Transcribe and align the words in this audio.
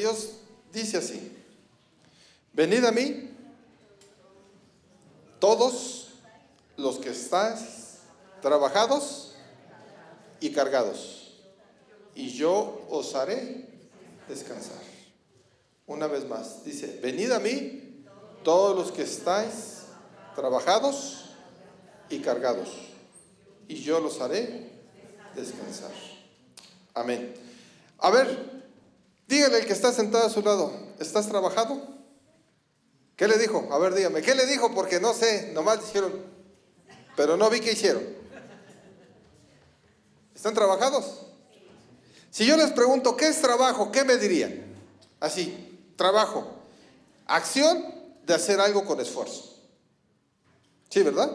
Dios 0.00 0.30
dice 0.72 0.96
así, 0.96 1.30
venid 2.54 2.82
a 2.86 2.90
mí 2.90 3.28
todos 5.38 6.08
los 6.78 6.96
que 6.96 7.10
estáis 7.10 7.98
trabajados 8.40 9.34
y 10.40 10.52
cargados, 10.52 11.34
y 12.14 12.30
yo 12.30 12.86
os 12.88 13.14
haré 13.14 13.68
descansar. 14.26 14.80
Una 15.86 16.06
vez 16.06 16.26
más, 16.26 16.64
dice, 16.64 16.98
venid 17.02 17.32
a 17.32 17.38
mí 17.38 18.06
todos 18.42 18.74
los 18.74 18.92
que 18.92 19.02
estáis 19.02 19.82
trabajados 20.34 21.26
y 22.08 22.20
cargados, 22.20 22.70
y 23.68 23.74
yo 23.74 24.00
los 24.00 24.18
haré 24.22 24.70
descansar. 25.34 25.92
Amén. 26.94 27.34
A 27.98 28.08
ver, 28.08 28.49
dígale 29.30 29.58
al 29.58 29.66
que 29.66 29.72
está 29.72 29.92
sentado 29.92 30.26
a 30.26 30.30
su 30.30 30.42
lado, 30.42 30.72
¿estás 30.98 31.28
trabajado? 31.28 31.80
¿Qué 33.14 33.28
le 33.28 33.38
dijo? 33.38 33.68
A 33.70 33.78
ver, 33.78 33.94
dígame, 33.94 34.22
¿qué 34.22 34.34
le 34.34 34.44
dijo? 34.44 34.74
Porque 34.74 34.98
no 34.98 35.14
sé, 35.14 35.52
nomás 35.54 35.86
dijeron, 35.86 36.12
pero 37.16 37.36
no 37.36 37.48
vi 37.48 37.60
qué 37.60 37.72
hicieron. 37.72 38.02
¿Están 40.34 40.52
trabajados? 40.52 41.26
Si 42.30 42.44
yo 42.44 42.56
les 42.56 42.72
pregunto, 42.72 43.16
¿qué 43.16 43.28
es 43.28 43.40
trabajo? 43.40 43.92
¿Qué 43.92 44.04
me 44.04 44.16
dirían? 44.16 44.64
Así, 45.20 45.78
trabajo. 45.96 46.50
Acción 47.26 47.84
de 48.24 48.34
hacer 48.34 48.58
algo 48.58 48.84
con 48.84 49.00
esfuerzo. 49.00 49.54
¿Sí, 50.88 51.02
verdad? 51.02 51.30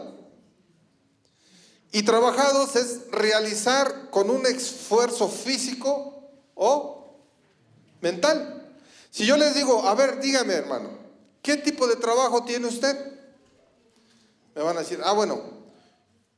Y 1.92 2.02
trabajados 2.02 2.76
es 2.76 3.10
realizar 3.10 4.10
con 4.10 4.28
un 4.28 4.44
esfuerzo 4.44 5.28
físico 5.28 6.28
o 6.54 6.95
mental. 8.06 8.62
Si 9.10 9.26
yo 9.26 9.36
les 9.36 9.54
digo, 9.54 9.88
a 9.88 9.94
ver, 9.94 10.20
dígame 10.20 10.54
hermano, 10.54 10.90
¿qué 11.42 11.56
tipo 11.56 11.88
de 11.88 11.96
trabajo 11.96 12.44
tiene 12.44 12.66
usted? 12.66 12.96
Me 14.54 14.62
van 14.62 14.76
a 14.76 14.80
decir, 14.80 15.00
ah, 15.02 15.12
bueno, 15.12 15.40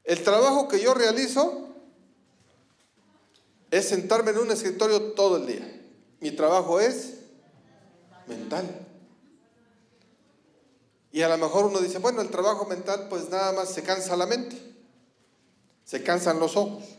el 0.05 0.22
trabajo 0.24 0.69
que 0.69 0.80
yo 0.80 0.94
realizo 0.94 1.69
es 3.70 3.89
sentarme 3.89 4.30
en 4.30 4.39
un 4.39 4.50
escritorio 4.50 5.12
todo 5.12 5.36
el 5.36 5.46
día. 5.46 5.83
Mi 6.20 6.30
trabajo 6.30 6.80
es 6.80 7.14
mental. 8.27 8.66
Y 11.12 11.22
a 11.22 11.28
lo 11.28 11.36
mejor 11.36 11.66
uno 11.66 11.80
dice, 11.80 11.98
bueno, 11.98 12.22
el 12.22 12.30
trabajo 12.30 12.64
mental 12.64 13.08
pues 13.11 13.28
nada 13.28 13.52
más 13.52 13.70
se 13.70 13.83
cansa 13.83 14.16
la 14.16 14.27
mente, 14.27 14.56
se 15.84 16.02
cansan 16.02 16.39
los 16.39 16.56
ojos. 16.56 16.98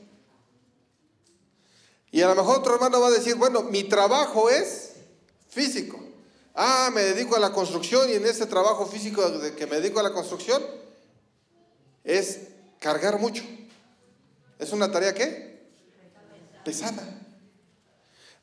Y 2.11 2.21
a 2.21 2.27
lo 2.27 2.35
mejor 2.35 2.59
otro 2.59 2.75
hermano 2.75 2.99
va 2.99 3.07
a 3.07 3.11
decir, 3.11 3.35
bueno, 3.35 3.63
mi 3.63 3.83
trabajo 3.83 4.49
es 4.49 4.93
físico. 5.49 5.99
Ah, 6.55 6.89
me 6.93 7.02
dedico 7.02 7.35
a 7.35 7.39
la 7.39 7.52
construcción 7.52 8.09
y 8.09 8.13
en 8.13 8.25
ese 8.25 8.45
trabajo 8.45 8.85
físico 8.85 9.29
de 9.29 9.55
que 9.55 9.67
me 9.67 9.79
dedico 9.79 9.99
a 9.99 10.03
la 10.03 10.11
construcción 10.11 10.63
es 12.03 12.39
cargar 12.80 13.19
mucho. 13.19 13.43
¿Es 14.57 14.71
una 14.71 14.91
tarea 14.91 15.13
qué? 15.13 15.69
Pesada. 16.65 17.19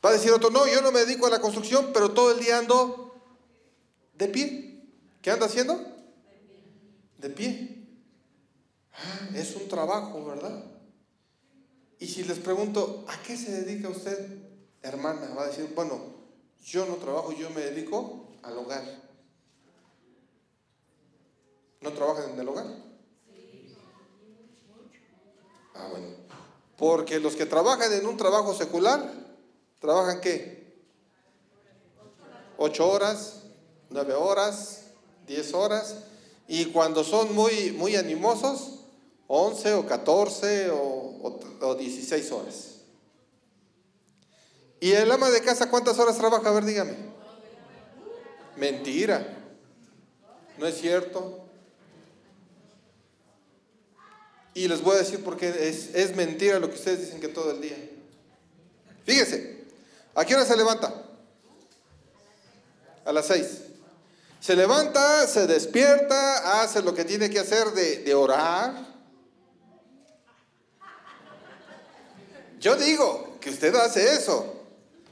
Va 0.04 0.10
a 0.10 0.12
decir 0.12 0.30
otro, 0.30 0.50
no, 0.50 0.66
yo 0.66 0.80
no 0.80 0.92
me 0.92 1.00
dedico 1.00 1.26
a 1.26 1.30
la 1.30 1.40
construcción, 1.40 1.90
pero 1.92 2.12
todo 2.12 2.30
el 2.30 2.38
día 2.38 2.58
ando 2.58 3.14
de 4.14 4.28
pie. 4.28 4.82
¿Qué 5.20 5.30
anda 5.30 5.46
haciendo? 5.46 5.84
De 7.18 7.28
pie. 7.30 7.84
Ah, 8.92 9.28
es 9.34 9.56
un 9.56 9.68
trabajo, 9.68 10.24
¿verdad? 10.24 10.75
Y 11.98 12.06
si 12.06 12.24
les 12.24 12.38
pregunto, 12.38 13.04
¿a 13.08 13.22
qué 13.22 13.36
se 13.36 13.62
dedica 13.62 13.88
usted, 13.88 14.38
hermana? 14.82 15.34
Va 15.34 15.44
a 15.44 15.46
decir, 15.48 15.72
bueno, 15.74 15.98
yo 16.62 16.84
no 16.84 16.96
trabajo, 16.96 17.32
yo 17.32 17.48
me 17.50 17.62
dedico 17.62 18.28
al 18.42 18.58
hogar. 18.58 18.84
¿No 21.80 21.92
trabajan 21.92 22.32
en 22.32 22.40
el 22.40 22.48
hogar? 22.48 22.66
Ah, 25.74 25.88
bueno. 25.90 26.08
Porque 26.76 27.20
los 27.20 27.36
que 27.36 27.46
trabajan 27.46 27.92
en 27.92 28.06
un 28.06 28.16
trabajo 28.16 28.54
secular, 28.54 29.12
¿trabajan 29.80 30.20
qué? 30.20 30.84
Ocho 32.58 32.90
horas, 32.90 33.44
nueve 33.88 34.14
horas, 34.14 34.86
diez 35.26 35.54
horas. 35.54 36.04
Y 36.48 36.66
cuando 36.66 37.04
son 37.04 37.34
muy, 37.34 37.72
muy 37.72 37.96
animosos, 37.96 38.85
once 39.28 39.72
o 39.74 39.86
catorce 39.86 40.70
o, 40.70 41.38
o, 41.60 41.74
16 41.74 42.32
horas. 42.32 42.76
¿Y 44.80 44.92
el 44.92 45.10
ama 45.10 45.30
de 45.30 45.40
casa 45.40 45.70
cuántas 45.70 45.98
horas 45.98 46.16
trabaja? 46.16 46.48
A 46.48 46.52
ver, 46.52 46.64
dígame. 46.64 46.94
Mentira. 48.56 49.26
No 50.58 50.66
es 50.66 50.78
cierto. 50.78 51.40
Y 54.54 54.68
les 54.68 54.82
voy 54.82 54.94
a 54.94 54.98
decir 54.98 55.22
por 55.22 55.36
qué 55.36 55.48
es, 55.68 56.16
mentira 56.16 56.58
lo 56.58 56.68
que 56.70 56.76
ustedes 56.76 57.00
dicen 57.00 57.20
que 57.20 57.28
todo 57.28 57.50
el 57.50 57.60
día. 57.60 57.76
Fíjese, 59.04 59.64
¿a 60.14 60.24
qué 60.24 60.34
hora 60.34 60.46
se 60.46 60.56
levanta? 60.56 60.94
A 63.04 63.12
las 63.12 63.26
seis. 63.26 63.62
Se 64.40 64.56
levanta, 64.56 65.26
se 65.26 65.46
despierta, 65.46 66.62
hace 66.62 66.82
lo 66.82 66.94
que 66.94 67.04
tiene 67.04 67.28
que 67.28 67.40
hacer 67.40 67.72
de 67.72 68.14
orar. 68.14 68.95
Yo 72.60 72.76
digo 72.76 73.36
que 73.40 73.50
usted 73.50 73.74
hace 73.74 74.14
eso. 74.14 74.54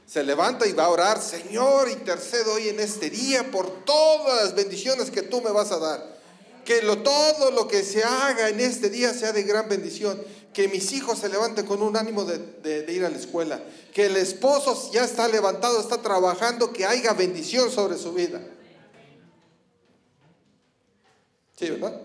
Se 0.05 0.23
levanta 0.23 0.67
y 0.67 0.73
va 0.73 0.85
a 0.85 0.89
orar, 0.89 1.19
Señor, 1.19 1.89
intercedo 1.89 2.53
hoy 2.53 2.69
en 2.69 2.79
este 2.79 3.09
día 3.09 3.49
por 3.49 3.85
todas 3.85 4.43
las 4.43 4.55
bendiciones 4.55 5.09
que 5.09 5.23
tú 5.23 5.41
me 5.41 5.51
vas 5.51 5.71
a 5.71 5.79
dar. 5.79 6.15
Que 6.63 6.81
lo, 6.83 6.99
todo 6.99 7.51
lo 7.51 7.67
que 7.67 7.83
se 7.83 8.03
haga 8.03 8.49
en 8.49 8.59
este 8.59 8.89
día 8.89 9.13
sea 9.13 9.31
de 9.31 9.43
gran 9.43 9.67
bendición. 9.67 10.21
Que 10.53 10.67
mis 10.67 10.93
hijos 10.93 11.19
se 11.19 11.29
levanten 11.29 11.65
con 11.65 11.81
un 11.81 11.97
ánimo 11.97 12.23
de, 12.23 12.37
de, 12.37 12.91
ir 12.93 13.03
a 13.03 13.09
la 13.09 13.17
escuela. 13.17 13.61
Que 13.93 14.05
el 14.05 14.17
esposo 14.17 14.91
ya 14.91 15.03
está 15.03 15.27
levantado, 15.27 15.79
está 15.79 16.01
trabajando, 16.01 16.71
que 16.71 16.85
haya 16.85 17.13
bendición 17.13 17.71
sobre 17.71 17.97
su 17.97 18.13
vida. 18.13 18.41
¿Sí, 21.57 21.69
verdad? 21.69 22.01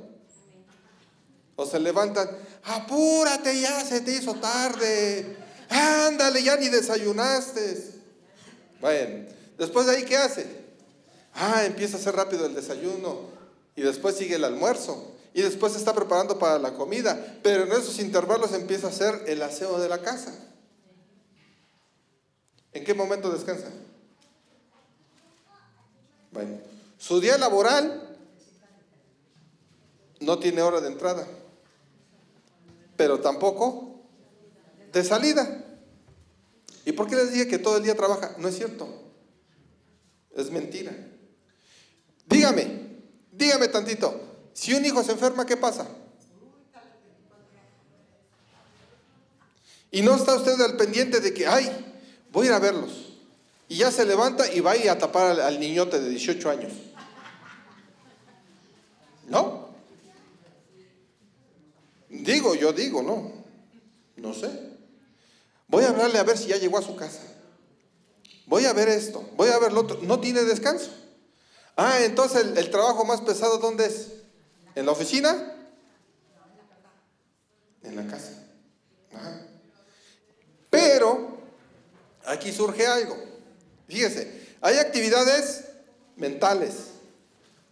O 1.56 1.66
se 1.66 1.78
levantan, 1.78 2.30
apúrate 2.64 3.60
ya, 3.60 3.84
se 3.84 4.00
te 4.00 4.12
hizo 4.12 4.34
tarde. 4.34 5.36
Ándale, 5.68 6.42
ya 6.42 6.56
ni 6.56 6.68
desayunaste. 6.68 8.00
Bueno, 8.80 9.26
después 9.58 9.86
de 9.86 9.96
ahí, 9.96 10.04
¿qué 10.04 10.16
hace? 10.16 10.46
Ah, 11.34 11.64
empieza 11.64 11.96
a 11.96 12.00
hacer 12.00 12.16
rápido 12.16 12.46
el 12.46 12.54
desayuno 12.54 13.30
y 13.76 13.82
después 13.82 14.16
sigue 14.16 14.36
el 14.36 14.44
almuerzo 14.44 15.14
y 15.32 15.42
después 15.42 15.72
se 15.72 15.78
está 15.78 15.94
preparando 15.94 16.38
para 16.38 16.58
la 16.58 16.74
comida, 16.74 17.38
pero 17.42 17.64
en 17.64 17.72
esos 17.72 17.98
intervalos 18.00 18.52
empieza 18.52 18.88
a 18.88 18.90
hacer 18.90 19.22
el 19.26 19.42
aseo 19.42 19.78
de 19.78 19.88
la 19.88 20.02
casa. 20.02 20.34
¿En 22.72 22.84
qué 22.84 22.94
momento 22.94 23.30
descansa? 23.30 23.68
Bueno, 26.32 26.58
su 26.98 27.20
día 27.20 27.38
laboral 27.38 28.16
no 30.20 30.38
tiene 30.38 30.62
hora 30.62 30.80
de 30.80 30.88
entrada, 30.88 31.26
pero 33.00 33.18
tampoco 33.18 34.02
de 34.92 35.02
salida. 35.02 35.64
¿Y 36.84 36.92
por 36.92 37.08
qué 37.08 37.16
les 37.16 37.32
dije 37.32 37.48
que 37.48 37.58
todo 37.58 37.78
el 37.78 37.82
día 37.82 37.96
trabaja? 37.96 38.34
No 38.36 38.46
es 38.46 38.58
cierto. 38.58 38.86
Es 40.36 40.50
mentira. 40.50 40.92
Dígame, 42.26 42.98
dígame 43.32 43.68
tantito. 43.68 44.20
Si 44.52 44.74
un 44.74 44.84
hijo 44.84 45.02
se 45.02 45.12
enferma, 45.12 45.46
¿qué 45.46 45.56
pasa? 45.56 45.88
Y 49.90 50.02
no 50.02 50.14
está 50.14 50.34
usted 50.34 50.60
al 50.60 50.76
pendiente 50.76 51.20
de 51.20 51.32
que, 51.32 51.46
ay, 51.46 51.70
voy 52.30 52.48
a 52.48 52.50
ir 52.50 52.54
a 52.54 52.58
verlos. 52.58 53.14
Y 53.66 53.76
ya 53.76 53.90
se 53.90 54.04
levanta 54.04 54.52
y 54.52 54.60
va 54.60 54.72
a 54.72 54.98
tapar 54.98 55.28
al, 55.28 55.40
al 55.40 55.58
niñote 55.58 55.98
de 55.98 56.10
18 56.10 56.50
años. 56.50 56.72
¿No? 59.26 59.59
Digo, 62.22 62.54
yo 62.54 62.72
digo, 62.72 63.02
no. 63.02 63.32
No 64.16 64.34
sé. 64.34 64.50
Voy 65.68 65.84
a 65.84 65.90
hablarle 65.90 66.18
a 66.18 66.24
ver 66.24 66.36
si 66.36 66.48
ya 66.48 66.56
llegó 66.56 66.78
a 66.78 66.82
su 66.82 66.96
casa. 66.96 67.20
Voy 68.46 68.64
a 68.64 68.72
ver 68.72 68.88
esto, 68.88 69.24
voy 69.36 69.48
a 69.48 69.58
ver 69.58 69.72
lo 69.72 69.82
otro. 69.82 70.00
No 70.02 70.18
tiene 70.18 70.42
descanso. 70.42 70.90
Ah, 71.76 72.00
entonces 72.02 72.44
el, 72.56 72.70
trabajo 72.70 73.04
más 73.04 73.20
pesado, 73.20 73.58
¿dónde 73.58 73.86
es? 73.86 74.08
¿En 74.74 74.86
la 74.86 74.92
oficina? 74.92 75.54
En 77.84 77.94
la 77.94 78.06
casa. 78.08 78.32
Ajá. 79.14 79.46
Pero 80.68 81.38
aquí 82.26 82.52
surge 82.52 82.86
algo. 82.86 83.16
Fíjese, 83.86 84.56
hay 84.60 84.78
actividades 84.78 85.66
mentales, 86.16 86.74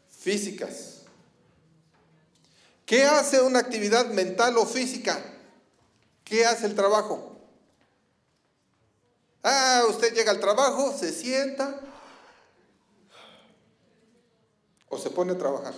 físicas. 0.08 0.87
¿Qué 2.88 3.04
hace 3.04 3.42
una 3.42 3.58
actividad 3.58 4.06
mental 4.06 4.56
o 4.56 4.64
física? 4.64 5.22
¿Qué 6.24 6.46
hace 6.46 6.64
el 6.64 6.74
trabajo? 6.74 7.38
Ah, 9.42 9.82
usted 9.90 10.14
llega 10.14 10.30
al 10.30 10.40
trabajo, 10.40 10.96
se 10.98 11.12
sienta 11.12 11.78
o 14.88 14.96
se 14.96 15.10
pone 15.10 15.32
a 15.32 15.38
trabajar 15.38 15.74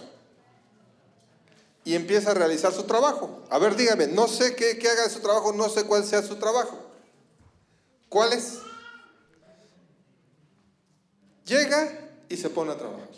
y 1.85 1.97
empieza 1.97 2.31
a 2.31 2.35
realizar 2.35 2.73
su 2.73 2.85
trabajo. 2.85 3.43
A 3.51 3.59
ver, 3.59 3.75
dígame, 3.75 4.07
no 4.07 4.29
sé 4.29 4.55
qué, 4.55 4.79
haga 4.89 5.03
de 5.03 5.11
su 5.11 5.19
trabajo, 5.19 5.53
no 5.53 5.69
sé 5.69 5.83
cuál 5.87 6.05
sea 6.05 6.23
su 6.23 6.37
trabajo. 6.37 6.79
¿Cuál 8.09 8.35
es? 8.35 8.61
Llega 11.45 12.09
y 12.29 12.37
se 12.37 12.51
pone 12.51 12.71
a 12.71 12.79
trabajar. 12.79 13.09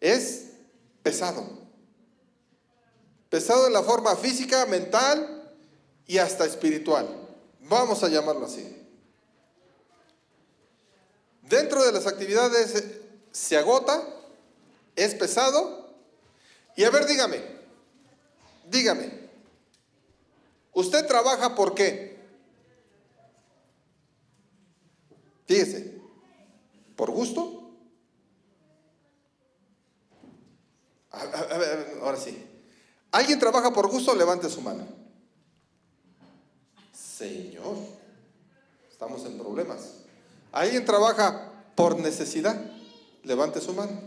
Es 0.00 0.50
pesado. 1.02 1.63
Pesado 3.34 3.66
en 3.66 3.72
la 3.72 3.82
forma 3.82 4.14
física, 4.14 4.64
mental 4.66 5.50
y 6.06 6.18
hasta 6.18 6.44
espiritual. 6.44 7.08
Vamos 7.62 8.04
a 8.04 8.08
llamarlo 8.08 8.46
así. 8.46 8.80
Dentro 11.42 11.84
de 11.84 11.90
las 11.90 12.06
actividades 12.06 12.76
eh, 12.76 13.02
se 13.32 13.56
agota, 13.56 14.06
es 14.94 15.16
pesado. 15.16 15.96
Y 16.76 16.84
a 16.84 16.90
ver, 16.90 17.06
dígame, 17.06 17.44
dígame, 18.70 19.28
¿usted 20.72 21.04
trabaja 21.04 21.56
por 21.56 21.74
qué? 21.74 22.16
Fíjese, 25.48 26.00
¿por 26.94 27.10
gusto? 27.10 27.72
A, 31.10 31.24
ver, 31.58 31.98
ahora 32.00 32.16
sí. 32.16 32.52
¿Alguien 33.14 33.38
trabaja 33.38 33.72
por 33.72 33.88
gusto? 33.88 34.12
Levante 34.12 34.50
su 34.50 34.60
mano. 34.60 34.84
Señor, 36.92 37.76
estamos 38.90 39.24
en 39.24 39.38
problemas. 39.38 39.98
¿Alguien 40.50 40.84
trabaja 40.84 41.52
por 41.76 41.96
necesidad? 41.96 42.60
Levante 43.22 43.60
su 43.60 43.72
mano. 43.72 44.00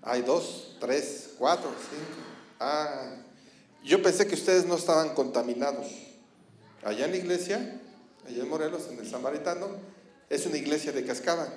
Hay 0.00 0.22
dos, 0.22 0.78
tres, 0.80 1.32
cuatro, 1.36 1.68
cinco. 1.90 2.22
Ah, 2.58 3.16
yo 3.84 4.02
pensé 4.02 4.26
que 4.26 4.34
ustedes 4.34 4.64
no 4.64 4.76
estaban 4.76 5.14
contaminados. 5.14 5.88
Allá 6.84 7.04
en 7.04 7.10
la 7.10 7.16
iglesia, 7.18 7.82
allá 8.26 8.42
en 8.44 8.48
Morelos, 8.48 8.88
en 8.90 8.98
el 8.98 9.10
Samaritano, 9.10 9.66
es 10.30 10.46
una 10.46 10.56
iglesia 10.56 10.90
de 10.90 11.04
cascada. 11.04 11.52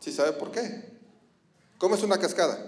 ¿Sí 0.00 0.10
sabe 0.10 0.32
por 0.32 0.50
qué? 0.50 0.98
¿Cómo 1.78 1.94
es 1.94 2.02
una 2.02 2.18
cascada? 2.18 2.67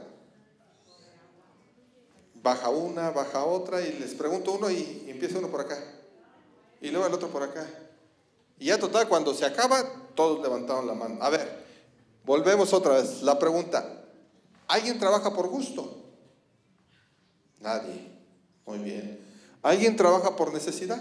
Baja 2.43 2.71
una, 2.71 3.11
baja 3.11 3.45
otra 3.45 3.83
y 3.83 3.93
les 3.99 4.15
pregunto 4.15 4.53
uno 4.53 4.71
y 4.71 5.07
empieza 5.09 5.39
uno 5.39 5.49
por 5.49 5.61
acá. 5.61 5.79
Y 6.81 6.91
luego 6.91 7.07
el 7.07 7.13
otro 7.13 7.29
por 7.29 7.43
acá. 7.43 7.67
Y 8.59 8.67
ya 8.67 8.79
total, 8.79 9.09
cuando 9.09 9.35
se 9.35 9.45
acaba, 9.45 9.85
todos 10.15 10.43
levantaron 10.43 10.87
la 10.87 10.95
mano. 10.95 11.19
A 11.21 11.31
ver, 11.31 11.65
volvemos 12.25 12.73
otra 12.73 12.95
vez. 12.95 13.23
La 13.23 13.39
pregunta, 13.39 14.05
¿alguien 14.69 14.99
trabaja 14.99 15.33
por 15.33 15.49
gusto? 15.49 16.03
Nadie. 17.61 18.11
Muy 18.67 18.79
bien. 18.79 19.21
¿Alguien 19.63 19.97
trabaja 19.97 20.37
por 20.37 20.53
necesidad? 20.53 21.01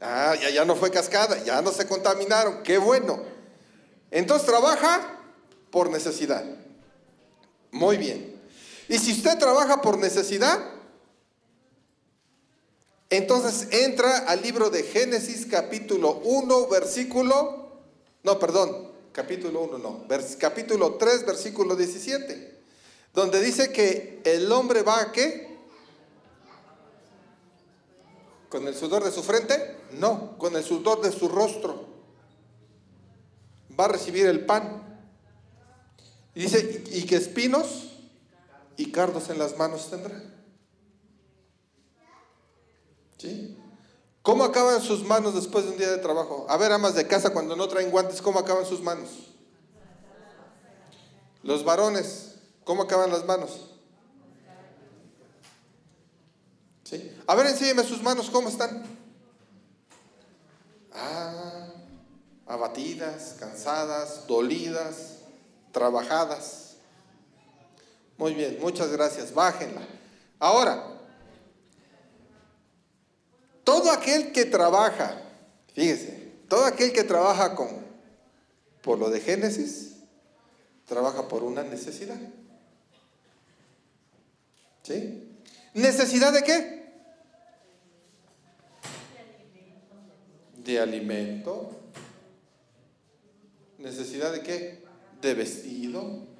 Ah, 0.00 0.34
ya, 0.40 0.50
ya 0.50 0.64
no 0.64 0.76
fue 0.76 0.90
cascada, 0.90 1.42
ya 1.44 1.62
no 1.62 1.70
se 1.72 1.86
contaminaron. 1.86 2.62
Qué 2.62 2.78
bueno. 2.78 3.20
Entonces 4.10 4.46
trabaja 4.46 5.18
por 5.70 5.90
necesidad. 5.90 6.44
Muy 7.70 7.96
bien. 7.96 8.31
Y 8.88 8.98
si 8.98 9.12
usted 9.12 9.38
trabaja 9.38 9.80
por 9.80 9.98
necesidad, 9.98 10.58
entonces 13.10 13.68
entra 13.70 14.18
al 14.20 14.40
libro 14.40 14.70
de 14.70 14.82
Génesis 14.82 15.46
capítulo 15.46 16.20
1, 16.24 16.66
versículo, 16.68 17.68
no, 18.22 18.38
perdón, 18.38 18.90
capítulo 19.12 19.60
1, 19.64 19.78
no, 19.78 20.06
capítulo 20.38 20.94
3, 20.94 21.26
versículo 21.26 21.76
17, 21.76 22.58
donde 23.12 23.40
dice 23.42 23.70
que 23.70 24.22
el 24.24 24.50
hombre 24.50 24.82
va 24.82 25.02
a 25.02 25.12
qué? 25.12 25.58
¿Con 28.48 28.66
el 28.66 28.74
sudor 28.74 29.04
de 29.04 29.12
su 29.12 29.22
frente? 29.22 29.76
No, 29.92 30.38
con 30.38 30.56
el 30.56 30.64
sudor 30.64 31.02
de 31.02 31.12
su 31.12 31.28
rostro. 31.28 31.86
Va 33.78 33.86
a 33.86 33.88
recibir 33.88 34.26
el 34.26 34.44
pan. 34.44 34.82
Y 36.34 36.42
dice, 36.42 36.82
y 36.92 37.04
que 37.04 37.16
espinos 37.16 37.91
y 38.76 38.92
cardos 38.92 39.30
en 39.30 39.38
las 39.38 39.56
manos 39.56 39.90
tendrá. 39.90 40.20
¿Cómo 44.22 44.44
acaban 44.44 44.80
sus 44.80 45.04
manos 45.04 45.34
después 45.34 45.64
de 45.64 45.72
un 45.72 45.78
día 45.78 45.90
de 45.90 45.98
trabajo? 45.98 46.46
A 46.48 46.56
ver, 46.56 46.72
amas 46.72 46.94
de 46.94 47.06
casa, 47.06 47.32
cuando 47.32 47.56
no 47.56 47.68
traen 47.68 47.90
guantes, 47.90 48.22
¿cómo 48.22 48.38
acaban 48.38 48.64
sus 48.64 48.80
manos? 48.80 49.10
Los 51.42 51.64
varones, 51.64 52.36
¿cómo 52.64 52.84
acaban 52.84 53.10
las 53.10 53.24
manos? 53.24 53.68
¿Sí? 56.84 57.16
A 57.26 57.34
ver, 57.34 57.46
enséñeme 57.46 57.82
sus 57.82 58.02
manos, 58.02 58.30
¿cómo 58.30 58.48
están? 58.48 58.84
Ah, 60.92 61.68
abatidas, 62.46 63.36
cansadas, 63.40 64.26
dolidas, 64.28 65.18
trabajadas. 65.72 66.61
Muy 68.18 68.34
bien, 68.34 68.58
muchas 68.60 68.90
gracias, 68.92 69.34
bájenla. 69.34 69.82
Ahora, 70.38 70.92
todo 73.64 73.90
aquel 73.90 74.32
que 74.32 74.44
trabaja, 74.44 75.22
fíjese, 75.74 76.32
todo 76.48 76.64
aquel 76.64 76.92
que 76.92 77.04
trabaja 77.04 77.54
con, 77.54 77.68
por 78.82 78.98
lo 78.98 79.08
de 79.10 79.20
Génesis, 79.20 79.96
trabaja 80.86 81.28
por 81.28 81.42
una 81.42 81.62
necesidad. 81.62 82.18
¿Sí? 84.82 85.38
¿Necesidad 85.74 86.32
de 86.32 86.42
qué? 86.42 86.92
De 90.56 90.80
alimento. 90.80 91.70
¿Necesidad 93.78 94.32
de 94.32 94.42
qué? 94.42 94.84
De 95.20 95.34
vestido. 95.34 96.31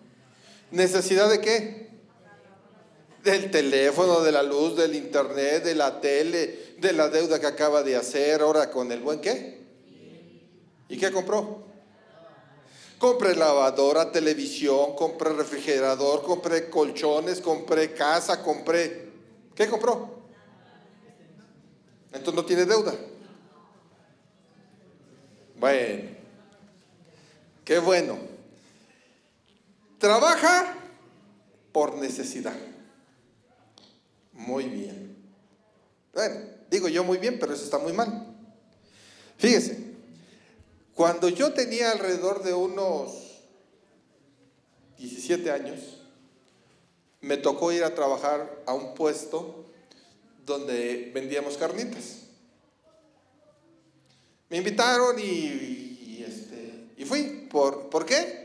¿Necesidad 0.73 1.29
de 1.29 1.41
qué? 1.41 1.91
Del 3.23 3.51
teléfono, 3.51 4.23
de 4.23 4.33
la 4.33 4.43
luz, 4.43 4.75
del 4.75 4.95
internet, 4.95 5.63
de 5.63 5.75
la 5.75 6.01
tele, 6.01 6.75
de 6.79 6.93
la 6.95 7.09
deuda 7.09 7.39
que 7.39 7.47
acaba 7.47 7.83
de 7.83 7.95
hacer 7.95 8.41
ahora 8.41 8.71
con 8.71 8.91
el 8.91 9.01
buen 9.01 9.21
qué. 9.21 9.63
¿Y 10.89 10.97
qué 10.97 11.13
compró? 11.13 11.63
Compré 12.99 13.37
lavadora, 13.37 14.11
televisión, 14.11 14.97
compré 14.97 15.33
refrigerador, 15.35 16.23
compré 16.23 16.71
colchones, 16.71 17.41
compré 17.41 17.93
casa, 17.93 18.43
compré... 18.43 19.11
¿Qué 19.55 19.69
compró? 19.69 20.23
Entonces 22.13 22.35
no 22.35 22.45
tiene 22.45 22.65
deuda. 22.65 22.95
Bueno, 25.59 26.11
qué 27.65 27.79
bueno. 27.79 28.32
Trabaja 30.03 30.75
por 31.71 31.95
necesidad. 31.95 32.57
Muy 34.33 34.65
bien. 34.65 35.17
Bueno, 36.13 36.41
Digo 36.69 36.89
yo 36.89 37.05
muy 37.05 37.19
bien, 37.19 37.39
pero 37.39 37.55
eso 37.55 37.63
está 37.63 37.79
muy 37.79 37.93
mal. 37.93 38.35
Fíjese, 39.39 39.79
cuando 40.95 41.29
yo 41.29 41.53
tenía 41.53 41.93
alrededor 41.93 42.43
de 42.43 42.53
unos 42.53 43.43
17 44.99 45.53
años, 45.53 46.01
me 47.21 47.37
tocó 47.37 47.71
ir 47.71 47.85
a 47.85 47.95
trabajar 47.95 48.65
a 48.67 48.75
un 48.75 48.95
puesto 48.95 49.67
donde 50.45 51.13
vendíamos 51.15 51.57
carnitas. 51.57 52.23
Me 54.49 54.57
invitaron 54.57 55.17
y, 55.21 56.25
este, 56.27 56.89
y 56.97 57.05
fui. 57.05 57.47
¿Por, 57.49 57.89
¿Por 57.89 58.05
qué? 58.05 58.42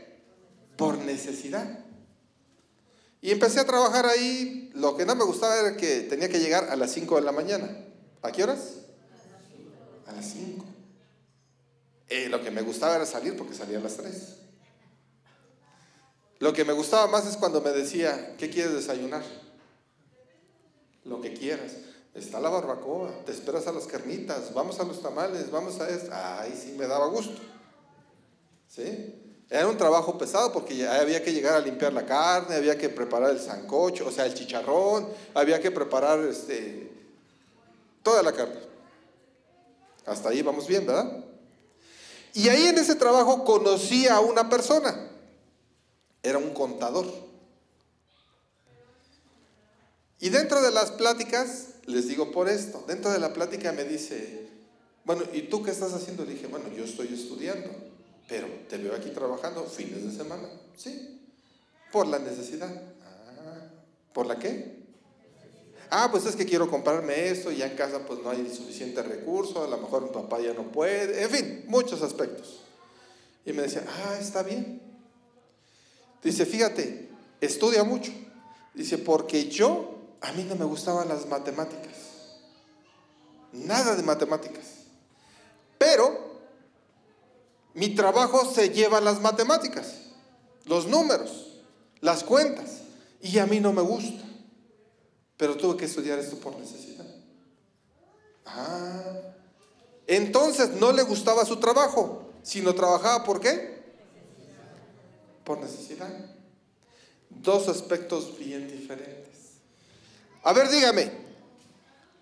Por 0.78 0.96
necesidad. 0.98 1.84
Y 3.20 3.32
empecé 3.32 3.58
a 3.58 3.66
trabajar 3.66 4.06
ahí. 4.06 4.70
Lo 4.74 4.96
que 4.96 5.04
no 5.04 5.16
me 5.16 5.24
gustaba 5.24 5.58
era 5.58 5.76
que 5.76 6.02
tenía 6.02 6.28
que 6.28 6.38
llegar 6.38 6.70
a 6.70 6.76
las 6.76 6.92
5 6.92 7.16
de 7.16 7.22
la 7.22 7.32
mañana. 7.32 7.68
¿A 8.22 8.30
qué 8.30 8.44
horas? 8.44 8.76
A 10.06 10.12
las 10.12 10.24
5. 10.24 10.64
Eh, 12.08 12.28
lo 12.28 12.40
que 12.42 12.52
me 12.52 12.62
gustaba 12.62 12.94
era 12.94 13.06
salir 13.06 13.36
porque 13.36 13.54
salía 13.54 13.78
a 13.78 13.82
las 13.82 13.96
3. 13.96 14.36
Lo 16.38 16.52
que 16.52 16.64
me 16.64 16.72
gustaba 16.72 17.08
más 17.08 17.26
es 17.26 17.36
cuando 17.36 17.60
me 17.60 17.70
decía, 17.70 18.36
¿qué 18.36 18.48
quieres 18.48 18.72
desayunar? 18.72 19.24
Lo 21.04 21.20
que 21.20 21.34
quieras. 21.34 21.72
Está 22.14 22.38
la 22.40 22.48
barbacoa, 22.48 23.24
te 23.24 23.32
esperas 23.32 23.66
a 23.66 23.72
las 23.72 23.86
carnitas, 23.86 24.54
vamos 24.54 24.78
a 24.78 24.84
los 24.84 25.02
tamales, 25.02 25.50
vamos 25.50 25.80
a 25.80 25.88
esto. 25.88 26.10
Ay, 26.12 26.56
sí, 26.56 26.76
me 26.78 26.86
daba 26.86 27.08
gusto. 27.08 27.40
¿Sí? 28.68 29.17
Era 29.50 29.66
un 29.66 29.78
trabajo 29.78 30.18
pesado 30.18 30.52
porque 30.52 30.86
había 30.86 31.22
que 31.22 31.32
llegar 31.32 31.54
a 31.54 31.60
limpiar 31.60 31.92
la 31.92 32.04
carne, 32.04 32.54
había 32.54 32.76
que 32.76 32.90
preparar 32.90 33.30
el 33.30 33.40
sancocho, 33.40 34.06
o 34.06 34.12
sea, 34.12 34.26
el 34.26 34.34
chicharrón, 34.34 35.08
había 35.32 35.58
que 35.58 35.70
preparar 35.70 36.20
este, 36.20 36.92
toda 38.02 38.22
la 38.22 38.32
carne. 38.32 38.60
Hasta 40.04 40.28
ahí 40.28 40.42
vamos 40.42 40.66
bien, 40.66 40.86
¿verdad? 40.86 41.24
Y 42.34 42.48
ahí 42.48 42.66
en 42.66 42.78
ese 42.78 42.94
trabajo 42.94 43.44
conocí 43.44 44.06
a 44.06 44.20
una 44.20 44.48
persona. 44.48 45.08
Era 46.22 46.38
un 46.38 46.52
contador. 46.52 47.06
Y 50.20 50.28
dentro 50.30 50.60
de 50.60 50.72
las 50.72 50.90
pláticas, 50.90 51.68
les 51.86 52.08
digo 52.08 52.32
por 52.32 52.48
esto, 52.48 52.84
dentro 52.86 53.10
de 53.10 53.18
la 53.18 53.32
plática 53.32 53.72
me 53.72 53.84
dice, 53.84 54.48
bueno, 55.04 55.22
¿y 55.32 55.42
tú 55.42 55.62
qué 55.62 55.70
estás 55.70 55.92
haciendo? 55.92 56.24
Le 56.24 56.32
dije, 56.32 56.48
bueno, 56.48 56.68
yo 56.76 56.84
estoy 56.84 57.08
estudiando, 57.14 57.70
pero 58.28 58.46
te 58.68 58.76
veo 58.76 58.94
aquí 58.94 59.10
trabajando 59.10 59.64
fines 59.64 60.04
de 60.04 60.12
semana. 60.12 60.48
Sí, 60.76 61.20
por 61.90 62.06
la 62.06 62.18
necesidad. 62.18 62.70
Ah, 63.02 63.70
¿Por 64.12 64.26
la 64.26 64.38
qué? 64.38 64.76
Ah, 65.90 66.08
pues 66.10 66.26
es 66.26 66.36
que 66.36 66.44
quiero 66.44 66.70
comprarme 66.70 67.28
esto 67.28 67.50
y 67.50 67.56
ya 67.56 67.66
en 67.66 67.76
casa 67.76 68.00
pues 68.06 68.20
no 68.20 68.28
hay 68.28 68.46
suficiente 68.54 69.02
recurso, 69.02 69.64
a 69.64 69.68
lo 69.68 69.78
mejor 69.78 70.02
mi 70.02 70.10
papá 70.10 70.38
ya 70.38 70.52
no 70.52 70.70
puede, 70.70 71.22
en 71.22 71.30
fin, 71.30 71.64
muchos 71.66 72.02
aspectos. 72.02 72.60
Y 73.46 73.54
me 73.54 73.62
decía, 73.62 73.82
ah, 73.88 74.18
está 74.20 74.42
bien. 74.42 74.82
Dice, 76.22 76.44
fíjate, 76.44 77.08
estudia 77.40 77.84
mucho. 77.84 78.12
Dice, 78.74 78.98
porque 78.98 79.48
yo 79.48 79.94
a 80.20 80.32
mí 80.32 80.44
no 80.44 80.54
me 80.56 80.66
gustaban 80.66 81.08
las 81.08 81.26
matemáticas. 81.26 81.94
Nada 83.52 83.96
de 83.96 84.02
matemáticas. 84.02 84.66
Pero 85.78 86.27
mi 87.74 87.94
trabajo 87.94 88.44
se 88.44 88.70
lleva 88.70 89.00
las 89.00 89.20
matemáticas, 89.20 89.94
los 90.64 90.86
números, 90.86 91.60
las 92.00 92.24
cuentas. 92.24 92.82
Y 93.20 93.38
a 93.38 93.46
mí 93.46 93.60
no 93.60 93.72
me 93.72 93.82
gusta. 93.82 94.24
Pero 95.36 95.56
tuve 95.56 95.76
que 95.76 95.84
estudiar 95.84 96.18
esto 96.18 96.36
por 96.36 96.56
necesidad. 96.56 97.06
Ah. 98.46 99.12
Entonces 100.06 100.70
no 100.70 100.92
le 100.92 101.02
gustaba 101.02 101.44
su 101.44 101.56
trabajo, 101.56 102.22
sino 102.42 102.74
trabajaba 102.74 103.24
por 103.24 103.40
qué? 103.40 103.82
Por 105.44 105.60
necesidad. 105.60 106.08
Dos 107.28 107.68
aspectos 107.68 108.38
bien 108.38 108.68
diferentes. 108.68 109.28
A 110.42 110.52
ver, 110.52 110.70
dígame, 110.70 111.12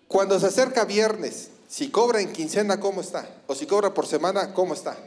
cuando 0.07 0.39
se 0.39 0.47
acerca 0.47 0.85
viernes, 0.85 1.49
si 1.67 1.89
cobra 1.89 2.21
en 2.21 2.33
quincena, 2.33 2.79
¿cómo 2.79 3.01
está? 3.01 3.27
O 3.47 3.55
si 3.55 3.65
cobra 3.65 3.93
por 3.93 4.05
semana, 4.05 4.53
¿cómo 4.53 4.73
está? 4.73 4.97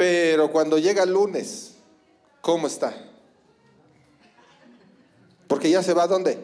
Pero 0.00 0.50
cuando 0.50 0.78
llega 0.78 1.02
el 1.02 1.12
lunes, 1.12 1.72
¿cómo 2.40 2.68
está? 2.68 2.96
Porque 5.46 5.68
ya 5.68 5.82
se 5.82 5.92
va 5.92 6.04
a 6.04 6.06
dónde? 6.06 6.38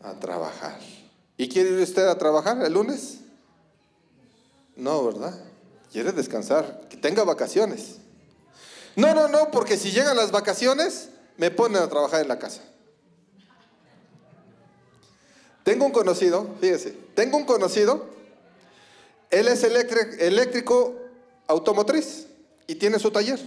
A 0.00 0.14
trabajar. 0.20 0.78
¿Y 1.36 1.48
quiere 1.48 1.70
ir 1.70 1.80
usted 1.80 2.06
a 2.06 2.16
trabajar 2.16 2.64
el 2.64 2.72
lunes? 2.72 3.22
No, 4.76 5.04
¿verdad? 5.04 5.36
Quiere 5.90 6.12
descansar, 6.12 6.86
que 6.88 6.96
tenga 6.96 7.24
vacaciones. 7.24 7.96
No, 8.94 9.12
no, 9.12 9.26
no, 9.26 9.50
porque 9.50 9.76
si 9.76 9.90
llegan 9.90 10.16
las 10.16 10.30
vacaciones, 10.30 11.08
me 11.38 11.50
ponen 11.50 11.82
a 11.82 11.88
trabajar 11.88 12.22
en 12.22 12.28
la 12.28 12.38
casa. 12.38 12.62
Tengo 15.64 15.86
un 15.86 15.90
conocido, 15.90 16.54
fíjese, 16.60 16.92
tengo 17.16 17.36
un 17.36 17.46
conocido, 17.46 18.06
él 19.30 19.48
es 19.48 19.64
eléctrico 19.64 21.07
automotriz 21.48 22.26
y 22.66 22.76
tiene 22.76 22.98
su 22.98 23.10
taller. 23.10 23.40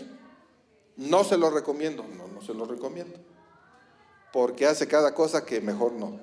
No 0.98 1.24
se 1.24 1.38
lo 1.38 1.50
recomiendo, 1.50 2.03
no, 2.03 2.27
no 2.27 2.41
se 2.41 2.53
lo 2.53 2.65
recomiendo, 2.65 3.17
porque 4.34 4.65
hace 4.65 4.88
cada 4.88 5.15
cosa 5.15 5.46
que 5.46 5.62
mejor 5.62 5.93
no. 5.93 6.20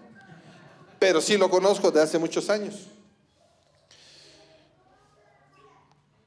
Pero 0.99 1.21
sí 1.21 1.39
lo 1.39 1.49
conozco 1.49 1.91
de 1.91 2.03
hace 2.03 2.19
muchos 2.19 2.51
años. 2.51 2.89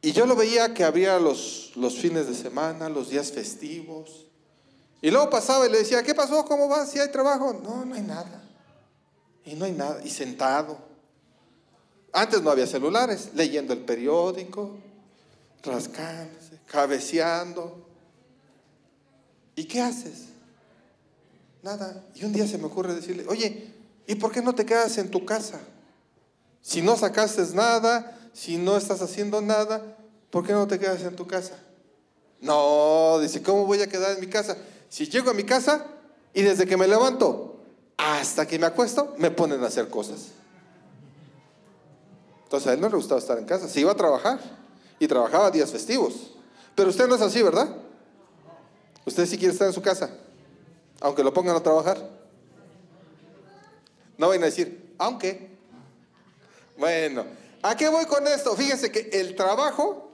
Y 0.01 0.13
yo 0.13 0.25
lo 0.25 0.35
veía 0.35 0.73
que 0.73 0.83
había 0.83 1.19
los, 1.19 1.73
los 1.75 1.97
fines 1.99 2.27
de 2.27 2.33
semana, 2.33 2.89
los 2.89 3.09
días 3.09 3.31
festivos. 3.31 4.25
Y 4.99 5.11
luego 5.11 5.29
pasaba 5.29 5.67
y 5.67 5.71
le 5.71 5.79
decía, 5.79 6.01
¿qué 6.01 6.15
pasó? 6.15 6.43
¿Cómo 6.45 6.67
va? 6.67 6.85
¿Si 6.87 6.99
hay 6.99 7.11
trabajo? 7.11 7.53
No, 7.53 7.85
no 7.85 7.93
hay 7.93 8.01
nada. 8.01 8.43
Y 9.45 9.53
no 9.53 9.65
hay 9.65 9.73
nada. 9.73 10.01
Y 10.03 10.09
sentado. 10.09 10.77
Antes 12.11 12.41
no 12.41 12.49
había 12.49 12.65
celulares, 12.65 13.29
leyendo 13.35 13.73
el 13.73 13.79
periódico, 13.79 14.77
rascándose, 15.63 16.59
cabeceando. 16.65 17.85
¿Y 19.55 19.65
qué 19.65 19.81
haces? 19.81 20.25
Nada. 21.61 22.03
Y 22.15 22.25
un 22.25 22.33
día 22.33 22.47
se 22.47 22.57
me 22.57 22.65
ocurre 22.65 22.95
decirle, 22.95 23.25
oye, 23.27 23.71
¿y 24.07 24.15
por 24.15 24.31
qué 24.31 24.41
no 24.41 24.55
te 24.55 24.65
quedas 24.65 24.97
en 24.97 25.11
tu 25.11 25.25
casa? 25.25 25.59
Si 26.61 26.81
no 26.81 26.95
sacaste 26.95 27.43
nada, 27.53 28.17
si 28.33 28.57
no 28.57 28.77
estás 28.77 29.01
haciendo 29.01 29.41
nada, 29.41 29.97
¿por 30.29 30.45
qué 30.45 30.53
no 30.53 30.67
te 30.67 30.79
quedas 30.79 31.01
en 31.01 31.15
tu 31.15 31.27
casa? 31.27 31.55
No, 32.39 33.19
dice, 33.19 33.43
¿cómo 33.43 33.65
voy 33.65 33.81
a 33.81 33.87
quedar 33.87 34.13
en 34.13 34.19
mi 34.19 34.27
casa? 34.27 34.57
Si 34.89 35.07
llego 35.07 35.29
a 35.29 35.33
mi 35.33 35.43
casa 35.43 35.85
y 36.33 36.41
desde 36.41 36.65
que 36.65 36.77
me 36.77 36.87
levanto 36.87 37.59
hasta 37.97 38.47
que 38.47 38.57
me 38.57 38.65
acuesto, 38.65 39.13
me 39.17 39.29
ponen 39.29 39.63
a 39.63 39.67
hacer 39.67 39.89
cosas. 39.89 40.29
Entonces 42.43 42.67
a 42.67 42.73
él 42.73 42.81
no 42.81 42.89
le 42.89 42.95
gustaba 42.95 43.19
estar 43.19 43.37
en 43.37 43.45
casa, 43.45 43.69
se 43.69 43.79
iba 43.79 43.91
a 43.91 43.95
trabajar 43.95 44.60
y 45.01 45.07
trabajaba 45.07 45.51
días 45.51 45.69
festivos. 45.69 46.31
Pero 46.75 46.89
usted 46.89 47.07
no 47.07 47.15
es 47.15 47.21
así, 47.21 47.41
¿verdad? 47.41 47.75
Usted 49.05 49.25
sí 49.25 49.37
quiere 49.37 49.51
estar 49.51 49.67
en 49.67 49.73
su 49.73 49.81
casa, 49.81 50.09
aunque 51.01 51.23
lo 51.23 51.33
pongan 51.33 51.57
a 51.57 51.63
trabajar. 51.63 51.97
No 54.17 54.29
vayan 54.29 54.43
a 54.43 54.45
decir, 54.45 54.93
aunque. 54.97 55.49
Bueno, 56.77 57.25
¿A 57.63 57.77
qué 57.77 57.89
voy 57.89 58.05
con 58.05 58.27
esto? 58.27 58.55
Fíjense 58.55 58.91
que 58.91 59.09
el 59.13 59.35
trabajo, 59.35 60.09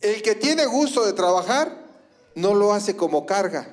el 0.00 0.22
que 0.22 0.34
tiene 0.34 0.64
gusto 0.66 1.04
de 1.04 1.12
trabajar, 1.12 1.76
no 2.34 2.54
lo 2.54 2.72
hace 2.72 2.96
como 2.96 3.26
carga, 3.26 3.68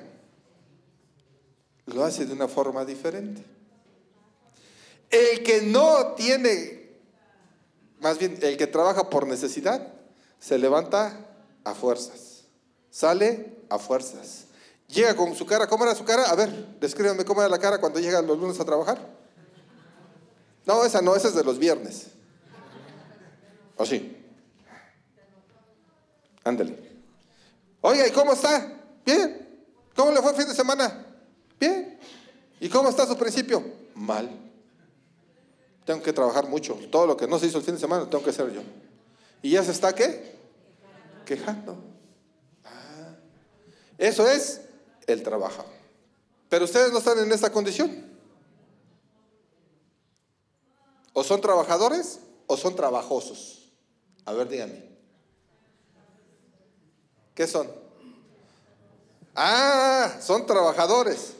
lo 1.86 2.04
hace 2.04 2.26
de 2.26 2.34
una 2.34 2.48
forma 2.48 2.84
diferente. 2.84 3.42
El 5.08 5.42
que 5.42 5.62
no 5.62 6.12
tiene, 6.12 6.79
más 8.00 8.18
bien 8.18 8.38
el 8.42 8.56
que 8.56 8.66
trabaja 8.66 9.08
por 9.10 9.26
necesidad, 9.26 9.92
se 10.38 10.58
levanta 10.58 11.26
a 11.64 11.74
fuerzas, 11.74 12.44
sale 12.90 13.58
a 13.68 13.78
fuerzas. 13.78 14.44
Llega 14.88 15.14
con 15.14 15.34
su 15.36 15.46
cara, 15.46 15.68
¿cómo 15.68 15.84
era 15.84 15.94
su 15.94 16.04
cara? 16.04 16.24
A 16.24 16.34
ver, 16.34 16.78
descríbanme 16.80 17.24
cómo 17.24 17.40
era 17.40 17.48
la 17.48 17.58
cara 17.58 17.78
cuando 17.78 18.00
llegan 18.00 18.26
los 18.26 18.38
lunes 18.38 18.58
a 18.58 18.64
trabajar. 18.64 18.98
No, 20.66 20.84
esa 20.84 21.00
no, 21.00 21.14
esa 21.14 21.28
es 21.28 21.34
de 21.34 21.44
los 21.44 21.58
viernes. 21.58 22.08
¿O 23.76 23.86
sí? 23.86 24.16
Ándale. 26.42 26.76
Oiga, 27.80 28.06
¿y 28.06 28.10
cómo 28.10 28.32
está? 28.32 28.80
Bien. 29.04 29.48
¿Cómo 29.94 30.10
le 30.10 30.20
fue 30.20 30.30
el 30.32 30.36
fin 30.36 30.48
de 30.48 30.54
semana? 30.54 31.06
Bien. 31.58 31.98
¿Y 32.58 32.68
cómo 32.68 32.88
está 32.88 33.06
su 33.06 33.16
principio? 33.16 33.62
Mal. 33.94 34.49
Tengo 35.90 36.04
que 36.04 36.12
trabajar 36.12 36.46
mucho. 36.48 36.78
Todo 36.88 37.04
lo 37.04 37.16
que 37.16 37.26
no 37.26 37.36
se 37.40 37.48
hizo 37.48 37.58
el 37.58 37.64
fin 37.64 37.74
de 37.74 37.80
semana 37.80 38.08
tengo 38.08 38.22
que 38.22 38.30
hacer 38.30 38.52
yo. 38.52 38.62
¿Y 39.42 39.50
ya 39.50 39.64
se 39.64 39.72
está 39.72 39.92
qué? 39.92 40.36
Quejando. 41.26 41.76
Ah. 42.64 43.16
Eso 43.98 44.28
es 44.28 44.60
el 45.08 45.24
trabajo. 45.24 45.64
Pero 46.48 46.66
ustedes 46.66 46.92
no 46.92 46.98
están 46.98 47.18
en 47.18 47.32
esta 47.32 47.50
condición. 47.50 48.08
O 51.12 51.24
son 51.24 51.40
trabajadores 51.40 52.20
o 52.46 52.56
son 52.56 52.76
trabajosos. 52.76 53.72
A 54.26 54.32
ver, 54.32 54.48
díganme. 54.48 54.84
¿Qué 57.34 57.48
son? 57.48 57.68
Ah, 59.34 60.18
son 60.20 60.46
trabajadores. 60.46 61.32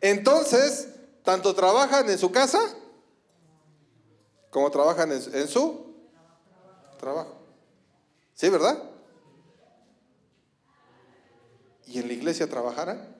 Entonces, 0.00 0.86
tanto 1.24 1.52
trabajan 1.52 2.08
en 2.08 2.16
su 2.16 2.30
casa 2.30 2.60
como 4.50 4.70
trabajan 4.70 5.12
en, 5.12 5.48
su 5.48 5.94
trabajo. 6.98 7.36
¿Sí, 8.34 8.48
verdad? 8.48 8.82
¿Y 11.86 11.98
en 11.98 12.08
la 12.08 12.14
iglesia 12.14 12.48
trabajarán? 12.48 13.16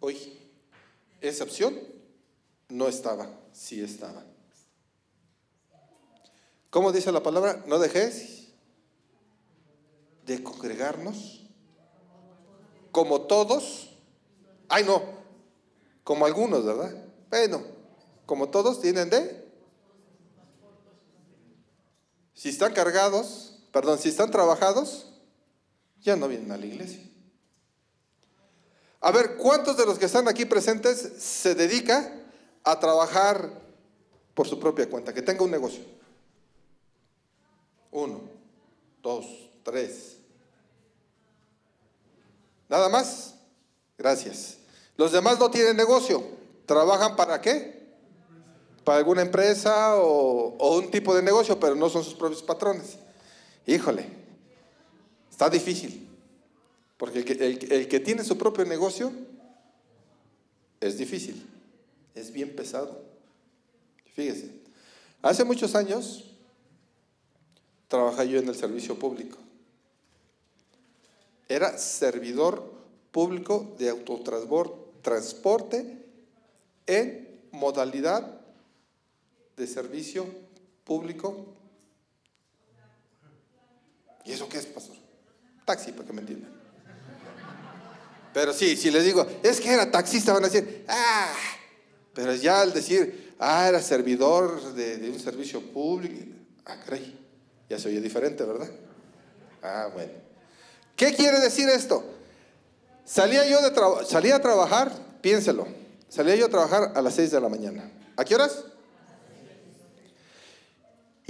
Hoy, 0.00 0.38
esa 1.20 1.44
opción 1.44 1.78
no 2.68 2.88
estaba, 2.88 3.28
sí 3.52 3.82
estaba. 3.82 4.24
¿Cómo 6.70 6.92
dice 6.92 7.10
la 7.12 7.22
palabra? 7.22 7.64
No 7.66 7.78
dejéis 7.78 8.48
de 10.24 10.42
congregarnos 10.42 11.44
como 12.92 13.22
todos. 13.22 13.90
Ay, 14.68 14.84
no, 14.84 15.02
como 16.04 16.26
algunos, 16.26 16.64
¿verdad? 16.64 16.94
Bueno, 17.28 17.62
como 18.30 18.48
todos 18.48 18.80
tienen 18.80 19.10
de. 19.10 19.44
Si 22.32 22.50
están 22.50 22.72
cargados, 22.72 23.58
perdón, 23.72 23.98
si 23.98 24.08
están 24.08 24.30
trabajados, 24.30 25.10
ya 26.00 26.14
no 26.14 26.28
vienen 26.28 26.52
a 26.52 26.56
la 26.56 26.64
iglesia. 26.64 27.02
A 29.00 29.10
ver, 29.10 29.36
¿cuántos 29.36 29.76
de 29.76 29.84
los 29.84 29.98
que 29.98 30.04
están 30.04 30.28
aquí 30.28 30.44
presentes 30.44 31.00
se 31.18 31.56
dedica 31.56 32.14
a 32.62 32.78
trabajar 32.78 33.50
por 34.32 34.46
su 34.46 34.60
propia 34.60 34.88
cuenta, 34.88 35.12
que 35.12 35.22
tenga 35.22 35.42
un 35.42 35.50
negocio. 35.50 35.82
Uno, 37.90 38.20
dos, 39.02 39.26
tres. 39.64 40.18
Nada 42.68 42.88
más. 42.88 43.34
Gracias. 43.98 44.58
Los 44.96 45.10
demás 45.10 45.40
no 45.40 45.50
tienen 45.50 45.76
negocio. 45.76 46.22
¿Trabajan 46.64 47.16
para 47.16 47.40
qué? 47.40 47.79
Para 48.84 48.98
alguna 48.98 49.22
empresa 49.22 49.96
o, 49.96 50.78
un 50.78 50.90
tipo 50.90 51.14
de 51.14 51.22
negocio, 51.22 51.60
pero 51.60 51.74
no 51.74 51.88
son 51.88 52.04
sus 52.04 52.14
propios 52.14 52.42
patrones. 52.42 52.98
Híjole, 53.66 54.06
está 55.30 55.50
difícil. 55.50 56.08
Porque 56.96 57.20
el 57.20 57.24
que, 57.24 57.32
el 57.74 57.88
que 57.88 58.00
tiene 58.00 58.24
su 58.24 58.36
propio 58.36 58.64
negocio 58.64 59.12
es 60.80 60.98
difícil. 60.98 61.46
Es 62.14 62.32
bien 62.32 62.56
pesado. 62.56 63.02
Fíjese, 64.14 64.50
hace 65.22 65.44
muchos 65.44 65.74
años 65.74 66.24
trabajé 67.88 68.28
yo 68.28 68.38
en 68.38 68.48
el 68.48 68.54
servicio 68.54 68.98
público. 68.98 69.38
Era 71.48 71.78
servidor 71.78 72.70
público 73.10 73.74
de 73.78 73.88
autotransporte 73.90 76.04
en 76.86 77.28
modalidad 77.50 78.39
de 79.60 79.66
servicio 79.66 80.26
público. 80.84 81.54
¿Y 84.24 84.32
eso 84.32 84.48
qué 84.48 84.58
es, 84.58 84.66
pastor? 84.66 84.96
Taxi, 85.64 85.92
para 85.92 86.06
que 86.06 86.12
me 86.12 86.22
entiendan. 86.22 86.50
Pero 88.32 88.52
sí, 88.52 88.76
si 88.76 88.90
les 88.90 89.04
digo, 89.04 89.26
es 89.42 89.60
que 89.60 89.72
era 89.72 89.90
taxista, 89.90 90.32
van 90.32 90.44
a 90.44 90.48
decir, 90.48 90.84
ah, 90.88 91.34
pero 92.14 92.34
ya 92.34 92.60
al 92.60 92.72
decir, 92.72 93.34
ah, 93.38 93.68
era 93.68 93.82
servidor 93.82 94.72
de, 94.74 95.10
un 95.10 95.18
servicio 95.18 95.60
público, 95.60 96.14
ah, 96.64 96.76
caray, 96.84 97.18
ya 97.68 97.78
se 97.78 97.88
oye 97.88 98.00
diferente, 98.00 98.44
¿verdad? 98.44 98.70
Ah, 99.62 99.90
bueno. 99.92 100.12
¿Qué 100.96 101.14
quiere 101.14 101.40
decir 101.40 101.68
esto? 101.68 102.04
Salía 103.04 103.46
yo 103.46 103.60
de 103.60 104.06
salía 104.06 104.36
a 104.36 104.40
trabajar, 104.40 104.92
piénselo, 105.20 105.66
salía 106.08 106.36
yo 106.36 106.46
a 106.46 106.50
trabajar 106.50 106.92
a 106.94 107.02
las 107.02 107.14
6 107.14 107.32
de 107.32 107.40
la 107.40 107.48
mañana. 107.48 107.90
¿A 108.16 108.24
qué 108.24 108.36
horas? 108.36 108.64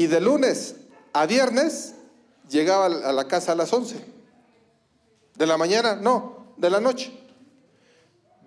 Y 0.00 0.06
de 0.06 0.18
lunes 0.18 0.76
a 1.12 1.26
viernes 1.26 1.92
llegaba 2.48 2.86
a 2.86 3.12
la 3.12 3.28
casa 3.28 3.52
a 3.52 3.54
las 3.54 3.70
11. 3.70 4.02
De 5.34 5.46
la 5.46 5.58
mañana, 5.58 5.94
no, 5.94 6.54
de 6.56 6.70
la 6.70 6.80
noche. 6.80 7.12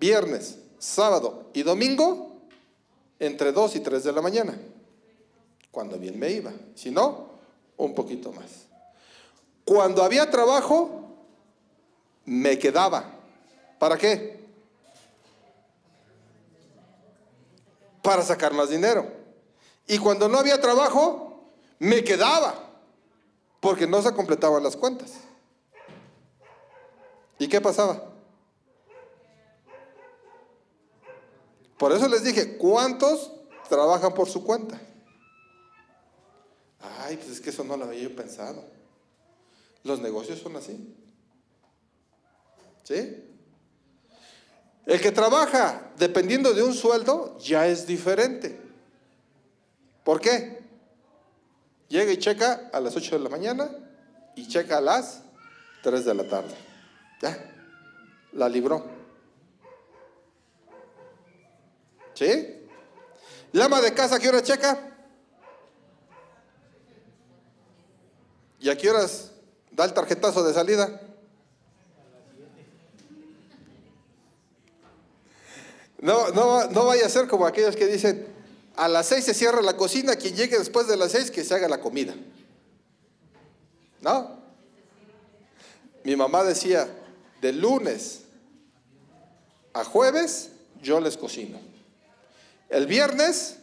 Viernes, 0.00 0.58
sábado 0.80 1.50
y 1.52 1.62
domingo, 1.62 2.40
entre 3.20 3.52
2 3.52 3.76
y 3.76 3.80
3 3.80 4.02
de 4.02 4.12
la 4.12 4.20
mañana. 4.20 4.58
Cuando 5.70 5.96
bien 5.96 6.18
me 6.18 6.28
iba. 6.28 6.52
Si 6.74 6.90
no, 6.90 7.28
un 7.76 7.94
poquito 7.94 8.32
más. 8.32 8.66
Cuando 9.64 10.02
había 10.02 10.28
trabajo, 10.28 11.02
me 12.24 12.58
quedaba. 12.58 13.12
¿Para 13.78 13.96
qué? 13.96 14.44
Para 18.02 18.24
sacar 18.24 18.52
más 18.54 18.70
dinero. 18.70 19.06
Y 19.86 19.98
cuando 19.98 20.28
no 20.28 20.38
había 20.38 20.60
trabajo, 20.60 21.30
me 21.78 22.02
quedaba. 22.04 22.70
Porque 23.60 23.86
no 23.86 24.02
se 24.02 24.12
completaban 24.12 24.62
las 24.62 24.76
cuentas. 24.76 25.12
¿Y 27.38 27.48
qué 27.48 27.60
pasaba? 27.60 28.10
Por 31.78 31.92
eso 31.92 32.08
les 32.08 32.22
dije, 32.22 32.56
¿cuántos 32.56 33.32
trabajan 33.68 34.14
por 34.14 34.28
su 34.28 34.44
cuenta? 34.44 34.80
Ay, 37.00 37.16
pues 37.16 37.30
es 37.30 37.40
que 37.40 37.50
eso 37.50 37.64
no 37.64 37.76
lo 37.76 37.84
había 37.84 38.02
yo 38.02 38.14
pensado. 38.14 38.64
Los 39.82 40.00
negocios 40.00 40.38
son 40.38 40.56
así. 40.56 40.94
¿Sí? 42.84 43.24
El 44.86 45.00
que 45.00 45.10
trabaja 45.10 45.90
dependiendo 45.96 46.52
de 46.52 46.62
un 46.62 46.74
sueldo 46.74 47.38
ya 47.38 47.66
es 47.66 47.86
diferente. 47.86 48.60
¿Por 50.04 50.20
qué? 50.20 50.63
Llega 51.94 52.10
y 52.10 52.18
checa 52.18 52.70
a 52.72 52.80
las 52.80 52.96
8 52.96 53.18
de 53.18 53.22
la 53.22 53.28
mañana 53.28 53.70
y 54.34 54.48
checa 54.48 54.78
a 54.78 54.80
las 54.80 55.22
3 55.84 56.04
de 56.04 56.14
la 56.14 56.28
tarde. 56.28 56.52
Ya, 57.22 57.38
la 58.32 58.48
libró. 58.48 58.84
¿Sí? 62.14 62.66
¿La 63.52 63.66
ama 63.66 63.80
de 63.80 63.94
casa 63.94 64.16
a 64.16 64.18
qué 64.18 64.28
hora 64.28 64.42
checa? 64.42 64.76
¿Y 68.58 68.68
a 68.70 68.76
qué 68.76 68.90
horas 68.90 69.30
da 69.70 69.84
el 69.84 69.94
tarjetazo 69.94 70.42
de 70.42 70.52
salida? 70.52 71.00
No, 75.98 76.30
no, 76.30 76.66
no 76.66 76.86
vaya 76.86 77.06
a 77.06 77.08
ser 77.08 77.28
como 77.28 77.46
aquellos 77.46 77.76
que 77.76 77.86
dicen, 77.86 78.33
a 78.76 78.88
las 78.88 79.06
seis 79.06 79.24
se 79.24 79.34
cierra 79.34 79.62
la 79.62 79.76
cocina, 79.76 80.16
quien 80.16 80.34
llegue 80.34 80.58
después 80.58 80.86
de 80.86 80.96
las 80.96 81.12
seis 81.12 81.30
que 81.30 81.44
se 81.44 81.54
haga 81.54 81.68
la 81.68 81.80
comida. 81.80 82.14
¿No? 84.00 84.38
Mi 86.02 86.16
mamá 86.16 86.44
decía, 86.44 86.88
de 87.40 87.52
lunes 87.52 88.22
a 89.72 89.84
jueves 89.84 90.50
yo 90.82 91.00
les 91.00 91.16
cocino. 91.16 91.58
El 92.68 92.86
viernes 92.86 93.58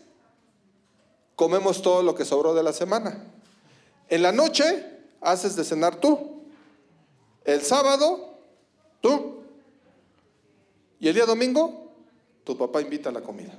comemos 1.36 1.82
todo 1.82 2.04
lo 2.04 2.16
que 2.16 2.26
sobró 2.26 2.54
de 2.54 2.64
la 2.64 2.74
semana. 2.74 3.26
En 4.10 4.22
la 4.22 4.32
noche 4.32 4.86
haces 5.22 5.56
de 5.56 5.64
cenar 5.64 5.96
tú. 5.98 6.44
El 7.44 7.62
sábado, 7.62 8.38
tú. 9.02 9.44
Y 11.00 11.08
el 11.08 11.16
día 11.16 11.26
domingo, 11.26 11.92
tu 12.44 12.58
papá 12.58 12.82
invita 12.82 13.10
a 13.10 13.14
la 13.14 13.22
comida. 13.22 13.54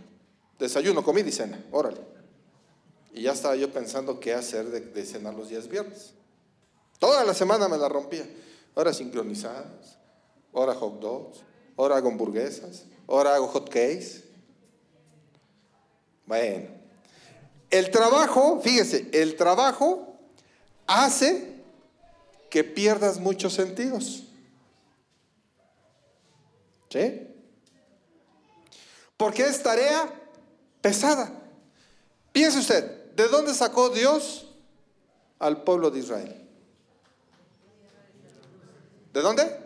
Desayuno, 0.63 1.03
comida 1.03 1.29
y 1.29 1.33
cena. 1.33 1.61
Órale. 1.73 2.01
Y 3.13 3.23
ya 3.23 3.33
estaba 3.33 3.57
yo 3.57 3.73
pensando 3.73 4.21
qué 4.21 4.33
hacer 4.33 4.67
de, 4.67 5.05
cenar 5.05 5.35
los 5.35 5.49
días 5.49 5.67
viernes. 5.67 6.13
Toda 7.01 7.25
la 7.25 7.35
semana 7.35 7.67
me 7.67 7.77
la 7.77 7.89
rompía. 7.89 8.25
Ahora 8.77 8.95
sincronizadas, 8.95 9.99
ahora 10.55 10.73
hot 10.77 11.01
dogs, 11.01 11.41
ahora 11.77 11.97
hago 11.97 12.11
hamburguesas, 12.11 12.85
ahora 13.09 13.35
hago 13.35 13.49
hot 13.49 13.71
cakes. 13.71 14.23
Bueno, 16.27 16.69
el 17.69 17.91
trabajo, 17.91 18.61
fíjese, 18.63 19.11
el 19.13 19.35
trabajo 19.35 20.17
hace 20.87 21.61
que 22.51 22.63
pierdas 22.63 23.19
muchos 23.19 23.53
sentidos. 23.53 24.23
¿Sí? 26.89 27.27
Porque 29.17 29.43
es 29.43 29.61
tarea 29.61 30.21
pesada. 30.83 31.33
Piense 32.33 32.59
usted, 32.59 33.13
¿de 33.15 33.29
dónde 33.29 33.55
sacó 33.55 33.89
Dios 33.89 34.49
al 35.39 35.63
pueblo 35.63 35.91
de 35.91 36.01
Israel? 36.01 36.49
¿De 39.13 39.21
dónde? 39.21 39.59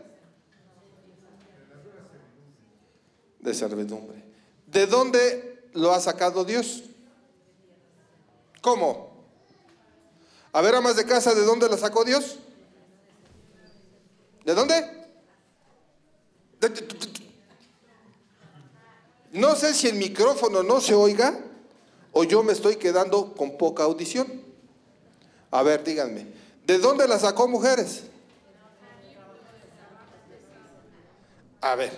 De 3.40 3.54
servidumbre. 3.54 4.22
¿De 4.66 4.86
dónde 4.86 5.68
lo 5.72 5.92
ha 5.92 6.00
sacado 6.00 6.44
Dios? 6.44 6.82
¿Cómo? 8.60 9.14
A 10.52 10.60
ver, 10.60 10.74
amas 10.74 10.96
de 10.96 11.06
casa, 11.06 11.34
¿de 11.34 11.44
dónde 11.44 11.68
la 11.68 11.78
sacó 11.78 12.04
Dios? 12.04 12.38
¿De 14.44 14.54
dónde? 14.54 14.74
De- 16.60 16.68
no 19.36 19.54
sé 19.54 19.74
si 19.74 19.86
el 19.86 19.96
micrófono 19.96 20.62
no 20.62 20.80
se 20.80 20.94
oiga 20.94 21.38
o 22.12 22.24
yo 22.24 22.42
me 22.42 22.52
estoy 22.52 22.76
quedando 22.76 23.34
con 23.34 23.58
poca 23.58 23.84
audición. 23.84 24.42
A 25.50 25.62
ver, 25.62 25.84
díganme, 25.84 26.26
¿de 26.66 26.78
dónde 26.78 27.06
la 27.06 27.18
sacó 27.18 27.46
mujeres? 27.46 28.04
A 31.60 31.74
ver, 31.74 31.92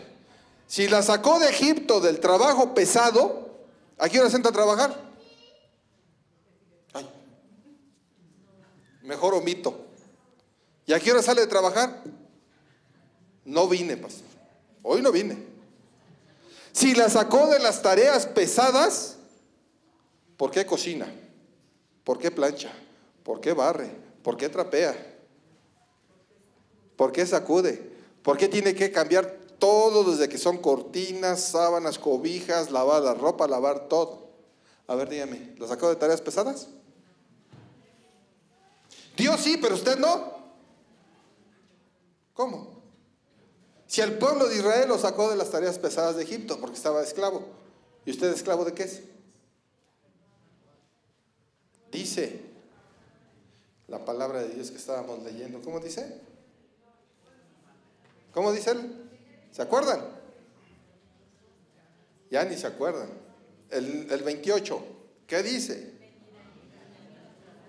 si 0.67 0.89
la 0.89 1.03
sacó 1.03 1.39
de 1.39 1.49
Egipto 1.49 2.01
del 2.01 2.21
trabajo 2.21 2.75
pesado, 2.75 3.49
¿a 3.99 4.09
qué 4.09 4.21
hora 4.21 4.31
se 4.31 4.37
entra 4.37 4.51
a 4.51 4.55
trabajar? 4.55 5.01
Ay, 6.93 7.09
mejor 9.03 9.35
omito. 9.35 9.87
¿Y 10.87 10.93
a 10.93 11.01
qué 11.01 11.13
hora 11.13 11.23
sale 11.23 11.43
de 11.43 11.47
trabajar? 11.47 12.03
No 13.45 13.69
vine, 13.69 13.97
pastor. 13.97 14.27
Hoy 14.83 15.03
no 15.03 15.13
vine. 15.13 15.48
Si 16.79 16.95
la 16.95 17.11
sacó 17.11 17.49
de 17.49 17.59
las 17.59 17.83
tareas 17.83 18.25
pesadas, 18.25 19.17
¿por 20.37 20.53
qué 20.53 20.65
cocina? 20.65 21.13
¿Por 22.05 22.21
qué 22.21 22.31
plancha? 22.31 22.71
¿Por 23.25 23.41
qué 23.41 23.53
barre? 23.53 23.91
¿Por 24.23 24.37
qué 24.37 24.49
trapea? 24.49 24.97
¿Por 26.95 27.11
qué 27.11 27.27
sacude? 27.27 27.91
¿Por 28.23 28.37
qué 28.37 28.47
tiene 28.47 28.77
que 28.77 28.93
cambiar 28.93 29.41
todo 29.59 30.09
desde 30.09 30.29
que 30.29 30.39
son 30.39 30.59
cortinas, 30.59 31.41
sábanas, 31.43 31.99
cobijas, 31.99 32.71
lavar 32.71 33.03
la 33.03 33.15
ropa, 33.15 33.49
lavar 33.49 33.89
todo? 33.89 34.29
A 34.87 34.95
ver, 34.95 35.09
dígame, 35.09 35.55
¿lo 35.57 35.67
sacó 35.67 35.89
de 35.89 35.97
tareas 35.97 36.21
pesadas? 36.21 36.69
Dios 39.17 39.41
sí, 39.41 39.59
pero 39.61 39.75
usted 39.75 39.99
no. 39.99 40.33
¿Cómo? 42.35 42.78
Si 43.89 44.03
el 44.03 44.19
pueblo 44.19 44.47
de 44.47 44.57
Israel 44.57 44.87
lo 44.87 44.99
sacó 44.99 45.31
de 45.31 45.37
las 45.37 45.51
tareas 45.51 45.79
pesadas 45.79 46.15
de 46.15 46.23
Egipto 46.23 46.61
porque 46.61 46.77
estaba 46.77 47.03
esclavo. 47.03 47.43
¿Y 48.05 48.11
usted 48.11 48.31
esclavo 48.31 48.67
de 48.67 48.75
qué 48.75 48.83
es? 48.83 49.01
Dice 51.91 52.43
la 53.89 54.05
palabra 54.05 54.43
de 54.43 54.51
Dios 54.51 54.71
que 54.71 54.77
estábamos 54.77 55.23
leyendo. 55.23 55.63
¿Cómo 55.63 55.81
dice? 55.81 56.21
¿Cómo 58.35 58.53
dice 58.53 58.73
él? 58.73 59.11
¿Se 59.53 59.63
acuerdan? 59.63 60.05
Ya 62.31 62.45
ni 62.45 62.59
se 62.59 62.67
acuerdan. 62.67 63.09
El, 63.71 64.07
el 64.11 64.23
28, 64.23 64.83
¿qué 65.27 65.43
dice? 65.43 65.95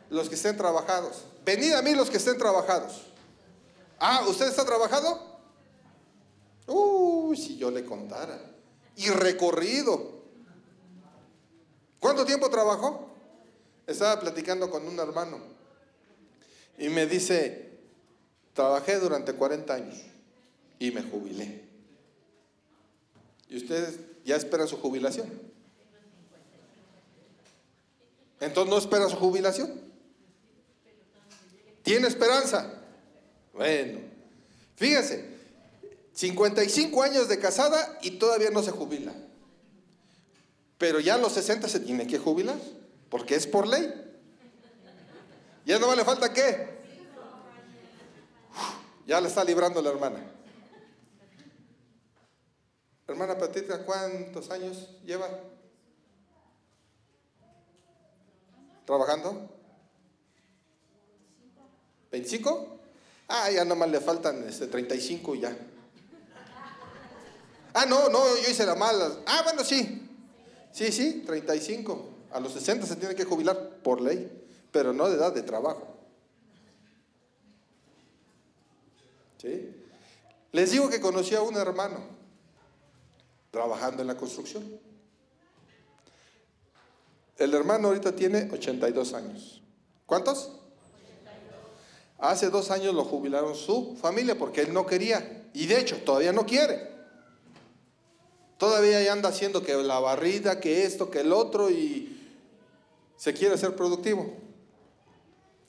Los 0.09 0.27
que 0.27 0.35
estén 0.35 0.57
trabajados. 0.57 1.23
Venid 1.45 1.71
a 1.71 1.81
mí 1.81 1.95
los 1.95 2.09
que 2.09 2.17
estén 2.17 2.37
trabajados. 2.37 3.05
Ah, 3.97 4.25
¿usted 4.27 4.49
está 4.49 4.65
trabajado? 4.65 5.28
Uy, 6.69 7.35
si 7.37 7.57
yo 7.57 7.71
le 7.71 7.83
contara. 7.83 8.39
Y 8.95 9.09
recorrido. 9.09 10.19
¿Cuánto 11.99 12.25
tiempo 12.25 12.49
trabajó? 12.49 13.09
Estaba 13.87 14.19
platicando 14.19 14.69
con 14.69 14.87
un 14.87 14.99
hermano 14.99 15.39
y 16.79 16.87
me 16.87 17.05
dice, 17.05 17.71
trabajé 18.53 18.99
durante 18.99 19.33
40 19.33 19.73
años 19.73 19.97
y 20.79 20.91
me 20.91 21.03
jubilé. 21.03 21.61
¿Y 23.49 23.57
ustedes 23.57 23.99
ya 24.23 24.37
esperan 24.37 24.67
su 24.67 24.77
jubilación? 24.77 25.29
Entonces 28.39 28.71
no 28.71 28.77
espera 28.77 29.09
su 29.09 29.17
jubilación. 29.17 29.81
¿Tiene 31.83 32.07
esperanza? 32.07 32.81
Bueno, 33.53 33.99
fíjese, 34.77 35.28
55 36.19 37.01
años 37.01 37.29
de 37.29 37.39
casada 37.39 37.97
y 38.01 38.19
todavía 38.19 38.49
no 38.49 38.61
se 38.61 38.71
jubila. 38.71 39.13
Pero 40.77 40.99
ya 40.99 41.15
a 41.15 41.17
los 41.17 41.31
60 41.31 41.69
se 41.69 41.79
tiene 41.79 42.07
que 42.07 42.19
jubilar, 42.19 42.57
porque 43.09 43.35
es 43.35 43.47
por 43.47 43.65
ley. 43.65 43.89
Ya 45.65 45.79
no 45.79 45.95
le 45.95 46.03
falta 46.03 46.33
qué. 46.33 46.77
Ya 49.07 49.21
le 49.21 49.29
está 49.29 49.45
librando 49.45 49.81
la 49.81 49.91
hermana. 49.91 50.29
Hermana 53.07 53.37
Patricia, 53.37 53.85
¿cuántos 53.85 54.51
años 54.51 54.89
lleva? 55.05 55.29
¿Trabajando? 58.83 59.57
¿25? 62.11 62.67
Ah, 63.29 63.49
ya 63.51 63.63
nomás 63.63 63.89
le 63.89 64.01
faltan 64.01 64.45
este, 64.49 64.67
35 64.67 65.35
y 65.35 65.39
ya. 65.39 65.57
Ah, 67.73 67.85
no, 67.85 68.09
no, 68.09 68.19
yo 68.37 68.49
hice 68.49 68.65
la 68.65 68.75
mala. 68.75 69.11
Ah, 69.25 69.41
bueno, 69.43 69.63
sí. 69.63 70.07
Sí, 70.71 70.91
sí, 70.91 71.23
35. 71.25 72.09
A 72.31 72.39
los 72.39 72.53
60 72.53 72.85
se 72.85 72.95
tiene 72.95 73.15
que 73.15 73.25
jubilar 73.25 73.77
por 73.83 74.01
ley, 74.01 74.45
pero 74.71 74.93
no 74.93 75.09
de 75.09 75.15
edad 75.15 75.33
de 75.33 75.41
trabajo. 75.41 75.87
¿Sí? 79.37 79.75
Les 80.51 80.71
digo 80.71 80.89
que 80.89 80.99
conocí 80.99 81.35
a 81.35 81.41
un 81.41 81.55
hermano 81.55 81.99
trabajando 83.51 84.01
en 84.01 84.07
la 84.07 84.17
construcción. 84.17 84.79
El 87.37 87.53
hermano 87.53 87.87
ahorita 87.87 88.15
tiene 88.15 88.49
82 88.51 89.13
años. 89.13 89.61
¿Cuántos? 90.05 90.51
Hace 92.17 92.49
dos 92.49 92.69
años 92.69 92.93
lo 92.93 93.05
jubilaron 93.05 93.55
su 93.55 93.95
familia 93.95 94.37
porque 94.37 94.61
él 94.61 94.73
no 94.73 94.85
quería. 94.85 95.47
Y 95.53 95.67
de 95.67 95.79
hecho, 95.79 95.97
todavía 96.03 96.33
no 96.33 96.45
quiere. 96.45 96.98
Todavía 98.59 99.11
anda 99.11 99.29
haciendo 99.29 99.63
que 99.63 99.73
la 99.73 99.99
barrida, 99.99 100.59
que 100.59 100.83
esto, 100.83 101.09
que 101.09 101.21
el 101.21 101.31
otro 101.31 101.69
y 101.69 102.29
se 103.15 103.33
quiere 103.33 103.57
ser 103.57 103.73
productivo. 103.73 104.33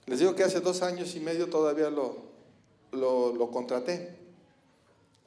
Les 0.07 0.19
digo 0.19 0.35
que 0.35 0.43
hace 0.43 0.59
dos 0.59 0.83
años 0.83 1.15
y 1.15 1.21
medio 1.21 1.49
todavía 1.49 1.89
lo, 1.89 2.17
lo, 2.91 3.51
contraté. 3.53 4.17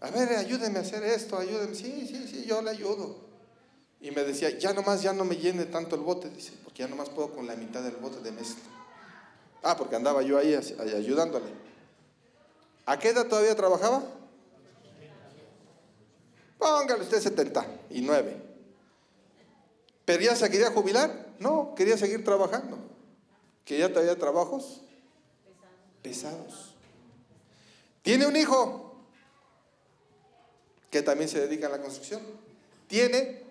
A 0.02 0.10
ver, 0.10 0.34
ayúdeme 0.36 0.80
a 0.80 0.82
hacer 0.82 1.04
esto, 1.04 1.38
ayúdeme. 1.38 1.74
Sí, 1.74 2.06
sí, 2.06 2.28
sí, 2.28 2.44
yo 2.46 2.62
le 2.62 2.72
ayudo. 2.72 3.16
Y 4.02 4.12
me 4.12 4.26
decía, 4.26 4.50
ya 4.60 4.74
nomás, 4.74 5.02
ya 5.02 5.14
no 5.14 5.24
me 5.24 5.38
llene 5.38 5.64
tanto 5.64 5.96
el 5.96 6.02
bote, 6.02 6.30
dice, 6.30 6.52
porque 6.66 6.84
ya 6.84 6.90
nomás 6.90 7.10
puedo 7.10 7.32
con 7.32 7.48
la 7.48 7.56
mitad 7.56 7.82
del 7.82 7.96
bote 7.96 8.20
de 8.20 8.34
mezcla. 8.34 8.66
Ah, 9.64 9.78
porque 9.78 9.96
andaba 9.96 10.22
yo 10.22 10.38
ahí 10.38 10.54
ayudándole. 10.54 11.46
¿A 12.86 13.00
qué 13.00 13.10
edad 13.10 13.26
todavía 13.28 13.56
trabajaba? 13.56 14.04
Póngale 16.64 17.04
usted 17.04 17.20
79. 17.20 18.42
¿Pero 20.06 20.24
ya 20.24 20.34
se 20.34 20.50
quería 20.50 20.72
jubilar? 20.72 21.34
No, 21.38 21.76
quería 21.76 21.98
seguir 21.98 22.24
trabajando. 22.24 22.78
Que 23.66 23.80
ya 23.80 23.90
todavía 23.90 24.18
trabajos 24.18 24.80
pesados. 26.02 26.74
Tiene 28.02 28.28
un 28.28 28.38
hijo 28.38 28.96
que 30.90 31.02
también 31.02 31.30
se 31.30 31.42
dedica 31.42 31.68
a 31.68 31.70
la 31.70 31.82
construcción. 31.82 32.22
Tiene 32.88 33.44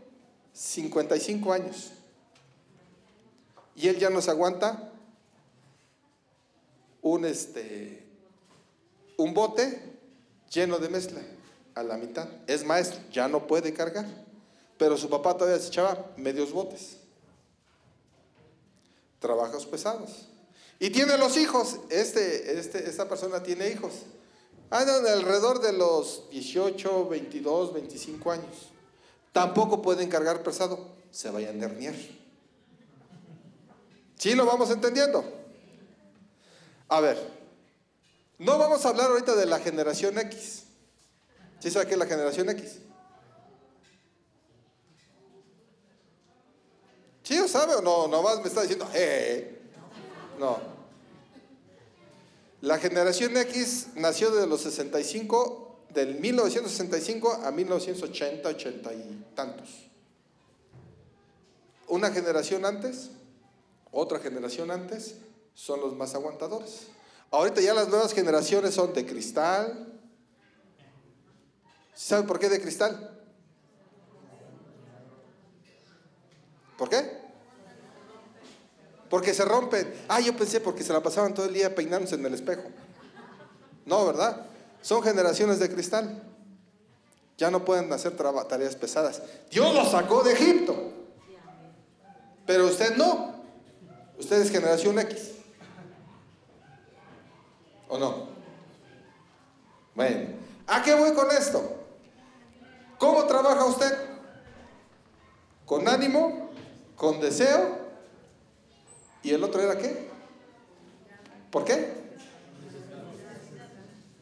55 0.55 1.53
años. 1.53 1.93
Y 3.77 3.89
él 3.89 3.99
ya 3.99 4.09
no 4.09 4.23
se 4.23 4.31
aguanta 4.31 4.91
un, 7.03 7.27
este, 7.27 8.07
un 9.19 9.35
bote 9.35 9.99
lleno 10.51 10.79
de 10.79 10.89
mezcla 10.89 11.21
a 11.75 11.83
la 11.83 11.97
mitad. 11.97 12.29
Es 12.47 12.65
maestro, 12.65 13.01
ya 13.11 13.29
no 13.29 13.47
puede 13.47 13.73
cargar. 13.73 14.07
Pero 14.79 14.97
su 14.97 15.09
papá 15.09 15.37
todavía 15.37 15.61
se 15.61 15.69
echaba 15.69 16.13
medios 16.17 16.53
botes. 16.53 16.97
Trabajos 19.19 19.67
pesados. 19.67 20.27
Y 20.79 20.91
tiene 20.91 21.17
los 21.17 21.37
hijos. 21.37 21.79
Este, 21.91 22.59
este, 22.59 22.89
esta 22.89 23.09
persona 23.09 23.43
tiene 23.43 23.69
hijos. 23.69 23.93
Andan 24.71 25.07
alrededor 25.07 25.61
de 25.61 25.73
los 25.73 26.29
18, 26.31 27.09
22, 27.09 27.75
25 27.75 28.33
años. 28.33 28.73
Tampoco 29.33 29.83
pueden 29.83 30.09
cargar 30.09 30.43
pesado. 30.43 30.89
Se 31.11 31.31
vayan 31.31 31.61
a 31.63 31.67
herniar. 31.67 31.95
¿Sí 34.17 34.35
lo 34.35 34.47
vamos 34.47 34.71
entendiendo? 34.71 35.25
A 36.89 37.01
ver, 37.01 37.19
no 38.39 38.59
vamos 38.59 38.85
a 38.85 38.89
hablar 38.89 39.11
ahorita 39.11 39.35
de 39.35 39.47
la 39.47 39.59
generación 39.59 40.19
X. 40.19 40.65
¿Sí 41.63 41.71
sabe 41.71 41.87
qué 41.87 41.93
es 41.93 41.99
la 41.99 42.07
generación 42.07 42.51
X? 42.51 42.79
¿Sí 47.23 47.39
o 47.39 47.47
sabe 47.47 47.77
o 47.77 47.81
no? 47.81 48.09
Nomás 48.09 48.41
me 48.41 48.49
está 48.49 48.63
diciendo, 48.63 48.89
eh. 48.93 49.61
No. 50.41 50.59
La 52.63 52.81
generación 52.81 53.37
X 53.37 53.91
nació 53.95 54.33
de 54.33 54.49
los 54.49 54.63
65, 54.63 55.87
del 55.91 56.19
1965 56.19 57.43
a 57.45 57.53
1980, 57.53 58.49
80 58.49 58.95
y 58.95 59.27
tantos. 59.37 59.69
Una 61.87 62.11
generación 62.11 62.65
antes, 62.65 63.11
otra 63.93 64.19
generación 64.19 64.73
antes, 64.73 65.15
son 65.55 65.81
los 65.81 65.95
más 65.95 66.17
aguantadores. 66.17 66.89
Ahorita 67.31 67.61
ya 67.61 67.73
las 67.73 67.89
nuevas 67.89 68.13
generaciones 68.13 68.75
son 68.75 68.93
de 68.95 69.07
cristal. 69.07 69.92
¿Saben 71.95 72.27
por 72.27 72.39
qué 72.39 72.49
de 72.49 72.61
cristal? 72.61 73.19
¿Por 76.77 76.89
qué? 76.89 77.23
Porque 79.09 79.35
se 79.35 79.45
rompen. 79.45 79.95
Ah, 80.09 80.21
yo 80.21 80.37
pensé 80.37 80.61
porque 80.61 80.83
se 80.83 80.93
la 80.93 81.03
pasaban 81.03 81.35
todo 81.35 81.47
el 81.47 81.55
día 81.55 81.75
peinándose 81.75 82.15
en 82.15 82.25
el 82.25 82.35
espejo. 82.35 82.63
No, 83.85 84.07
¿verdad? 84.07 84.47
Son 84.81 85.03
generaciones 85.03 85.59
de 85.59 85.71
cristal. 85.71 86.23
Ya 87.37 87.51
no 87.51 87.65
pueden 87.65 87.93
hacer 87.93 88.17
tareas 88.17 88.75
pesadas. 88.75 89.23
Dios 89.51 89.75
los 89.75 89.91
sacó 89.91 90.23
de 90.23 90.33
Egipto. 90.33 90.93
Pero 92.47 92.67
usted 92.67 92.97
no. 92.97 93.35
Usted 94.19 94.41
es 94.41 94.51
generación 94.51 94.99
X. 94.99 95.33
¿O 97.89 97.99
no? 97.99 98.29
Bueno, 99.95 100.31
¿a 100.67 100.83
qué 100.83 100.95
voy 100.95 101.13
con 101.13 101.31
esto? 101.31 101.82
¿Cómo 103.03 103.25
trabaja 103.25 103.65
usted? 103.65 103.99
¿Con 105.67 105.89
ánimo? 105.89 106.51
¿Con 106.95 107.19
deseo? 107.19 107.79
¿Y 109.25 109.33
el 109.33 109.43
otro 109.43 109.61
era 109.61 109.77
qué? 109.77 110.09
¿Por 111.51 111.65
qué? 111.65 111.95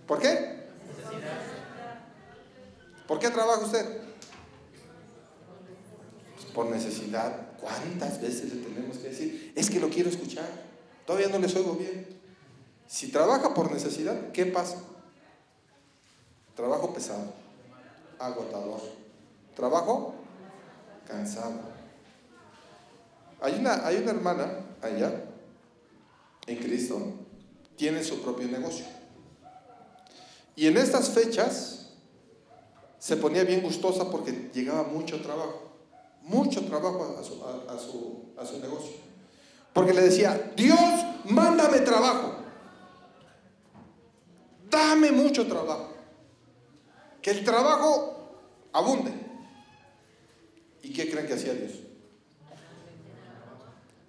¿Por 0.07 0.19
qué? 0.19 0.64
¿Por 3.07 3.19
qué 3.19 3.29
trabaja 3.29 3.66
usted? 3.66 4.01
Pues 6.37 6.47
por 6.47 6.71
necesidad. 6.71 7.59
¿Cuántas 7.61 8.19
veces 8.19 8.55
le 8.55 8.62
tenemos 8.62 8.97
que 8.97 9.09
decir? 9.11 9.53
Es 9.57 9.69
que 9.69 9.79
lo 9.79 9.90
quiero 9.90 10.09
escuchar. 10.09 10.49
Todavía 11.05 11.29
no 11.29 11.38
les 11.38 11.55
oigo 11.55 11.75
bien. 11.75 12.07
Si 12.87 13.12
trabaja 13.12 13.53
por 13.53 13.71
necesidad, 13.71 14.33
¿qué 14.33 14.47
pasa? 14.47 14.79
Trabajo 16.57 16.95
pesado, 16.95 17.39
agotador. 18.21 18.81
Trabajo 19.57 20.15
cansado. 21.07 21.55
Hay 23.41 23.55
una, 23.55 23.87
hay 23.87 23.97
una 23.97 24.11
hermana 24.11 24.61
allá, 24.83 25.25
en 26.47 26.57
Cristo, 26.59 27.01
tiene 27.77 28.05
su 28.05 28.21
propio 28.23 28.47
negocio. 28.49 28.85
Y 30.55 30.67
en 30.67 30.77
estas 30.77 31.09
fechas 31.09 31.89
se 32.99 33.17
ponía 33.17 33.45
bien 33.45 33.63
gustosa 33.63 34.11
porque 34.11 34.51
llegaba 34.53 34.83
mucho 34.83 35.23
trabajo, 35.23 35.73
mucho 36.23 36.65
trabajo 36.67 37.17
a 37.19 37.25
su, 37.25 37.43
a, 37.71 37.79
su, 37.79 38.35
a 38.39 38.45
su 38.45 38.61
negocio. 38.61 38.93
Porque 39.73 39.95
le 39.95 40.03
decía, 40.03 40.53
Dios, 40.57 40.79
mándame 41.25 41.79
trabajo. 41.81 42.35
Dame 44.69 45.11
mucho 45.13 45.47
trabajo. 45.47 46.00
Que 47.23 47.31
el 47.31 47.45
trabajo 47.45 48.39
abunde. 48.73 49.13
¿Y 50.83 50.93
qué 50.93 51.11
creen 51.11 51.27
que 51.27 51.35
hacía 51.35 51.55
Dios? 51.55 51.73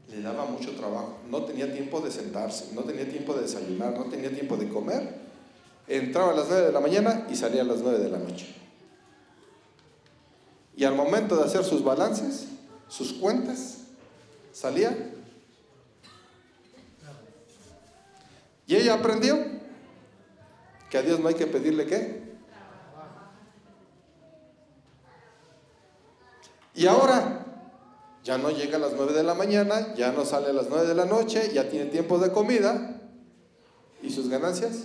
Le 0.09 0.21
daba 0.21 0.45
mucho 0.45 0.75
trabajo. 0.75 1.19
No 1.29 1.43
tenía 1.43 1.71
tiempo 1.71 2.01
de 2.01 2.11
sentarse, 2.11 2.73
no 2.73 2.83
tenía 2.83 3.09
tiempo 3.09 3.33
de 3.33 3.43
desayunar, 3.43 3.97
no 3.97 4.05
tenía 4.05 4.33
tiempo 4.33 4.57
de 4.57 4.69
comer. 4.69 5.15
Entraba 5.87 6.31
a 6.31 6.35
las 6.35 6.47
9 6.47 6.67
de 6.67 6.71
la 6.71 6.79
mañana 6.79 7.27
y 7.29 7.35
salía 7.35 7.61
a 7.61 7.65
las 7.65 7.79
9 7.79 7.99
de 7.99 8.09
la 8.09 8.19
noche. 8.19 8.55
Y 10.75 10.85
al 10.85 10.95
momento 10.95 11.35
de 11.35 11.43
hacer 11.43 11.63
sus 11.63 11.83
balances, 11.83 12.47
sus 12.87 13.13
cuentas, 13.13 13.79
salía. 14.51 15.13
Y 18.67 18.75
ella 18.75 18.95
aprendió 18.95 19.37
que 20.89 20.97
a 20.97 21.01
Dios 21.01 21.19
no 21.19 21.27
hay 21.27 21.35
que 21.35 21.47
pedirle 21.47 21.85
qué. 21.85 22.20
Y 26.73 26.87
ahora 26.87 27.45
ya 28.23 28.37
no 28.37 28.49
llega 28.51 28.77
a 28.77 28.79
las 28.79 28.93
9 28.93 29.13
de 29.13 29.23
la 29.23 29.33
mañana, 29.33 29.93
ya 29.95 30.11
no 30.11 30.25
sale 30.25 30.49
a 30.49 30.53
las 30.53 30.69
9 30.69 30.87
de 30.87 30.95
la 30.95 31.05
noche, 31.05 31.51
ya 31.53 31.69
tiene 31.69 31.85
tiempo 31.85 32.19
de 32.19 32.31
comida. 32.31 33.01
¿Y 34.01 34.09
sus 34.11 34.29
ganancias? 34.29 34.83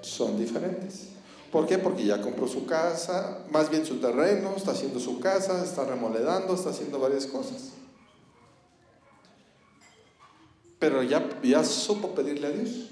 Son 0.00 0.38
diferentes. 0.38 1.08
¿Por 1.52 1.66
qué? 1.66 1.78
Porque 1.78 2.04
ya 2.04 2.20
compró 2.20 2.46
su 2.46 2.66
casa, 2.66 3.38
más 3.50 3.70
bien 3.70 3.86
su 3.86 4.00
terreno, 4.00 4.54
está 4.56 4.72
haciendo 4.72 5.00
su 5.00 5.18
casa, 5.20 5.64
está 5.64 5.84
remodelando, 5.84 6.54
está 6.54 6.70
haciendo 6.70 6.98
varias 6.98 7.26
cosas. 7.26 7.72
Pero 10.78 11.02
ya, 11.02 11.26
ya 11.42 11.64
supo 11.64 12.14
pedirle 12.14 12.46
a 12.46 12.50
Dios 12.50 12.90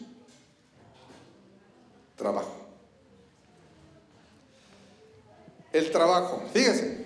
trabajo. 2.16 2.55
El 5.76 5.90
trabajo, 5.90 6.42
fíjese. 6.54 7.04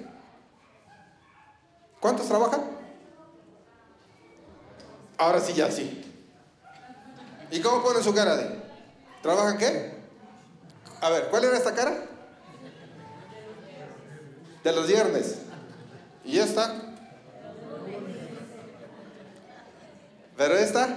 ¿Cuántos 1.98 2.28
trabajan? 2.28 2.60
Ahora 5.18 5.40
sí, 5.40 5.54
ya 5.54 5.72
sí. 5.72 6.04
¿Y 7.50 7.60
cómo 7.62 7.82
pone 7.82 8.00
su 8.00 8.14
cara 8.14 8.36
de? 8.36 8.62
¿Trabajan 9.22 9.58
qué? 9.58 9.96
A 11.00 11.10
ver, 11.10 11.30
¿cuál 11.30 11.46
era 11.46 11.56
esta 11.56 11.74
cara? 11.74 11.96
De 14.62 14.72
los 14.72 14.86
viernes. 14.86 15.38
¿Y 16.24 16.38
esta? 16.38 16.72
Pero 20.36 20.54
esta 20.54 20.96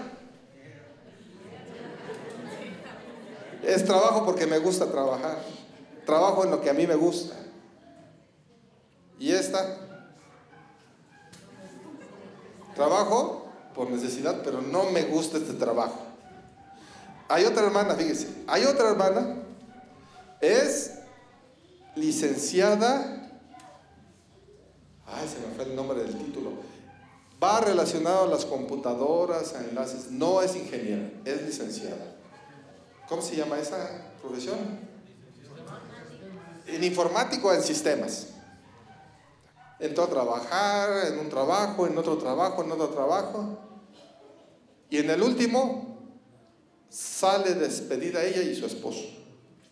es 3.64 3.84
trabajo 3.84 4.26
porque 4.26 4.46
me 4.46 4.60
gusta 4.60 4.92
trabajar. 4.92 5.40
Trabajo 6.06 6.44
en 6.44 6.52
lo 6.52 6.62
que 6.62 6.70
a 6.70 6.74
mí 6.74 6.86
me 6.86 6.94
gusta. 6.94 7.43
¿Y 9.24 9.32
esta? 9.32 9.78
Trabajo 12.76 13.48
por 13.74 13.90
necesidad, 13.90 14.42
pero 14.44 14.62
no 14.62 14.90
me 14.92 15.04
gusta 15.04 15.38
este 15.38 15.54
trabajo. 15.54 15.98
Hay 17.30 17.46
otra 17.46 17.64
hermana, 17.64 17.96
fíjese, 17.96 18.44
hay 18.48 18.66
otra 18.66 18.90
hermana, 18.90 19.38
es 20.42 20.96
licenciada, 21.96 23.32
ay, 25.06 25.30
se 25.30 25.40
me 25.40 25.56
fue 25.56 25.72
el 25.72 25.76
nombre 25.78 26.04
del 26.04 26.18
título, 26.18 26.52
va 27.42 27.62
relacionado 27.62 28.26
a 28.26 28.28
las 28.28 28.44
computadoras, 28.44 29.54
a 29.56 29.64
enlaces, 29.64 30.12
no 30.12 30.42
es 30.42 30.54
ingeniera, 30.58 31.10
es 31.24 31.44
licenciada. 31.44 32.14
¿Cómo 33.08 33.22
se 33.22 33.38
llama 33.38 33.58
esa 33.58 33.90
profesión? 34.22 34.58
En 36.68 36.84
informático, 36.84 37.54
en 37.54 37.64
sistemas. 37.64 38.33
Entró 39.80 40.04
a 40.04 40.10
trabajar, 40.10 41.08
en 41.08 41.20
un 41.20 41.30
trabajo, 41.30 41.88
en 41.88 41.98
otro 41.98 42.18
trabajo, 42.18 42.64
en 42.64 42.72
otro 42.72 42.90
trabajo. 42.90 43.58
Y 44.90 44.98
en 44.98 45.10
el 45.10 45.22
último 45.22 45.98
sale 46.90 47.56
despedida 47.56 48.24
ella 48.24 48.44
y 48.44 48.56
su 48.56 48.66
esposo 48.66 49.04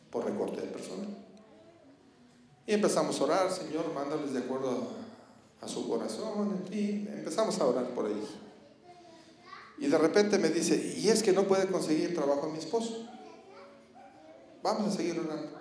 por 0.09 0.25
recorte 0.25 0.61
de 0.61 0.67
personal. 0.67 1.07
Y 2.65 2.73
empezamos 2.73 3.19
a 3.19 3.23
orar, 3.23 3.51
Señor, 3.51 3.93
mándales 3.93 4.33
de 4.33 4.39
acuerdo 4.39 4.87
a, 5.61 5.65
a 5.65 5.67
su 5.67 5.87
corazón, 5.87 6.63
fin, 6.69 7.07
empezamos 7.13 7.59
a 7.59 7.65
orar 7.65 7.85
por 7.89 8.07
ellos. 8.07 8.29
Y 9.77 9.87
de 9.87 9.97
repente 9.97 10.37
me 10.37 10.49
dice, 10.49 10.93
y 10.97 11.09
es 11.09 11.23
que 11.23 11.31
no 11.31 11.43
puede 11.43 11.67
conseguir 11.67 12.13
trabajo 12.13 12.45
a 12.45 12.49
mi 12.49 12.59
esposo. 12.59 13.07
Vamos 14.61 14.93
a 14.93 14.97
seguir 14.97 15.19
orando. 15.19 15.59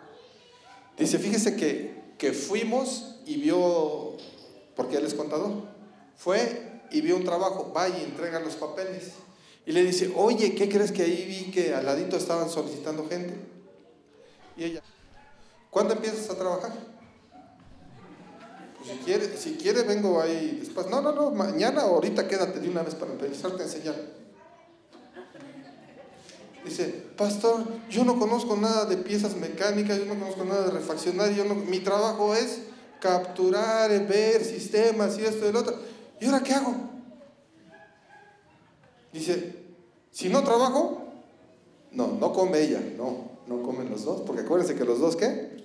Dice, 0.98 1.18
fíjese 1.18 1.57
que, 1.57 2.14
que 2.18 2.33
fuimos 2.33 3.20
y 3.24 3.37
vio 3.37 4.09
porque 4.76 4.96
él 4.96 5.06
es 5.06 5.14
contador. 5.14 5.52
Fue 6.16 6.70
y 6.90 7.00
vio 7.00 7.16
un 7.16 7.24
trabajo, 7.24 7.72
va 7.74 7.88
y 7.88 8.02
entrega 8.02 8.40
los 8.40 8.54
papeles. 8.54 9.12
Y 9.66 9.72
le 9.72 9.85
dice, 9.85 10.12
oye, 10.16 10.54
¿qué 10.54 10.68
crees 10.68 10.92
que 10.92 11.02
ahí 11.02 11.24
vi 11.26 11.50
que 11.50 11.74
al 11.74 11.87
ladito 11.87 12.16
estaban 12.16 12.48
solicitando 12.48 13.09
gente? 13.09 13.35
Y 14.56 14.64
ella, 14.64 14.83
¿cuándo 15.70 15.94
empiezas 15.94 16.28
a 16.30 16.37
trabajar? 16.37 16.72
Pues 18.78 18.90
si 18.90 19.04
quiere, 19.04 19.37
si 19.37 19.54
quiere 19.54 19.83
vengo 19.83 20.20
ahí 20.20 20.59
después. 20.61 20.87
No, 20.88 21.00
no, 21.00 21.12
no, 21.12 21.30
mañana 21.30 21.85
o 21.85 21.96
ahorita 21.96 22.26
quédate 22.26 22.61
de 22.61 22.68
una 22.68 22.83
vez 22.83 22.94
para 22.94 23.12
empezarte 23.12 23.62
a 23.62 23.66
enseñar. 23.66 23.94
Dice, 26.64 26.87
pastor, 27.16 27.64
yo 27.88 28.04
no 28.04 28.18
conozco 28.18 28.56
nada 28.56 28.85
de 28.85 28.96
piezas 28.96 29.35
mecánicas, 29.37 29.98
yo 29.98 30.04
no 30.04 30.18
conozco 30.18 30.44
nada 30.44 30.66
de 30.66 30.72
refaccionar, 30.72 31.30
yo 31.33 31.44
no, 31.44 31.54
mi 31.54 31.80
trabajo 31.80 32.35
es 32.35 32.61
capturar, 33.00 33.90
ver 34.06 34.44
sistemas 34.44 35.18
y 35.18 35.24
esto 35.24 35.48
y 35.48 35.52
lo 35.52 35.60
otro. 35.60 35.76
¿Y 36.20 36.26
ahora 36.26 36.42
qué 36.42 36.54
hago? 36.54 36.74
Dice, 39.12 39.56
si 40.12 40.28
no 40.28 40.44
trabajo, 40.44 41.08
no, 41.92 42.08
no 42.08 42.32
come 42.32 42.60
ella, 42.60 42.80
no, 42.96 43.30
no 43.46 43.62
comen 43.62 43.90
los 43.90 44.04
dos, 44.04 44.20
porque 44.22 44.42
acuérdense 44.42 44.76
que 44.76 44.84
los 44.84 45.00
dos, 45.00 45.16
¿qué? 45.16 45.64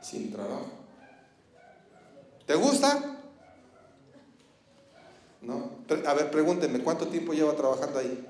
Sin 0.00 0.32
trabajo. 0.32 0.66
¿Te 2.46 2.54
gusta? 2.54 3.16
No. 5.42 5.70
A 6.06 6.14
ver, 6.14 6.30
pregúntenme, 6.30 6.80
¿cuánto 6.80 7.08
tiempo 7.08 7.32
lleva 7.32 7.54
trabajando 7.54 7.98
ahí? 7.98 8.26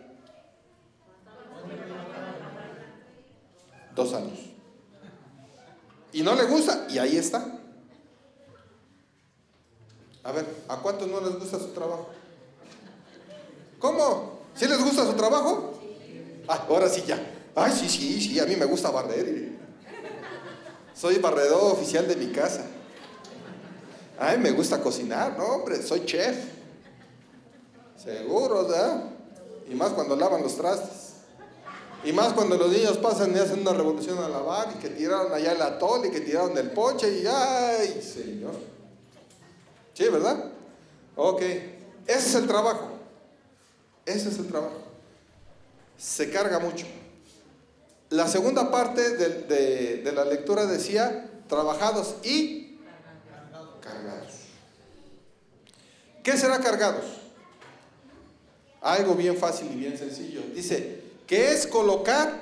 Dos 3.94 4.14
años. 4.14 4.56
Y 6.16 6.22
no 6.22 6.35
le 6.35 6.44
gusta, 6.44 6.87
y 6.88 6.96
ahí 6.96 7.18
está. 7.18 7.46
A 10.24 10.33
ver, 10.33 10.46
¿a 10.66 10.79
cuántos 10.79 11.07
no 11.09 11.20
les 11.20 11.38
gusta 11.38 11.59
su 11.59 11.68
trabajo? 11.74 12.09
¿Cómo? 13.79 14.40
¿Sí 14.55 14.66
les 14.66 14.83
gusta 14.83 15.05
su 15.05 15.12
trabajo? 15.12 15.79
Ah, 16.48 16.64
ahora 16.70 16.88
sí 16.88 17.05
ya. 17.07 17.20
Ay, 17.55 17.70
sí, 17.70 17.87
sí, 17.90 18.18
sí, 18.18 18.40
a 18.40 18.46
mí 18.46 18.57
me 18.57 18.64
gusta 18.64 18.90
barrer. 18.90 19.59
Soy 20.94 21.18
barredor 21.18 21.74
oficial 21.74 22.09
de 22.09 22.16
mi 22.16 22.33
casa. 22.33 22.64
Ay, 24.18 24.38
me 24.38 24.52
gusta 24.52 24.81
cocinar, 24.81 25.37
no, 25.37 25.44
hombre, 25.44 25.83
soy 25.83 26.07
chef. 26.07 26.35
Seguro, 28.02 28.66
¿verdad? 28.66 29.05
Y 29.68 29.74
más 29.74 29.90
cuando 29.90 30.16
lavan 30.16 30.42
los 30.42 30.57
trastes. 30.57 31.06
Y 32.07 32.12
más 32.12 32.35
cuando 32.35 32.57
los 32.57 32.71
niños 32.71 32.99
pasan 32.99 33.35
y 33.35 33.38
hacen 33.40 33.62
una 33.62 33.73
revolución 33.73 34.19
a 34.19 34.29
lavar 34.29 34.69
y 34.77 34.79
que 34.79 34.90
tiraron 34.90 35.33
allá 35.33 35.51
el 35.51 35.61
atol 35.61 36.07
y 36.07 36.11
que 36.12 36.21
tiraron 36.21 36.57
el 36.57 36.71
ponche 36.71 37.12
y 37.21 37.27
¡ay, 37.27 38.01
Señor! 38.01 38.55
Sí, 39.92 40.05
¿verdad? 40.09 40.45
Ok. 41.16 41.42
Ese 41.42 42.29
es 42.29 42.35
el 42.37 42.47
trabajo. 42.47 42.90
Ese 44.05 44.29
es 44.29 44.38
el 44.38 44.47
trabajo. 44.47 44.79
Se 45.99 46.31
carga 46.31 46.61
mucho. 46.61 46.87
La 48.11 48.29
segunda 48.29 48.71
parte 48.71 49.16
de 49.16 50.12
la 50.14 50.25
lectura 50.27 50.64
decía 50.64 51.29
trabajados 51.49 52.14
y 52.23 52.79
cargados. 53.81 54.33
¿Qué 56.23 56.37
será 56.37 56.61
cargados? 56.61 57.05
Algo 58.81 59.16
bien 59.16 59.37
fácil 59.37 59.73
y 59.73 59.75
bien 59.75 59.99
sencillo. 59.99 60.42
Dice, 60.55 61.06
que 61.27 61.53
es 61.53 61.67
colocar 61.67 62.33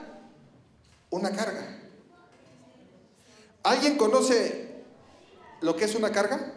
una 1.10 1.30
carga. 1.30 1.66
¿Alguien 3.62 3.96
conoce 3.96 4.84
lo 5.60 5.74
que 5.74 5.84
es 5.86 5.94
una 5.94 6.12
carga? 6.12 6.52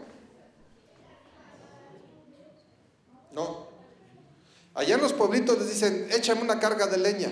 No. 3.31 3.67
Allá 4.73 4.95
en 4.95 5.01
los 5.01 5.13
pueblitos 5.13 5.57
les 5.57 5.69
dicen, 5.69 6.07
échame 6.11 6.41
una 6.41 6.59
carga 6.59 6.87
de 6.87 6.97
leña. 6.97 7.31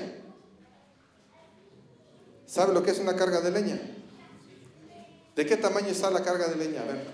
¿Sabe 2.46 2.74
lo 2.74 2.84
que 2.84 2.92
es 2.92 3.00
una 3.00 3.16
carga 3.16 3.42
de 3.42 3.52
leña? 3.52 3.80
¿De 5.36 5.46
qué 5.46 5.58
tamaño 5.58 5.88
está 5.88 6.10
la 6.10 6.24
carga 6.24 6.48
de 6.48 6.56
leña? 6.56 6.82
A 6.82 6.86
ver. 6.86 7.08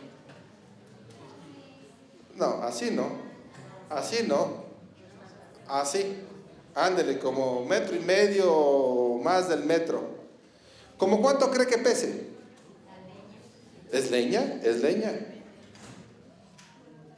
No, 2.36 2.62
así 2.62 2.92
no. 2.92 3.10
Así 3.90 4.26
no. 4.28 4.66
Así. 5.68 6.28
Ándele, 6.76 7.20
como 7.20 7.66
metro 7.66 7.96
y 7.96 8.00
medio 8.00 8.52
o 8.54 9.22
más 9.22 9.50
del 9.50 9.64
metro. 9.64 10.02
¿Cómo 10.98 11.22
cuánto 11.22 11.52
cree 11.52 11.68
que 11.68 11.78
pese? 11.78 12.28
¿Es 13.92 14.12
leña? 14.12 14.60
Es 14.64 14.82
leña. 14.82 15.12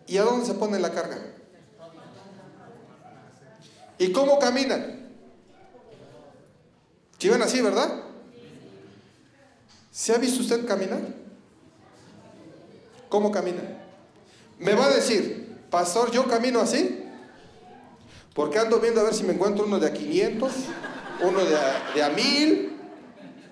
¿Y 0.07 0.17
a 0.17 0.23
dónde 0.23 0.45
se 0.45 0.53
pone 0.53 0.79
la 0.79 0.91
carga? 0.91 1.19
¿Y 3.97 4.11
cómo 4.11 4.39
caminan? 4.39 5.03
Si 7.23 7.29
así, 7.29 7.61
¿verdad? 7.61 8.03
¿Se 9.93 10.13
ha 10.13 10.17
visto 10.17 10.41
usted 10.41 10.67
caminar? 10.67 10.99
¿Cómo 13.07 13.31
camina? 13.31 13.61
Me 14.59 14.73
va 14.73 14.87
a 14.87 14.89
decir, 14.89 15.55
pastor, 15.69 16.11
yo 16.11 16.27
camino 16.27 16.59
así. 16.59 17.02
Porque 18.33 18.59
ando 18.59 18.79
viendo 18.79 19.01
a 19.01 19.03
ver 19.03 19.13
si 19.13 19.23
me 19.23 19.33
encuentro 19.33 19.65
uno 19.65 19.79
de 19.79 19.87
a 19.87 19.93
500, 19.93 20.51
uno 21.21 21.45
de 21.45 21.55
a, 21.55 21.91
de 21.93 22.03
a 22.03 22.09
1000, 22.09 22.73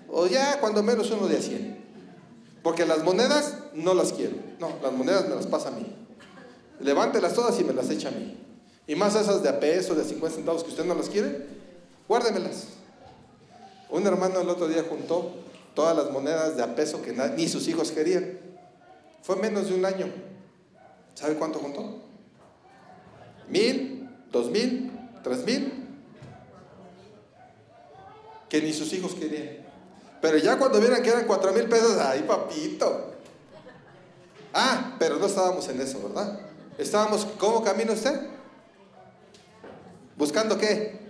o 0.08 0.26
ya 0.26 0.58
cuando 0.60 0.82
menos 0.82 1.10
uno 1.10 1.28
de 1.28 1.38
a 1.38 1.40
100. 1.40 1.82
Porque 2.62 2.86
las 2.86 3.02
monedas 3.02 3.58
no 3.74 3.94
las 3.94 4.12
quiero. 4.12 4.36
No, 4.58 4.72
las 4.82 4.92
monedas 4.92 5.28
me 5.28 5.34
las 5.34 5.46
pasa 5.46 5.68
a 5.68 5.72
mí. 5.72 5.86
Levántelas 6.80 7.34
todas 7.34 7.58
y 7.60 7.64
me 7.64 7.72
las 7.72 7.90
echa 7.90 8.08
a 8.08 8.12
mí. 8.12 8.38
Y 8.86 8.94
más 8.94 9.14
esas 9.14 9.42
de 9.42 9.48
a 9.48 9.60
peso, 9.60 9.94
de 9.94 10.04
50 10.04 10.36
centavos 10.36 10.64
que 10.64 10.70
usted 10.70 10.84
no 10.84 10.94
las 10.94 11.08
quiere, 11.08 11.46
guárdemelas. 12.08 12.66
Un 13.90 14.06
hermano 14.06 14.40
el 14.40 14.48
otro 14.48 14.68
día 14.68 14.84
juntó 14.88 15.32
todas 15.74 15.96
las 15.96 16.10
monedas 16.10 16.56
de 16.56 16.62
a 16.62 16.74
peso 16.74 17.02
que 17.02 17.12
ni 17.36 17.48
sus 17.48 17.68
hijos 17.68 17.92
querían. 17.92 18.38
Fue 19.22 19.36
menos 19.36 19.68
de 19.68 19.74
un 19.74 19.84
año. 19.84 20.06
¿Sabe 21.14 21.34
cuánto 21.34 21.58
juntó? 21.58 22.02
Mil, 23.48 24.01
dos 24.32 24.50
mil, 24.50 24.90
tres 25.22 25.44
mil. 25.44 25.72
Que 28.48 28.60
ni 28.60 28.72
sus 28.72 28.92
hijos 28.92 29.14
querían. 29.14 29.64
Pero 30.20 30.38
ya 30.38 30.58
cuando 30.58 30.80
vieran 30.80 31.02
que 31.02 31.10
eran 31.10 31.26
cuatro 31.26 31.52
mil 31.52 31.68
pesos, 31.68 31.96
ay 31.98 32.22
papito. 32.22 33.12
Ah, 34.52 34.96
pero 34.98 35.16
no 35.16 35.26
estábamos 35.26 35.68
en 35.68 35.80
eso, 35.80 36.02
¿verdad? 36.02 36.40
Estábamos, 36.76 37.26
¿cómo 37.38 37.62
camina 37.62 37.92
usted? 37.92 38.28
¿Buscando 40.16 40.58
qué? 40.58 41.00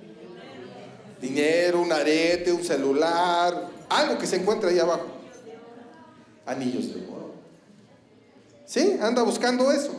Dinero, 1.20 1.80
un 1.80 1.92
arete, 1.92 2.52
un 2.52 2.64
celular, 2.64 3.68
algo 3.88 4.18
que 4.18 4.26
se 4.26 4.36
encuentra 4.36 4.70
ahí 4.70 4.78
abajo. 4.78 5.06
Anillos 6.46 6.94
de 6.94 7.06
oro. 7.06 7.34
¿Sí? 8.64 8.98
Anda 9.00 9.22
buscando 9.22 9.70
eso. 9.70 9.92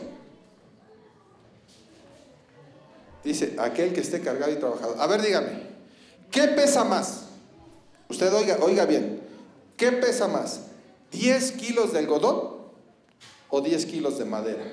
Dice, 3.24 3.56
aquel 3.58 3.94
que 3.94 4.00
esté 4.00 4.20
cargado 4.20 4.52
y 4.52 4.56
trabajado. 4.56 5.00
A 5.00 5.06
ver, 5.06 5.22
dígame, 5.22 5.62
¿qué 6.30 6.48
pesa 6.48 6.84
más? 6.84 7.22
Usted 8.08 8.32
oiga, 8.34 8.58
oiga 8.60 8.84
bien, 8.84 9.22
¿qué 9.76 9.92
pesa 9.92 10.28
más? 10.28 10.60
¿10 11.10 11.56
kilos 11.56 11.92
de 11.92 12.00
algodón 12.00 12.58
o 13.48 13.60
10 13.62 13.86
kilos 13.86 14.18
de 14.18 14.26
madera? 14.26 14.64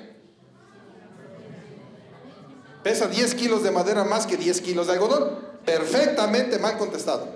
Pesa 2.82 3.06
10 3.06 3.34
kilos 3.36 3.62
de 3.62 3.70
madera 3.70 4.04
más 4.04 4.26
que 4.26 4.36
10 4.36 4.60
kilos 4.60 4.88
de 4.88 4.94
algodón. 4.94 5.38
Perfectamente 5.64 6.58
mal 6.58 6.76
contestado. 6.76 7.28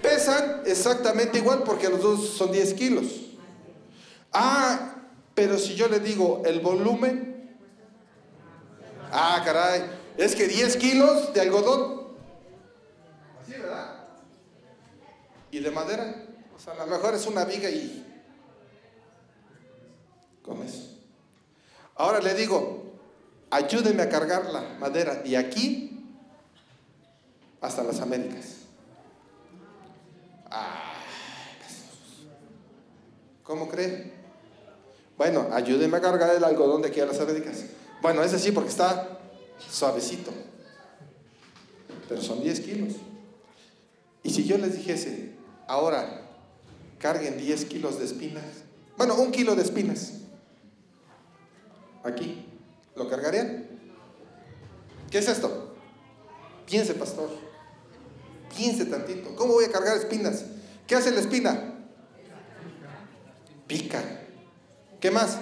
Pesan 0.00 0.62
exactamente 0.64 1.38
igual 1.38 1.64
porque 1.64 1.88
los 1.88 2.00
dos 2.00 2.28
son 2.28 2.52
10 2.52 2.74
kilos. 2.74 3.06
Ah, 4.32 4.94
pero 5.34 5.58
si 5.58 5.74
yo 5.74 5.88
le 5.88 6.00
digo 6.00 6.42
el 6.46 6.60
volumen. 6.60 7.29
Ah, 9.12 9.42
caray. 9.44 9.82
Es 10.16 10.34
que 10.34 10.46
10 10.46 10.76
kilos 10.76 11.32
de 11.32 11.40
algodón. 11.40 12.08
Así, 13.42 13.52
¿verdad? 13.52 14.04
Y 15.50 15.60
de 15.60 15.70
madera. 15.70 16.14
O 16.54 16.58
sea, 16.58 16.74
a 16.74 16.76
lo 16.76 16.86
mejor 16.86 17.14
es 17.14 17.26
una 17.26 17.44
viga 17.44 17.70
y. 17.70 18.06
Con 20.42 20.62
eso. 20.62 20.98
Ahora 21.96 22.20
le 22.20 22.34
digo, 22.34 22.94
ayúdeme 23.50 24.02
a 24.02 24.08
cargar 24.08 24.46
la 24.46 24.62
madera 24.78 25.16
de 25.16 25.36
aquí 25.36 26.06
hasta 27.60 27.82
las 27.82 28.00
Américas. 28.00 28.56
Ah, 30.50 30.94
¿Cómo 33.42 33.68
cree? 33.68 34.12
Bueno, 35.16 35.48
ayúdeme 35.52 35.96
a 35.96 36.00
cargar 36.00 36.34
el 36.34 36.44
algodón 36.44 36.82
de 36.82 36.88
aquí 36.88 37.00
a 37.00 37.06
las 37.06 37.20
Américas. 37.20 37.64
Bueno, 38.02 38.22
ese 38.22 38.38
sí, 38.38 38.52
porque 38.52 38.70
está 38.70 39.18
suavecito. 39.68 40.32
Pero 42.08 42.22
son 42.22 42.42
10 42.42 42.60
kilos. 42.60 42.94
Y 44.22 44.30
si 44.30 44.44
yo 44.44 44.58
les 44.58 44.76
dijese, 44.76 45.34
ahora 45.66 46.28
carguen 46.98 47.38
10 47.38 47.64
kilos 47.66 47.98
de 47.98 48.04
espinas, 48.04 48.44
bueno, 48.96 49.14
un 49.14 49.30
kilo 49.30 49.54
de 49.54 49.62
espinas, 49.62 50.14
aquí, 52.04 52.46
¿lo 52.96 53.08
cargarían? 53.08 53.66
¿Qué 55.10 55.18
es 55.18 55.28
esto? 55.28 55.74
Piense, 56.66 56.94
pastor. 56.94 57.30
Piense 58.56 58.84
tantito. 58.84 59.34
¿Cómo 59.36 59.54
voy 59.54 59.64
a 59.64 59.72
cargar 59.72 59.96
espinas? 59.96 60.44
¿Qué 60.86 60.94
hace 60.94 61.10
la 61.10 61.20
espina? 61.20 61.74
Pica. 63.66 64.02
¿Qué 65.00 65.10
más? 65.10 65.38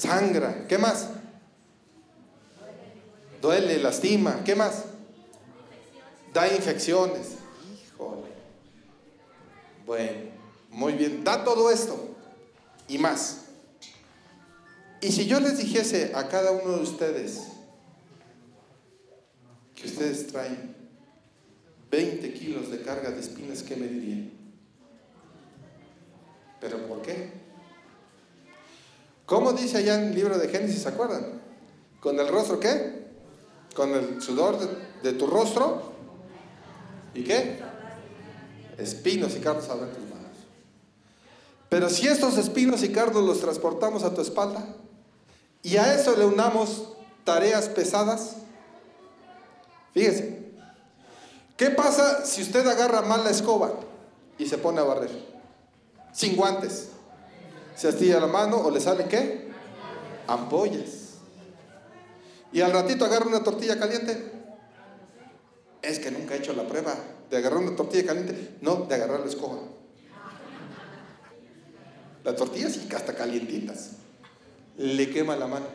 Sangra. 0.00 0.66
¿Qué 0.66 0.78
más? 0.78 1.08
Duele, 3.42 3.78
lastima. 3.78 4.42
¿Qué 4.44 4.54
más? 4.54 4.84
Da 6.32 6.48
infecciones. 6.48 7.36
Híjole. 7.70 8.30
Bueno, 9.84 10.30
muy 10.70 10.94
bien. 10.94 11.22
Da 11.22 11.44
todo 11.44 11.70
esto 11.70 12.16
y 12.88 12.96
más. 12.96 13.42
Y 15.02 15.12
si 15.12 15.26
yo 15.26 15.38
les 15.38 15.58
dijese 15.58 16.12
a 16.14 16.28
cada 16.28 16.52
uno 16.52 16.76
de 16.76 16.82
ustedes 16.82 17.48
que 19.74 19.86
ustedes 19.86 20.26
traen 20.28 20.76
20 21.90 22.32
kilos 22.32 22.70
de 22.70 22.80
carga 22.82 23.10
de 23.10 23.20
espinas, 23.20 23.62
¿qué 23.62 23.76
me 23.76 23.86
dirían? 23.86 24.30
¿Pero 26.58 26.86
por 26.86 27.02
qué? 27.02 27.39
¿Cómo 29.30 29.52
dice 29.52 29.78
allá 29.78 29.94
en 29.94 30.08
el 30.08 30.14
libro 30.16 30.36
de 30.38 30.48
Génesis, 30.48 30.82
¿se 30.82 30.88
acuerdan? 30.88 31.40
¿Con 32.00 32.18
el 32.18 32.26
rostro 32.26 32.58
qué? 32.58 33.04
¿Con 33.76 33.94
el 33.94 34.20
sudor 34.20 34.58
de, 35.04 35.12
tu 35.12 35.28
rostro? 35.28 35.92
¿Y 37.14 37.22
qué? 37.22 37.60
Espinos 38.76 39.36
y 39.36 39.38
cardos 39.38 39.68
habrá 39.68 39.86
tus 39.86 40.02
manos. 40.02 40.32
Pero 41.68 41.88
si 41.88 42.08
estos 42.08 42.38
espinos 42.38 42.82
y 42.82 42.90
cardos 42.90 43.24
los 43.24 43.40
transportamos 43.40 44.02
a 44.02 44.12
tu 44.12 44.20
espalda 44.20 44.66
y 45.62 45.76
a 45.76 45.94
eso 45.94 46.16
le 46.16 46.24
unamos 46.24 46.88
tareas 47.22 47.68
pesadas, 47.68 48.32
fíjese, 49.94 50.50
¿qué 51.56 51.70
pasa 51.70 52.26
si 52.26 52.42
usted 52.42 52.66
agarra 52.66 53.02
mal 53.02 53.22
la 53.22 53.30
escoba 53.30 53.74
y 54.38 54.46
se 54.46 54.58
pone 54.58 54.80
a 54.80 54.82
barrer? 54.82 55.12
Sin 56.12 56.34
guantes. 56.34 56.88
Se 57.76 57.88
astilla 57.88 58.20
la 58.20 58.26
mano 58.26 58.58
o 58.58 58.70
le 58.70 58.80
salen 58.80 59.08
qué? 59.08 59.50
Ampollas. 60.26 61.18
Y 62.52 62.60
al 62.60 62.72
ratito 62.72 63.04
agarra 63.04 63.26
una 63.26 63.42
tortilla 63.42 63.78
caliente. 63.78 64.32
Es 65.82 65.98
que 65.98 66.10
nunca 66.10 66.34
he 66.34 66.38
hecho 66.38 66.52
la 66.52 66.66
prueba 66.66 66.94
de 67.30 67.36
agarrar 67.36 67.60
una 67.60 67.76
tortilla 67.76 68.06
caliente. 68.06 68.56
No, 68.60 68.86
de 68.86 68.94
agarrar 68.94 69.20
la 69.20 69.26
escoba. 69.26 69.58
La 72.24 72.36
tortilla 72.36 72.68
sí 72.68 72.88
hasta 72.94 73.14
calientitas. 73.14 73.92
Le 74.76 75.10
quema 75.10 75.36
la 75.36 75.46
mano. 75.46 75.66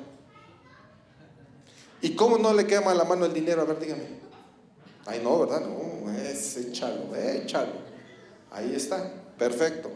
¿Y 2.01 2.15
cómo 2.15 2.37
no 2.37 2.53
le 2.53 2.67
quema 2.67 2.93
la 2.93 3.03
mano 3.03 3.25
el 3.25 3.33
dinero? 3.33 3.61
A 3.61 3.65
ver, 3.65 3.79
dígame. 3.79 4.25
Ay, 5.05 5.21
no, 5.23 5.39
¿verdad? 5.39 5.61
No, 5.61 6.11
es 6.11 6.57
échalo, 6.57 7.15
échalo. 7.15 7.73
Ahí 8.51 8.73
está, 8.75 9.11
perfecto. 9.37 9.89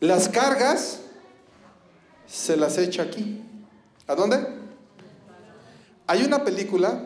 Las 0.00 0.28
cargas 0.28 1.00
se 2.26 2.56
las 2.56 2.78
echa 2.78 3.02
aquí. 3.02 3.42
¿A 4.06 4.14
dónde? 4.14 4.46
Hay 6.06 6.22
una 6.24 6.44
película, 6.44 7.02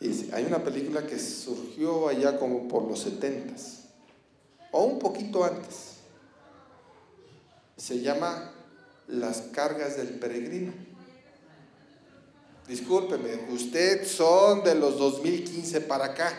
hay 0.00 0.44
una 0.44 0.64
película 0.64 1.06
que 1.06 1.18
surgió 1.18 2.08
allá 2.08 2.38
como 2.38 2.66
por 2.66 2.84
los 2.84 3.00
setentas, 3.00 3.84
o 4.72 4.84
un 4.84 4.98
poquito 4.98 5.44
antes. 5.44 5.98
Se 7.76 8.00
llama 8.00 8.52
Las 9.06 9.42
cargas 9.52 9.98
del 9.98 10.18
peregrino. 10.18 10.72
Discúlpeme, 12.66 13.52
usted 13.52 14.04
son 14.06 14.64
de 14.64 14.74
los 14.74 14.98
2015 14.98 15.82
para 15.82 16.06
acá. 16.06 16.32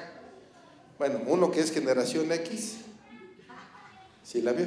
Bueno, 0.98 1.22
uno 1.28 1.52
que 1.52 1.62
es 1.62 1.72
generación 1.72 2.32
X, 2.32 2.80
¿sí 4.28 4.42
la 4.42 4.52
vio? 4.52 4.66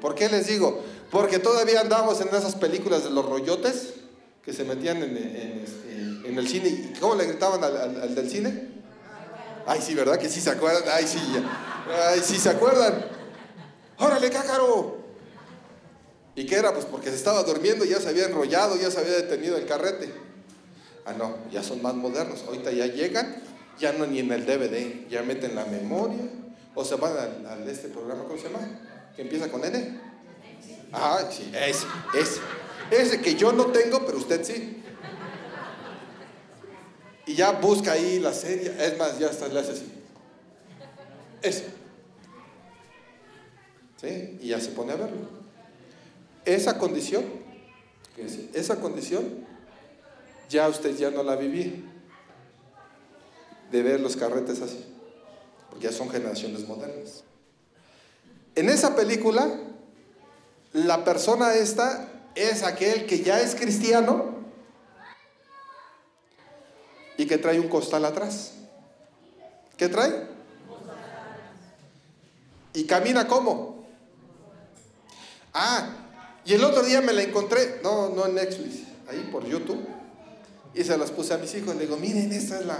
¿Por 0.00 0.14
qué 0.14 0.28
les 0.28 0.46
digo? 0.46 0.82
Porque 1.10 1.38
todavía 1.38 1.80
andamos 1.80 2.20
en 2.20 2.28
esas 2.28 2.54
películas 2.54 3.04
de 3.04 3.10
los 3.10 3.24
rollotes 3.24 3.94
que 4.44 4.52
se 4.52 4.64
metían 4.64 5.02
en, 5.02 5.16
este, 5.16 6.28
el 6.28 6.48
cine. 6.48 6.68
¿Y 6.68 6.92
cómo 7.00 7.14
le 7.14 7.26
gritaban 7.26 7.62
al, 7.62 8.14
del 8.14 8.30
cine? 8.30 8.68
Ay, 9.66 9.80
sí, 9.80 9.94
¿verdad? 9.94 10.18
Que 10.18 10.28
sí 10.28 10.40
se 10.40 10.50
acuerdan. 10.50 10.82
Ay, 10.92 11.06
sí, 11.06 11.18
Ay, 12.10 12.20
sí 12.22 12.36
se 12.38 12.50
acuerdan. 12.50 13.04
¡Órale, 13.98 14.30
cácaro! 14.30 14.98
¿Y 16.34 16.46
qué 16.46 16.56
era? 16.56 16.72
Pues 16.72 16.86
porque 16.86 17.10
se 17.10 17.16
estaba 17.16 17.42
durmiendo, 17.42 17.84
ya 17.84 18.00
se 18.00 18.08
había 18.08 18.26
enrollado, 18.26 18.76
ya 18.76 18.90
se 18.90 19.00
había 19.00 19.12
detenido 19.12 19.56
el 19.56 19.66
carrete. 19.66 20.12
Ah, 21.04 21.12
no, 21.12 21.36
ya 21.50 21.62
son 21.62 21.82
más 21.82 21.94
modernos. 21.94 22.42
Ahorita 22.46 22.72
ya 22.72 22.86
llegan, 22.86 23.42
ya 23.78 23.92
no 23.92 24.06
ni 24.06 24.20
en 24.20 24.32
el 24.32 24.46
DVD, 24.46 25.08
ya 25.08 25.22
meten 25.22 25.54
la 25.54 25.66
memoria, 25.66 26.22
o 26.74 26.84
se 26.84 26.96
van 26.96 27.46
al, 27.46 27.68
este 27.68 27.88
programa, 27.88 28.24
¿cómo 28.24 28.36
se 28.36 28.44
llama? 28.44 28.60
Que 29.14 29.22
empieza 29.22 29.50
con 29.50 29.64
N. 29.64 30.00
Ah, 30.92 31.28
sí, 31.30 31.50
ese, 31.54 31.86
ese. 32.18 32.40
Ese 32.90 33.20
que 33.22 33.34
yo 33.34 33.52
no 33.52 33.66
tengo, 33.66 34.04
pero 34.04 34.18
usted 34.18 34.44
sí. 34.44 34.82
Y 37.26 37.34
ya 37.34 37.52
busca 37.52 37.92
ahí 37.92 38.18
la 38.18 38.32
serie, 38.32 38.74
es 38.78 38.98
más, 38.98 39.18
ya 39.18 39.28
está, 39.28 39.48
le 39.48 39.60
hace 39.60 39.72
así. 39.72 39.92
Ese. 41.40 41.66
¿Sí? 44.00 44.38
Y 44.42 44.48
ya 44.48 44.60
se 44.60 44.70
pone 44.70 44.92
a 44.92 44.96
verlo. 44.96 45.28
Esa 46.44 46.76
condición, 46.78 47.24
esa 48.52 48.80
condición, 48.80 49.46
ya 50.48 50.68
usted 50.68 50.96
ya 50.96 51.10
no 51.10 51.22
la 51.22 51.36
viví 51.36 51.84
de 53.70 53.82
ver 53.82 54.00
los 54.00 54.16
carretes 54.16 54.60
así, 54.60 54.84
porque 55.72 55.86
ya 55.86 55.92
son 55.92 56.10
generaciones 56.10 56.68
modernas. 56.68 57.24
En 58.54 58.68
esa 58.68 58.94
película, 58.94 59.58
la 60.74 61.02
persona 61.02 61.54
esta 61.54 62.10
es 62.34 62.62
aquel 62.62 63.06
que 63.06 63.22
ya 63.22 63.40
es 63.40 63.54
cristiano 63.54 64.36
y 67.16 67.24
que 67.24 67.38
trae 67.38 67.58
un 67.58 67.68
costal 67.68 68.04
atrás. 68.04 68.52
¿Qué 69.78 69.88
trae? 69.88 70.26
Y 72.74 72.84
camina 72.84 73.26
como. 73.26 73.86
Ah, 75.54 75.88
y 76.44 76.52
el 76.52 76.64
otro 76.64 76.82
día 76.82 77.00
me 77.00 77.14
la 77.14 77.22
encontré, 77.22 77.80
no, 77.82 78.10
no 78.10 78.26
en 78.26 78.34
Netflix, 78.34 78.80
ahí 79.08 79.26
por 79.32 79.46
YouTube. 79.46 79.82
Y 80.74 80.84
se 80.84 80.98
las 80.98 81.10
puse 81.10 81.32
a 81.32 81.38
mis 81.38 81.54
hijos. 81.54 81.74
Le 81.76 81.86
digo, 81.86 81.96
miren, 81.96 82.30
esta 82.30 82.60
es 82.60 82.66
la, 82.66 82.76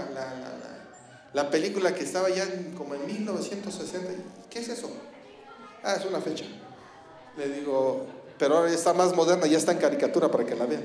película 1.49 1.95
que 1.95 2.03
estaba 2.03 2.29
ya 2.29 2.47
como 2.77 2.93
en 2.93 3.05
1960. 3.05 4.11
¿Qué 4.49 4.59
es 4.59 4.69
eso? 4.69 4.89
Ah, 5.83 5.95
es 5.95 6.05
una 6.05 6.21
fecha. 6.21 6.45
Le 7.37 7.49
digo, 7.49 8.05
pero 8.37 8.57
ahora 8.57 8.69
ya 8.69 8.75
está 8.75 8.93
más 8.93 9.15
moderna, 9.15 9.47
ya 9.47 9.57
está 9.57 9.71
en 9.71 9.79
caricatura 9.79 10.29
para 10.29 10.45
que 10.45 10.55
la 10.55 10.65
vean. 10.65 10.83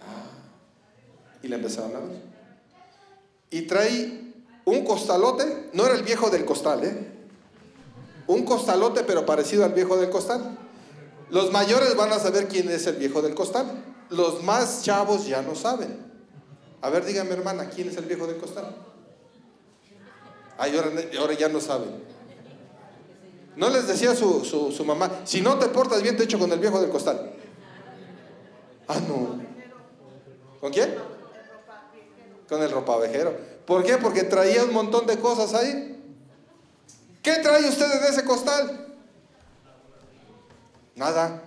Ah, 0.00 1.38
y 1.42 1.48
la 1.48 1.56
empezaron 1.56 1.96
a 1.96 2.00
ver. 2.00 2.22
Y 3.50 3.62
trae 3.62 4.32
un 4.66 4.84
costalote, 4.84 5.70
no 5.72 5.86
era 5.86 5.94
el 5.94 6.02
viejo 6.02 6.30
del 6.30 6.44
costal, 6.44 6.84
¿eh? 6.84 7.06
Un 8.26 8.44
costalote, 8.44 9.02
pero 9.02 9.26
parecido 9.26 9.64
al 9.64 9.72
viejo 9.72 9.96
del 9.96 10.10
costal. 10.10 10.58
Los 11.30 11.50
mayores 11.50 11.96
van 11.96 12.12
a 12.12 12.18
saber 12.18 12.48
quién 12.48 12.68
es 12.70 12.86
el 12.86 12.96
viejo 12.96 13.22
del 13.22 13.34
costal. 13.34 13.84
Los 14.10 14.42
más 14.44 14.82
chavos 14.82 15.26
ya 15.26 15.42
no 15.42 15.54
saben. 15.54 15.98
A 16.82 16.90
ver, 16.90 17.04
dígame 17.04 17.30
hermana, 17.32 17.70
¿quién 17.70 17.88
es 17.88 17.96
el 17.96 18.04
viejo 18.04 18.26
del 18.26 18.36
costal? 18.36 18.74
Ay, 20.60 20.76
ahora, 21.18 21.32
ya 21.32 21.48
no 21.48 21.58
saben. 21.58 21.88
No 23.56 23.70
les 23.70 23.88
decía 23.88 24.14
su, 24.14 24.84
mamá, 24.84 25.22
si 25.24 25.40
no 25.40 25.58
te 25.58 25.68
portas 25.68 26.02
bien, 26.02 26.18
te 26.18 26.24
echo 26.24 26.38
con 26.38 26.52
el 26.52 26.58
viejo 26.58 26.78
del 26.78 26.90
costal. 26.90 27.32
Ah, 28.86 29.00
no. 29.08 29.40
¿Con 30.60 30.70
quién? 30.70 30.96
Con 32.46 32.62
el 32.62 32.70
ropavejero. 32.70 33.34
¿Por 33.64 33.84
qué? 33.84 33.96
Porque 33.96 34.24
traía 34.24 34.62
un 34.64 34.74
montón 34.74 35.06
de 35.06 35.18
cosas 35.18 35.54
ahí. 35.54 35.98
¿Qué 37.22 37.36
trae 37.36 37.66
usted 37.66 37.90
en 37.90 38.12
ese 38.12 38.22
costal? 38.26 38.86
Nada. 40.94 41.42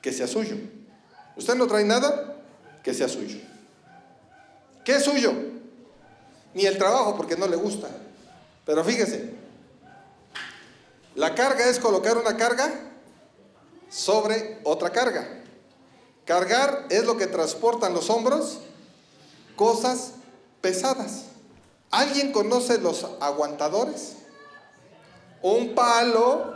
Que 0.00 0.14
sea 0.14 0.26
suyo. 0.26 0.56
Usted 1.36 1.56
no 1.56 1.66
trae 1.66 1.84
nada 1.84 2.36
que 2.82 2.94
sea 2.94 3.08
suyo. 3.08 3.36
¿Qué 4.82 4.96
es 4.96 5.04
suyo? 5.04 5.53
Ni 6.54 6.66
el 6.66 6.78
trabajo 6.78 7.16
porque 7.16 7.36
no 7.36 7.46
le 7.46 7.56
gusta. 7.56 7.88
Pero 8.64 8.82
fíjese, 8.84 9.34
la 11.14 11.34
carga 11.34 11.68
es 11.68 11.78
colocar 11.78 12.16
una 12.16 12.36
carga 12.36 12.72
sobre 13.90 14.60
otra 14.64 14.90
carga. 14.90 15.42
Cargar 16.24 16.86
es 16.88 17.04
lo 17.04 17.16
que 17.16 17.26
transportan 17.26 17.92
los 17.92 18.08
hombros, 18.08 18.58
cosas 19.56 20.12
pesadas. 20.60 21.24
¿Alguien 21.90 22.32
conoce 22.32 22.78
los 22.78 23.06
aguantadores? 23.20 24.14
Un 25.42 25.74
palo 25.74 26.54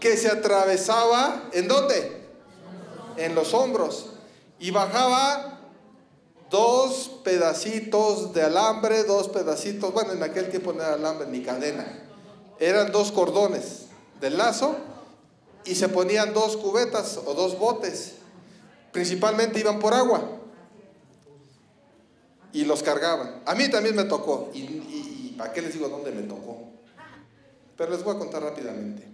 que 0.00 0.16
se 0.16 0.28
atravesaba, 0.28 1.48
¿en 1.52 1.68
dónde? 1.68 2.26
En 3.16 3.34
los 3.34 3.54
hombros. 3.54 4.10
Y 4.58 4.72
bajaba 4.72 5.57
dos 6.50 7.20
pedacitos 7.24 8.32
de 8.32 8.42
alambre, 8.42 9.04
dos 9.04 9.28
pedacitos, 9.28 9.92
bueno, 9.92 10.12
en 10.12 10.22
aquel 10.22 10.50
tiempo 10.50 10.72
no 10.72 10.82
era 10.82 10.94
alambre 10.94 11.28
ni 11.28 11.42
cadena, 11.42 12.04
eran 12.58 12.92
dos 12.92 13.12
cordones 13.12 13.86
de 14.20 14.30
lazo 14.30 14.76
y 15.64 15.74
se 15.74 15.88
ponían 15.88 16.32
dos 16.32 16.56
cubetas 16.56 17.20
o 17.24 17.34
dos 17.34 17.58
botes. 17.58 18.14
Principalmente 18.92 19.60
iban 19.60 19.78
por 19.78 19.94
agua 19.94 20.38
y 22.52 22.64
los 22.64 22.82
cargaban. 22.82 23.42
A 23.44 23.54
mí 23.54 23.70
también 23.70 23.94
me 23.94 24.04
tocó, 24.04 24.50
y, 24.54 25.34
¿para 25.36 25.52
qué 25.52 25.62
les 25.62 25.74
digo 25.74 25.88
dónde 25.88 26.10
me 26.10 26.22
tocó? 26.22 26.70
Pero 27.76 27.92
les 27.92 28.02
voy 28.02 28.16
a 28.16 28.18
contar 28.18 28.42
rápidamente. 28.42 29.06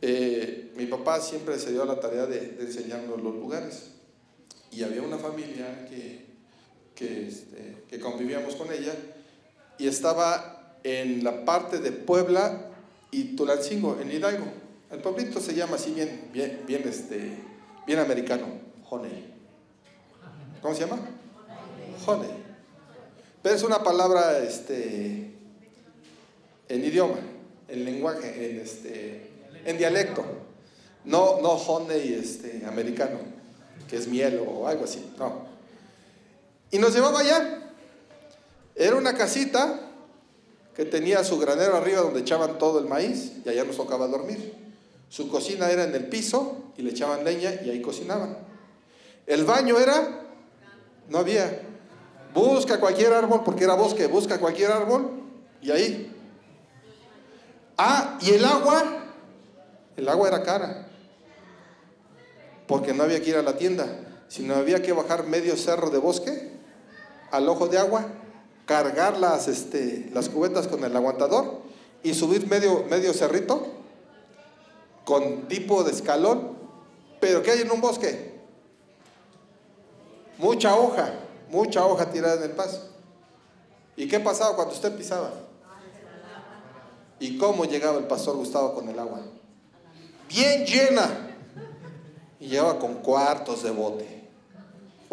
Eh, 0.00 0.72
mi 0.76 0.86
papá 0.86 1.20
siempre 1.20 1.58
se 1.58 1.72
dio 1.72 1.82
a 1.82 1.86
la 1.86 1.98
tarea 1.98 2.26
de, 2.26 2.58
enseñarnos 2.60 3.22
los 3.22 3.34
lugares. 3.34 3.90
Y 4.70 4.82
había 4.82 5.02
una 5.02 5.18
familia 5.18 5.86
que, 5.86 6.33
que, 6.94 7.28
este, 7.28 7.82
que, 7.88 8.00
convivíamos 8.00 8.56
con 8.56 8.72
ella 8.72 8.94
y 9.78 9.86
estaba 9.86 10.76
en 10.82 11.24
la 11.24 11.44
parte 11.44 11.78
de 11.78 11.92
Puebla 11.92 12.70
y 13.10 13.36
Tulancingo, 13.36 13.98
en 14.00 14.10
Hidalgo. 14.10 14.44
El 14.90 15.00
pueblito 15.00 15.40
se 15.40 15.54
llama 15.54 15.76
así 15.76 15.92
bien, 15.92 16.28
bien, 16.32 16.62
bien, 16.66 16.82
este, 16.86 17.36
bien 17.86 17.98
americano, 17.98 18.46
Honey. 18.88 19.32
¿Cómo 20.62 20.74
se 20.74 20.82
llama? 20.82 20.98
Honey. 22.06 22.30
Pero 23.42 23.54
es 23.54 23.62
una 23.62 23.82
palabra 23.82 24.38
este, 24.38 25.34
en 26.68 26.84
idioma, 26.84 27.16
en 27.68 27.84
lenguaje, 27.84 28.50
en 28.50 28.60
este, 28.60 29.30
en 29.64 29.78
dialecto. 29.78 30.24
No, 31.04 31.40
no 31.42 31.50
honey 31.50 32.14
este, 32.14 32.64
americano, 32.66 33.18
que 33.88 33.96
es 33.96 34.08
miel 34.08 34.42
o 34.46 34.66
algo 34.66 34.84
así, 34.84 35.04
no. 35.18 35.53
Y 36.74 36.78
nos 36.80 36.92
llevaba 36.92 37.20
allá. 37.20 37.70
Era 38.74 38.96
una 38.96 39.14
casita 39.14 39.78
que 40.74 40.84
tenía 40.84 41.22
su 41.22 41.38
granero 41.38 41.76
arriba 41.76 42.00
donde 42.00 42.18
echaban 42.18 42.58
todo 42.58 42.80
el 42.80 42.86
maíz 42.86 43.30
y 43.44 43.48
allá 43.48 43.62
nos 43.62 43.76
tocaba 43.76 44.08
dormir. 44.08 44.56
Su 45.08 45.28
cocina 45.28 45.70
era 45.70 45.84
en 45.84 45.94
el 45.94 46.08
piso 46.08 46.72
y 46.76 46.82
le 46.82 46.90
echaban 46.90 47.22
leña 47.22 47.60
y 47.64 47.70
ahí 47.70 47.80
cocinaban. 47.80 48.38
El 49.24 49.44
baño 49.44 49.78
era, 49.78 50.26
no 51.08 51.18
había. 51.18 51.62
Busca 52.34 52.80
cualquier 52.80 53.12
árbol, 53.12 53.42
porque 53.44 53.62
era 53.62 53.74
bosque, 53.74 54.08
busca 54.08 54.40
cualquier 54.40 54.72
árbol 54.72 55.12
y 55.62 55.70
ahí. 55.70 56.12
Ah, 57.78 58.18
y 58.20 58.30
el 58.30 58.44
agua 58.44 59.12
el 59.96 60.08
agua 60.08 60.26
era 60.26 60.42
cara, 60.42 60.88
porque 62.66 62.92
no 62.92 63.04
había 63.04 63.22
que 63.22 63.30
ir 63.30 63.36
a 63.36 63.42
la 63.42 63.56
tienda, 63.56 63.86
sino 64.26 64.56
había 64.56 64.82
que 64.82 64.92
bajar 64.92 65.28
medio 65.28 65.56
cerro 65.56 65.90
de 65.90 65.98
bosque 65.98 66.53
al 67.30 67.48
ojo 67.48 67.68
de 67.68 67.78
agua, 67.78 68.06
cargar 68.66 69.18
las, 69.18 69.48
este, 69.48 70.10
las 70.12 70.28
cubetas 70.28 70.68
con 70.68 70.84
el 70.84 70.96
aguantador 70.96 71.62
y 72.02 72.14
subir 72.14 72.46
medio, 72.48 72.84
medio 72.90 73.12
cerrito 73.12 73.66
con 75.04 75.48
tipo 75.48 75.84
de 75.84 75.92
escalón, 75.92 76.56
pero 77.20 77.42
¿qué 77.42 77.52
hay 77.52 77.60
en 77.60 77.70
un 77.70 77.80
bosque? 77.80 78.34
Mucha 80.38 80.76
hoja, 80.76 81.14
mucha 81.50 81.84
hoja 81.86 82.10
tirada 82.10 82.36
en 82.36 82.50
el 82.50 82.56
paso. 82.56 82.90
¿Y 83.96 84.08
qué 84.08 84.18
pasaba 84.18 84.56
cuando 84.56 84.74
usted 84.74 84.96
pisaba? 84.96 85.30
¿Y 87.20 87.38
cómo 87.38 87.64
llegaba 87.64 87.98
el 87.98 88.06
pastor 88.06 88.36
Gustavo 88.36 88.74
con 88.74 88.88
el 88.88 88.98
agua? 88.98 89.20
Bien 90.28 90.64
llena. 90.66 91.36
Y 92.40 92.48
llegaba 92.48 92.78
con 92.78 92.94
cuartos 92.96 93.62
de 93.62 93.70
bote. 93.70 94.23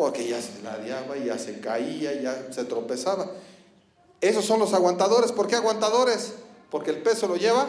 Porque 0.02 0.28
ya 0.28 0.41
se 0.41 0.64
ladeaba, 0.64 1.16
ya 1.16 1.38
se 1.38 1.60
caía, 1.60 2.20
ya 2.20 2.52
se 2.52 2.64
tropezaba. 2.64 3.28
Esos 4.20 4.43
son 4.43 4.60
los 4.60 4.74
aguantadores. 4.74 5.32
¿Por 5.32 5.47
qué 5.47 5.56
aguantadores? 5.56 6.34
Porque 6.72 6.89
el 6.89 7.04
peso 7.04 7.28
lo 7.28 7.36
lleva. 7.36 7.68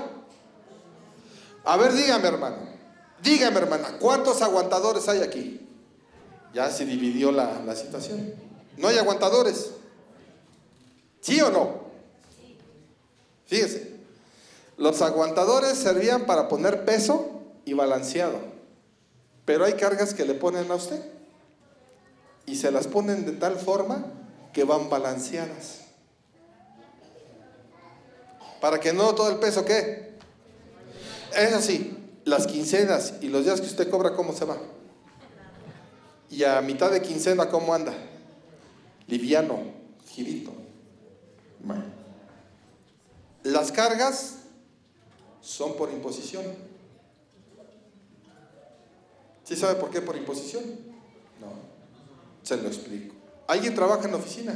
A 1.62 1.76
ver, 1.76 1.93
dígame, 1.93 2.26
hermano. 2.26 2.57
Dígame, 3.22 3.59
hermana, 3.59 3.99
¿cuántos 4.01 4.41
aguantadores 4.41 5.11
hay 5.11 5.20
aquí? 5.20 5.68
Ya 6.55 6.70
se 6.70 6.87
dividió 6.87 7.33
la, 7.33 7.61
la 7.66 7.76
situación. 7.76 8.33
No 8.78 8.89
hay 8.89 8.97
aguantadores. 8.97 9.72
¿Sí 11.20 11.39
o 11.43 11.51
no? 11.51 11.83
Fíjese, 13.45 13.95
los 14.78 15.03
aguantadores 15.03 15.76
servían 15.76 16.24
para 16.24 16.49
poner 16.49 16.87
peso 16.87 17.43
y 17.66 17.74
balanceado, 17.74 18.39
pero 19.45 19.66
hay 19.66 19.74
cargas 19.74 20.14
que 20.14 20.24
le 20.24 20.33
ponen 20.33 20.70
a 20.70 20.76
usted 20.76 21.12
y 22.47 22.57
se 22.57 22.70
las 22.70 22.86
ponen 22.86 23.24
de 23.24 23.32
tal 23.32 23.57
forma 23.57 24.05
que 24.53 24.64
van 24.64 24.90
balanceadas. 24.90 25.80
Para 28.61 28.78
que 28.78 28.93
no 28.93 29.14
todo 29.14 29.30
el 29.30 29.38
peso 29.38 29.64
¿qué? 29.64 30.12
Es 31.36 31.53
así, 31.53 31.97
las 32.24 32.47
quincenas 32.47 33.14
y 33.20 33.28
los 33.28 33.45
días 33.45 33.61
que 33.61 33.66
usted 33.66 33.90
cobra, 33.90 34.14
¿cómo 34.14 34.32
se 34.32 34.45
va? 34.45 34.59
Y 36.30 36.45
a 36.45 36.61
mitad 36.61 36.90
de 36.90 37.03
quincena, 37.03 37.49
¿cómo 37.49 37.74
anda? 37.74 37.93
Liviano, 39.07 39.59
girito. 40.09 40.53
Las 43.43 43.72
cargas 43.72 44.36
son 45.40 45.76
por 45.76 45.90
imposición. 45.90 46.45
¿Sí 49.45 49.57
sabe 49.57 49.74
por 49.74 49.90
qué 49.90 50.01
por 50.01 50.16
imposición? 50.16 50.62
No. 51.40 51.72
Se 52.43 52.57
lo 52.57 52.68
explico. 52.68 53.14
Alguien 53.47 53.74
trabaja 53.74 54.05
en 54.05 54.12
la 54.12 54.16
oficina. 54.16 54.55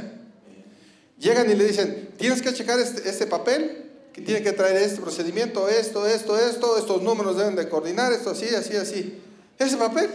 Llegan 1.17 1.49
y 1.49 1.55
le 1.55 1.65
dicen, 1.65 2.13
tienes 2.17 2.41
que 2.41 2.53
checar 2.53 2.79
este, 2.79 3.09
este, 3.09 3.25
papel, 3.25 3.91
que 4.13 4.21
tiene 4.21 4.43
que 4.43 4.51
traer 4.51 4.77
este 4.77 5.01
procedimiento, 5.01 5.67
esto, 5.67 6.05
esto, 6.05 6.37
esto, 6.37 6.77
estos 6.77 7.01
números 7.01 7.37
deben 7.37 7.55
de 7.55 7.67
coordinar, 7.69 8.13
esto 8.13 8.31
así, 8.31 8.47
así, 8.53 8.75
así. 8.75 9.21
¿Ese 9.57 9.77
papel? 9.77 10.09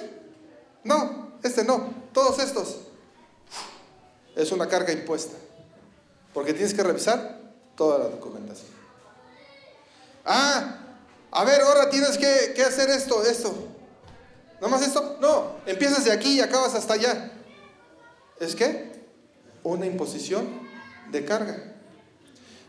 No, 0.84 1.32
este 1.42 1.64
no. 1.64 1.92
Todos 2.12 2.38
estos. 2.38 2.78
Es 4.36 4.52
una 4.52 4.68
carga 4.68 4.92
impuesta. 4.92 5.36
Porque 6.32 6.52
tienes 6.52 6.72
que 6.72 6.82
revisar 6.82 7.40
toda 7.76 7.98
la 7.98 8.04
documentación. 8.06 8.70
Ah, 10.24 10.78
a 11.30 11.44
ver, 11.44 11.60
ahora 11.62 11.90
tienes 11.90 12.16
que, 12.16 12.62
hacer 12.62 12.90
esto, 12.90 13.24
esto. 13.24 13.54
¿No 14.60 14.68
más 14.68 14.82
esto? 14.82 15.16
No, 15.20 15.56
empiezas 15.66 16.04
de 16.04 16.12
aquí 16.12 16.34
y 16.34 16.40
acabas 16.40 16.74
hasta 16.74 16.94
allá. 16.94 17.32
¿Es 18.42 18.56
qué? 18.56 18.90
Una 19.62 19.86
imposición 19.86 20.48
de 21.12 21.24
carga. 21.24 21.62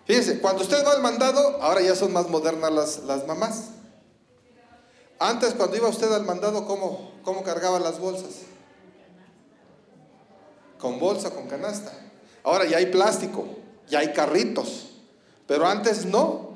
Fíjense, 0.06 0.40
cuando 0.40 0.62
usted 0.62 0.86
va 0.86 0.92
al 0.92 1.02
mandado, 1.02 1.64
ahora 1.64 1.82
ya 1.82 1.96
son 1.96 2.14
más 2.14 2.30
modernas 2.30 2.72
las, 2.72 3.00
las 3.06 3.26
mamás. 3.26 3.70
Antes, 5.18 5.56
cuando 5.56 5.76
iba 5.76 5.88
usted 5.88 6.12
al 6.12 6.26
mandado, 6.26 6.68
¿cómo, 6.68 7.14
¿cómo 7.24 7.42
cargaba 7.42 7.80
las 7.80 7.98
bolsas? 7.98 8.42
Con 10.78 11.00
bolsa, 11.00 11.32
con 11.32 11.48
canasta. 11.48 11.92
Ahora 12.44 12.66
ya 12.68 12.78
hay 12.78 12.88
plástico, 12.88 13.48
ya 13.90 14.00
hay 14.00 14.14
carritos, 14.14 14.92
pero 15.48 15.66
antes 15.66 16.06
no. 16.06 16.52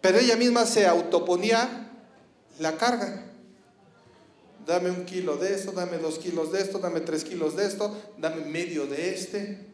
Pero 0.00 0.18
ella 0.18 0.36
misma 0.36 0.64
se 0.64 0.86
autoponía 0.86 1.90
la 2.60 2.76
carga. 2.76 3.27
Dame 4.68 4.90
un 4.90 5.06
kilo 5.06 5.38
de 5.38 5.54
esto, 5.54 5.72
dame 5.72 5.96
dos 5.96 6.18
kilos 6.18 6.52
de 6.52 6.60
esto, 6.60 6.78
dame 6.78 7.00
tres 7.00 7.24
kilos 7.24 7.56
de 7.56 7.64
esto, 7.64 7.96
dame 8.18 8.44
medio 8.44 8.86
de 8.86 9.14
este. 9.14 9.66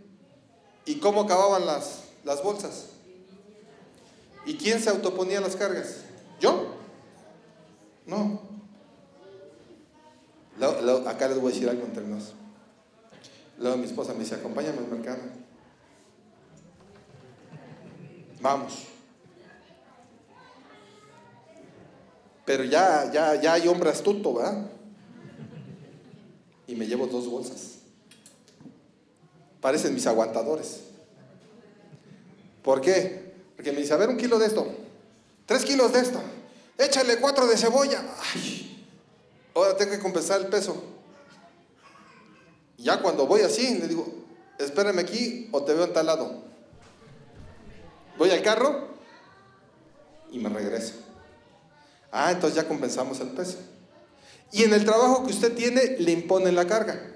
¿Y 0.87 1.01
cómo 1.01 1.23
acababan 1.23 1.67
las, 1.67 2.05
las 2.23 2.41
bolsas? 2.45 2.91
¿Y 4.47 4.57
quién 4.57 4.81
se 4.81 4.91
autoponía 4.91 5.41
las 5.41 5.57
cargas? 5.57 6.03
¿Yo? 6.39 6.77
No. 8.07 8.41
acá 11.09 11.27
les 11.27 11.41
voy 11.41 11.51
a 11.51 11.55
decir 11.55 11.69
algo 11.69 11.87
entre 11.87 12.05
nosotros. 12.07 12.37
Luego 13.59 13.77
mi 13.79 13.87
esposa 13.87 14.13
me 14.13 14.21
dice, 14.21 14.37
acompáñame 14.37 14.79
al 14.79 14.87
mercado. 14.87 15.23
Vamos. 18.41 18.85
Pero 22.45 22.63
ya, 22.63 23.11
ya, 23.13 23.35
ya 23.41 23.55
hay 23.55 23.67
hombre 23.67 23.91
astuto, 23.91 24.35
¿verdad? 24.35 24.71
Y 26.75 26.77
me 26.77 26.89
llevo 26.89 27.07
dos 27.07 27.29
bolsas. 27.29 27.75
Parecen 29.61 29.95
mis 29.95 30.09
aguantadores. 30.09 30.81
¿Por 32.65 32.81
qué? 32.81 33.33
Porque 33.55 33.71
me 33.71 33.79
dice, 33.79 33.95
a 33.95 33.97
ver, 33.97 34.09
un 34.09 34.17
kilo 34.17 34.41
de 34.41 34.47
esto, 34.47 34.67
tres 35.47 35.65
kilos 35.65 35.93
de 35.93 36.01
esto, 36.01 36.21
échale 36.77 37.19
cuatro 37.19 37.47
de 37.47 37.57
cebolla. 37.57 38.03
Ahora 39.55 39.77
tengo 39.77 39.93
que 39.93 40.01
compensar 40.01 40.41
el 40.41 40.49
peso. 40.49 40.83
Ya 42.77 43.01
cuando 43.01 43.29
voy 43.29 43.43
así, 43.43 43.79
le 43.79 43.87
digo, 43.87 44.13
espérame 44.59 44.99
aquí 44.99 45.49
o 45.53 45.63
te 45.63 45.75
veo 45.75 45.85
en 45.85 45.93
tal 45.93 46.07
lado. 46.07 46.43
Voy 48.19 48.31
al 48.33 48.43
carro 48.43 48.89
y 50.33 50.41
me 50.41 50.49
regreso. 50.49 50.95
Ah, 52.11 52.33
entonces 52.33 52.57
ya 52.57 52.67
compensamos 52.67 53.21
el 53.21 53.29
peso. 53.29 53.59
Y 54.55 54.63
en 54.63 54.73
el 54.73 54.85
trabajo 54.85 55.27
que 55.27 55.33
usted 55.33 55.53
tiene, 55.57 55.97
le 55.99 56.13
imponen 56.13 56.55
la 56.55 56.65
carga. 56.69 57.11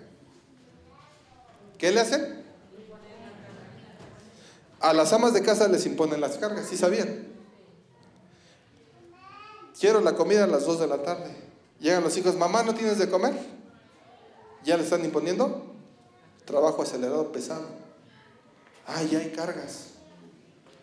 ¿Qué 1.78 1.93
le 1.93 2.01
hacen? 2.01 2.45
A 4.80 4.93
las 4.93 5.12
amas 5.12 5.32
de 5.32 5.43
casa 5.43 5.68
les 5.68 5.86
imponen 5.86 6.20
las 6.20 6.36
cargas, 6.36 6.66
¿sí 6.68 6.76
sabían? 6.76 7.28
Quiero 9.78 10.01
la 10.01 10.16
comida 10.16 10.43
a 10.43 10.47
las 10.49 10.66
2 10.66 10.80
de 10.80 10.86
la 10.89 11.05
tarde. 11.05 11.30
Llegan 11.78 12.03
los 12.03 12.16
hijos, 12.16 12.34
mamá, 12.34 12.64
¿no 12.64 12.74
tienes 12.74 12.99
de 12.99 13.09
comer? 13.09 13.34
ya 14.64 14.76
le 14.76 14.82
están 14.82 15.05
imponiendo 15.05 15.62
trabajo 16.45 16.82
acelerado 16.82 17.30
pesado. 17.30 17.68
Ah, 18.84 19.01
ya 19.05 19.20
hay 19.20 19.30
cargas. 19.30 19.91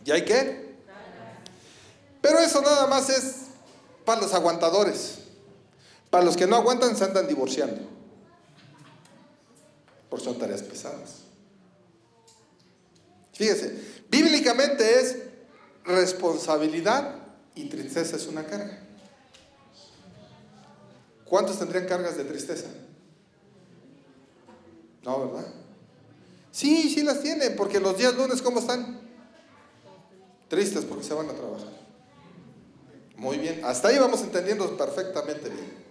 ¿Ya 0.05 0.13
hay 0.13 0.23
qué? 0.23 0.73
Pero 2.21 2.39
eso 2.39 2.61
nada 2.61 2.87
más 2.87 3.09
es 3.09 3.47
para 4.05 4.21
los 4.21 4.33
aguantadores. 4.33 5.24
Para 6.15 6.23
los 6.23 6.37
que 6.37 6.47
no 6.47 6.55
aguantan 6.55 6.95
se 6.95 7.03
andan 7.03 7.27
divorciando. 7.27 7.81
Por 10.09 10.21
son 10.21 10.39
tareas 10.39 10.63
pesadas. 10.63 11.23
Fíjese, 13.33 13.77
bíblicamente 14.09 15.01
es 15.01 15.17
responsabilidad 15.83 17.15
y 17.53 17.65
tristeza 17.65 18.15
es 18.15 18.27
una 18.27 18.45
carga. 18.45 18.79
¿Cuántos 21.25 21.59
tendrían 21.59 21.85
cargas 21.85 22.15
de 22.15 22.23
tristeza? 22.23 22.67
No, 25.03 25.19
¿verdad? 25.19 25.53
Sí, 26.49 26.89
sí 26.95 27.03
las 27.03 27.19
tienen, 27.19 27.57
porque 27.57 27.81
los 27.81 27.97
días 27.97 28.15
lunes, 28.15 28.41
¿cómo 28.41 28.61
están? 28.61 29.01
Tristes 30.47 30.85
porque 30.85 31.03
se 31.03 31.13
van 31.13 31.29
a 31.29 31.33
trabajar. 31.33 31.73
Muy 33.17 33.37
bien, 33.37 33.59
hasta 33.65 33.89
ahí 33.89 33.97
vamos 33.97 34.21
entendiendo 34.21 34.77
perfectamente 34.77 35.49
bien. 35.49 35.84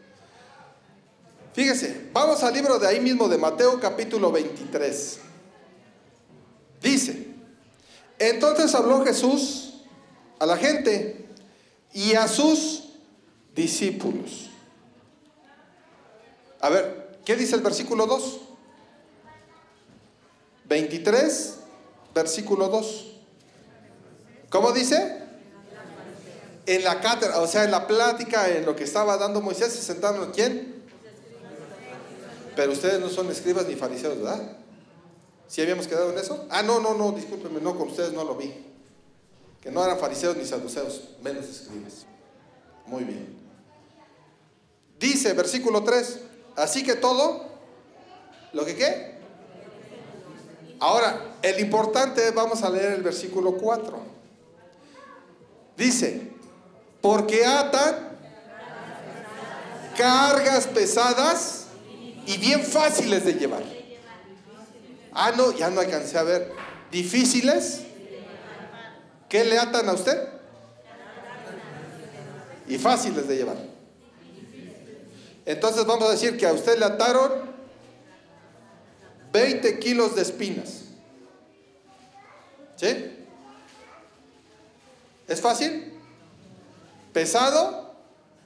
Fíjese, 1.55 2.09
vamos 2.13 2.43
al 2.43 2.53
libro 2.53 2.81
de 2.81 2.89
ahí 2.89 2.99
mismo 2.99 3.29
de 3.29 3.39
Mateo 3.39 3.79
capítulo 3.79 4.33
23. 4.33 5.19
Dice, 6.83 7.29
entonces 8.19 8.75
habló 8.75 9.05
Jesús 9.05 9.75
a 10.41 10.47
la 10.47 10.57
gente 10.57 11.29
y 11.93 12.15
a 12.15 12.27
sus 12.27 12.89
discípulos. 13.55 14.51
A 16.61 16.71
ver, 16.71 17.21
¿qué 17.25 17.37
dice 17.37 17.55
el 17.55 17.63
versículo 17.63 18.07
2? 18.07 18.41
23, 20.65 21.59
versículo 22.17 22.69
2. 22.69 23.13
¿Cómo 24.51 24.73
dice? 24.73 25.23
En 26.67 26.83
la 26.83 27.01
cátedra, 27.01 27.39
o 27.41 27.47
sea, 27.47 27.63
en 27.63 27.71
la 27.71 27.87
plática, 27.87 28.49
en 28.49 28.67
lo 28.67 28.75
que 28.75 28.83
estaba 28.83 29.17
dando 29.19 29.41
Moisés, 29.41 29.73
se 29.73 29.83
sentaron 29.83 30.33
quién? 30.33 30.84
Pero 32.57 32.73
ustedes 32.73 33.01
no 33.01 33.09
son 33.09 33.31
escribas 33.31 33.67
ni 33.67 33.75
fariseos, 33.75 34.17
¿verdad? 34.17 34.57
¿Sí 35.47 35.61
habíamos 35.61 35.87
quedado 35.87 36.13
en 36.13 36.19
eso? 36.19 36.47
Ah, 36.51 36.63
no, 36.63 36.81
no, 36.81 36.95
no, 36.95 37.13
discúlpenme, 37.13 37.61
no, 37.61 37.77
con 37.77 37.89
ustedes 37.89 38.13
no 38.13 38.25
lo 38.25 38.35
vi. 38.35 38.53
Que 39.61 39.71
no 39.71 39.85
eran 39.85 39.99
fariseos 39.99 40.37
ni 40.37 40.45
saduceos, 40.45 41.11
menos 41.23 41.47
escribas. 41.47 42.07
Muy 42.87 43.05
bien. 43.05 43.37
Dice, 44.99 45.33
versículo 45.33 45.83
3, 45.83 46.21
así 46.57 46.85
que 46.85 46.95
todo, 46.95 47.45
¿lo 48.53 48.65
que 48.65 48.77
qué? 48.77 49.15
Ahora, 50.81 51.37
el 51.43 51.61
importante, 51.61 52.31
vamos 52.31 52.63
a 52.63 52.71
leer 52.71 52.93
el 52.93 53.03
versículo 53.03 53.57
4. 53.57 53.99
Dice, 55.77 56.31
porque 57.01 57.45
atan 57.45 58.17
cargas 59.97 60.67
pesadas 60.67 61.64
y 62.27 62.39
bien 62.39 62.63
fáciles 62.63 63.25
de 63.25 63.35
llevar. 63.35 63.63
Ah, 65.13 65.33
no, 65.37 65.53
ya 65.53 65.71
no 65.71 65.81
alcancé 65.81 66.19
a 66.19 66.23
ver. 66.23 66.51
Difíciles. 66.91 67.83
¿Qué 69.29 69.45
le 69.45 69.59
atan 69.59 69.89
a 69.89 69.93
usted? 69.93 70.29
Y 72.69 72.79
fáciles 72.79 73.29
de 73.29 73.37
llevar. 73.37 73.57
Entonces 75.47 75.85
vamos 75.85 76.09
a 76.09 76.13
decir 76.13 76.37
que 76.37 76.47
a 76.47 76.53
usted 76.53 76.79
le 76.79 76.85
ataron 76.85 77.53
20 79.33 79.79
kilos 79.79 80.15
de 80.15 80.23
espinas. 80.23 80.85
¿Sí? 82.77 83.19
¿Es 85.29 85.41
fácil? 85.41 85.93
Pesado 87.13 87.95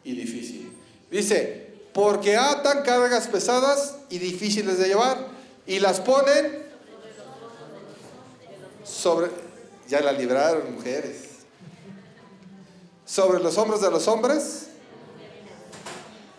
y 0.05 0.13
difícil. 0.13 0.73
Dice, 1.11 1.68
porque 1.99 2.37
atan 2.37 2.85
cargas 2.85 3.27
pesadas 3.27 3.97
y 4.09 4.21
difíciles 4.21 4.79
de 4.79 4.87
llevar 4.87 5.19
y 5.67 5.81
las 5.81 5.99
ponen 5.99 6.63
sobre, 8.85 9.33
ya 9.89 10.01
la 10.01 10.13
libraron 10.13 10.77
mujeres, 10.77 11.41
sobre 13.05 13.41
los 13.41 13.59
hombros 13.59 13.81
de 13.81 13.91
los 13.91 14.07
hombres, 14.07 14.69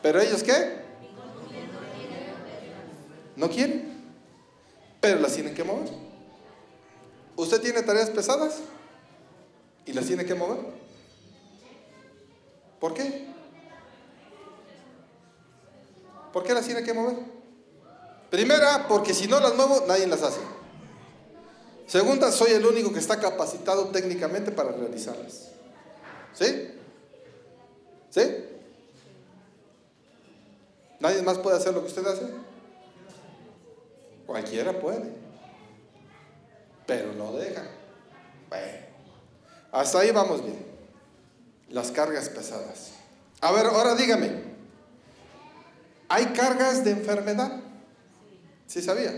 pero 0.01 0.21
ellos 0.21 0.43
qué? 0.43 0.79
No 3.35 3.49
quieren, 3.49 4.01
pero 5.01 5.19
las 5.19 5.33
tienen 5.33 5.53
que 5.55 5.65
mover. 5.65 5.89
¿Usted 7.35 7.59
tiene 7.59 7.83
tareas 7.83 8.09
pesadas 8.09 8.59
y 9.85 9.91
las 9.91 10.05
tiene 10.05 10.23
que 10.23 10.35
mover? 10.35 10.59
¿Por 12.79 12.93
qué? 12.93 13.28
¿Por 16.31 16.43
qué 16.43 16.53
las 16.53 16.65
tiene 16.65 16.83
que 16.83 16.93
mover? 16.93 17.15
Primera, 18.29 18.87
porque 18.87 19.13
si 19.13 19.27
no 19.27 19.39
las 19.39 19.55
muevo, 19.55 19.85
nadie 19.87 20.05
las 20.07 20.21
hace. 20.21 20.39
Segunda, 21.87 22.31
soy 22.31 22.51
el 22.51 22.65
único 22.65 22.93
que 22.93 22.99
está 22.99 23.19
capacitado 23.19 23.87
técnicamente 23.87 24.51
para 24.51 24.71
realizarlas. 24.71 25.49
¿Sí? 26.33 26.71
¿Sí? 28.11 28.21
¿Nadie 30.99 31.23
más 31.23 31.39
puede 31.39 31.57
hacer 31.57 31.73
lo 31.73 31.81
que 31.81 31.87
usted 31.87 32.05
hace? 32.05 32.29
Cualquiera 34.27 34.79
puede. 34.79 35.11
Pero 36.85 37.13
no 37.13 37.33
deja. 37.33 37.63
Bueno, 38.49 38.67
hasta 39.71 39.99
ahí 39.99 40.11
vamos 40.11 40.43
bien. 40.43 40.63
Las 41.69 41.91
cargas 41.91 42.29
pesadas. 42.29 42.91
A 43.41 43.51
ver, 43.51 43.65
ahora 43.65 43.95
dígame. 43.95 44.48
¿Hay 46.09 46.25
cargas 46.27 46.83
de 46.83 46.91
enfermedad? 46.91 47.61
¿Sí 48.67 48.81
sabía? 48.81 49.13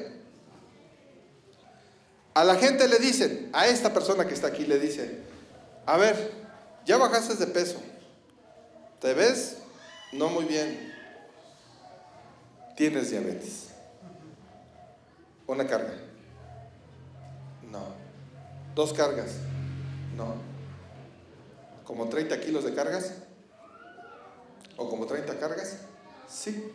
A 2.34 2.44
la 2.44 2.56
gente 2.56 2.88
le 2.88 3.00
dicen, 3.00 3.50
a 3.54 3.68
esta 3.68 3.94
persona 3.94 4.28
que 4.28 4.34
está 4.34 4.48
aquí 4.48 4.66
le 4.66 4.80
dicen, 4.80 5.24
a 5.86 5.98
ver, 5.98 6.32
ya 6.86 6.98
bajaste 6.98 7.36
de 7.36 7.48
peso, 7.48 7.82
te 9.00 9.14
ves 9.14 9.58
no 10.12 10.30
muy 10.30 10.46
bien, 10.46 10.94
tienes 12.76 13.10
diabetes. 13.10 13.70
Una 15.48 15.68
carga. 15.68 15.94
No. 17.70 17.94
Dos 18.76 18.94
cargas. 18.94 19.36
No. 20.16 20.36
¿Como 21.86 22.08
30 22.08 22.40
kilos 22.40 22.64
de 22.64 22.74
cargas? 22.74 23.14
¿O 24.78 24.90
como 24.90 25.06
30 25.06 25.40
cargas? 25.40 25.78
Sí. 26.28 26.72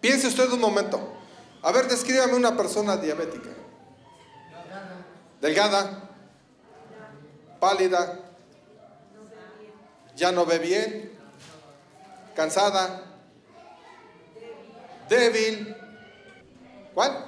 Piense 0.00 0.28
usted 0.28 0.50
un 0.52 0.60
momento. 0.60 1.14
A 1.62 1.72
ver, 1.72 1.86
descríbame 1.88 2.34
una 2.34 2.56
persona 2.56 2.96
diabética. 2.96 3.50
Delgada. 5.40 6.08
Pálida. 7.58 8.18
Ya 10.16 10.32
no 10.32 10.46
ve 10.46 10.58
bien. 10.58 11.12
Cansada. 12.34 13.04
Débil. 15.08 15.76
¿Cuál? 16.94 17.26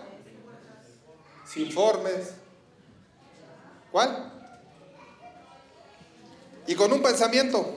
Sin 1.45 1.71
formes. 1.71 2.33
¿Cuál? 3.91 4.33
Y 6.67 6.75
con 6.75 6.93
un 6.93 7.03
pensamiento. 7.03 7.77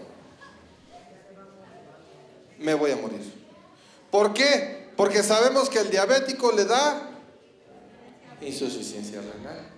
Me 2.59 2.73
voy 2.73 2.91
a 2.91 2.95
morir. 2.95 3.45
¿Por 4.09 4.33
qué? 4.33 4.84
Porque 4.95 5.23
sabemos 5.23 5.69
que 5.69 5.79
el 5.79 5.89
diabético 5.89 6.51
le 6.51 6.65
da 6.65 7.09
insuficiencia 8.41 9.21
renal. 9.21 9.71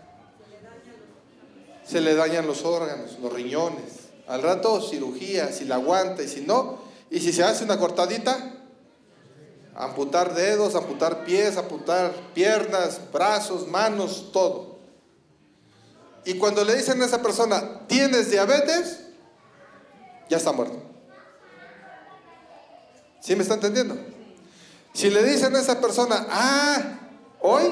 Se 1.85 2.01
le 2.01 2.15
dañan 2.15 2.45
los 2.45 2.65
órganos, 2.65 3.17
los 3.19 3.31
riñones. 3.33 4.09
Al 4.27 4.41
rato 4.41 4.81
cirugía, 4.81 5.51
si 5.51 5.65
la 5.65 5.75
aguanta 5.75 6.21
y 6.21 6.27
si 6.27 6.41
no. 6.41 6.79
Y 7.09 7.19
si 7.19 7.31
se 7.31 7.43
hace 7.43 7.63
una 7.63 7.79
cortadita, 7.79 8.53
amputar 9.73 10.35
dedos, 10.35 10.75
amputar 10.75 11.23
pies, 11.23 11.55
amputar 11.55 12.13
piernas, 12.33 12.99
brazos, 13.11 13.67
manos, 13.67 14.31
todo. 14.33 14.77
Y 16.25 16.33
cuando 16.33 16.65
le 16.65 16.75
dicen 16.75 17.01
a 17.01 17.05
esa 17.05 17.21
persona, 17.21 17.87
¿tienes 17.87 18.29
diabetes? 18.29 18.99
Ya 20.29 20.37
está 20.37 20.51
muerto. 20.51 20.77
¿Sí 23.21 23.33
me 23.35 23.43
está 23.43 23.53
entendiendo? 23.53 23.97
Si 24.97 25.11
le 25.11 25.21
dicen 25.21 25.55
a 25.55 25.59
esa 25.59 25.79
persona, 25.79 26.25
ah, 26.27 26.81
hoy 27.41 27.71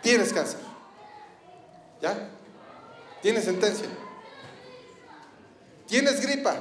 tienes 0.00 0.32
cáncer. 0.32 0.60
¿Ya? 2.00 2.30
Tienes 3.20 3.44
sentencia. 3.44 3.86
Tienes 5.86 6.22
gripa. 6.22 6.56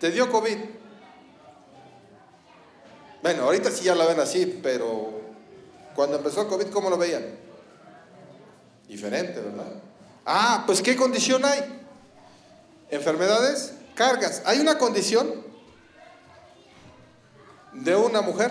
Te 0.00 0.10
dio 0.10 0.28
COVID. 0.28 0.58
Bueno, 3.22 3.44
ahorita 3.44 3.70
sí 3.70 3.84
ya 3.84 3.94
la 3.94 4.06
ven 4.06 4.18
así, 4.18 4.58
pero 4.60 5.20
cuando 5.94 6.16
empezó 6.16 6.42
el 6.42 6.48
COVID, 6.48 6.66
¿cómo 6.70 6.90
lo 6.90 6.98
veían? 6.98 7.24
Diferente, 8.88 9.38
¿verdad? 9.38 9.72
Ah, 10.26 10.64
pues 10.66 10.82
¿qué 10.82 10.96
condición 10.96 11.44
hay? 11.44 11.60
Enfermedades, 12.90 13.74
cargas. 13.94 14.42
Hay 14.46 14.58
una 14.58 14.76
condición 14.76 15.48
de 17.72 17.96
una 17.96 18.20
mujer. 18.20 18.50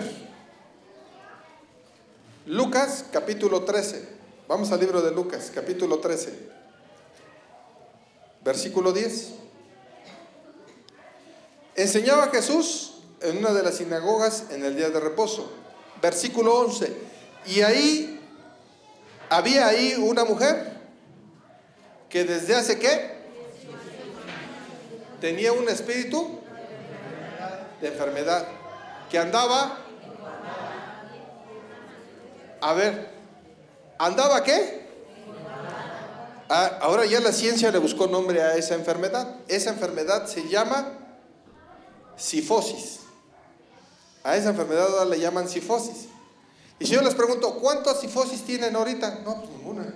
Lucas 2.46 3.04
capítulo 3.12 3.64
13. 3.64 4.08
Vamos 4.48 4.72
al 4.72 4.80
libro 4.80 5.02
de 5.02 5.12
Lucas 5.12 5.52
capítulo 5.54 5.98
13. 5.98 6.32
Versículo 8.42 8.92
10. 8.92 9.30
Enseñaba 11.76 12.28
Jesús 12.28 13.02
en 13.20 13.38
una 13.38 13.52
de 13.52 13.62
las 13.62 13.76
sinagogas 13.76 14.44
en 14.50 14.64
el 14.64 14.76
día 14.76 14.90
de 14.90 15.00
reposo. 15.00 15.52
Versículo 16.00 16.58
11. 16.60 16.92
Y 17.46 17.60
ahí 17.60 18.20
había 19.28 19.66
ahí 19.66 19.94
una 19.94 20.24
mujer 20.24 20.80
que 22.08 22.24
desde 22.24 22.56
hace 22.56 22.78
qué? 22.78 23.20
Tenía 25.20 25.52
un 25.52 25.68
espíritu 25.68 26.40
de 27.80 27.88
enfermedad 27.88 28.59
que 29.10 29.18
andaba 29.18 29.76
a 32.60 32.74
ver, 32.74 33.10
¿andaba 33.98 34.42
qué? 34.42 34.80
Ah, 36.48 36.78
ahora 36.82 37.06
ya 37.06 37.20
la 37.20 37.32
ciencia 37.32 37.70
le 37.70 37.78
buscó 37.78 38.06
nombre 38.06 38.42
a 38.42 38.56
esa 38.56 38.74
enfermedad. 38.74 39.36
Esa 39.48 39.70
enfermedad 39.70 40.26
se 40.26 40.48
llama 40.48 40.98
sifosis. 42.16 43.00
A 44.24 44.36
esa 44.36 44.50
enfermedad 44.50 44.88
ahora 44.88 45.04
le 45.06 45.18
llaman 45.18 45.48
sifosis. 45.48 46.08
Y 46.78 46.86
si 46.86 46.94
yo 46.94 47.02
les 47.02 47.14
pregunto, 47.14 47.54
¿cuántas 47.54 48.00
sifosis 48.00 48.44
tienen 48.44 48.74
ahorita? 48.76 49.20
No, 49.24 49.36
pues 49.36 49.50
ninguna. 49.50 49.94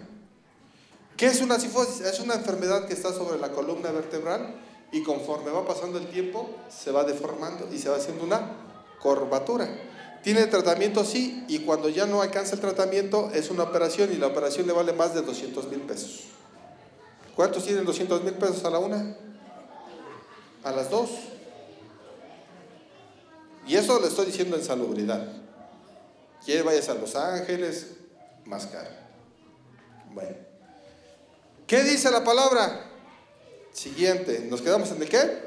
¿Qué 1.17 1.27
es 1.27 1.41
una 1.41 1.59
sifosis? 1.59 2.01
Es 2.01 2.21
una 2.21 2.35
enfermedad 2.35 2.87
que 2.87 2.95
está 2.95 3.12
sobre 3.12 3.39
la 3.39 3.51
columna 3.51 3.91
vertebral 3.91 4.55
y 4.93 5.03
conforme 5.03 5.51
va 5.51 5.67
pasando 5.67 5.99
el 5.99 6.07
tiempo 6.09 6.49
se 6.69 6.93
va 6.93 7.05
deformando 7.05 7.69
y 7.73 7.79
se 7.79 7.89
va 7.89 7.97
haciendo 7.97 8.25
una 8.25 8.64
curvatura. 9.05 9.68
Tiene 10.22 10.46
tratamiento, 10.46 11.05
sí, 11.05 11.44
y 11.46 11.61
cuando 11.61 11.90
ya 11.90 12.07
no 12.07 12.22
alcanza 12.22 12.55
el 12.55 12.61
tratamiento 12.62 13.30
es 13.34 13.50
una 13.50 13.64
operación 13.64 14.11
y 14.11 14.16
la 14.16 14.28
operación 14.28 14.66
le 14.66 14.72
vale 14.72 14.94
más 14.94 15.14
de 15.14 15.20
200 15.20 15.68
mil 15.68 15.82
pesos. 15.82 16.24
¿Cuántos 17.36 17.64
tienen 17.64 17.84
200 17.84 18.24
mil 18.24 18.32
pesos 18.32 18.64
a 18.64 18.70
la 18.70 18.78
una? 18.78 19.14
A 20.64 20.72
las 20.72 20.88
dos. 20.88 21.11
Y 23.66 23.76
eso 23.76 24.00
le 24.00 24.07
estoy 24.07 24.26
diciendo 24.26 24.57
en 24.57 24.64
salubridad. 24.64 25.28
Quiere 26.42 26.62
vayas 26.62 26.88
a 26.88 26.94
Los 26.94 27.14
Ángeles, 27.16 27.88
más 28.46 28.66
caro. 28.66 28.90
Bueno. 30.12 30.36
¿Qué 31.66 31.82
dice 31.82 32.11
la 32.11 32.24
palabra? 32.24 32.90
Siguiente. 33.72 34.46
¿Nos 34.48 34.62
quedamos 34.62 34.90
en 34.90 35.02
el 35.02 35.09
qué? 35.09 35.42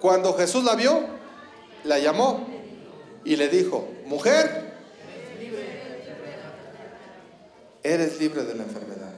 Cuando 0.00 0.34
Jesús 0.34 0.64
la 0.64 0.74
vio, 0.74 1.15
la 1.84 1.98
llamó 1.98 2.46
y 3.24 3.36
le 3.36 3.48
dijo, 3.48 3.88
mujer, 4.06 4.74
eres 7.82 8.18
libre 8.18 8.44
de 8.44 8.54
la 8.54 8.64
enfermedad. 8.64 9.12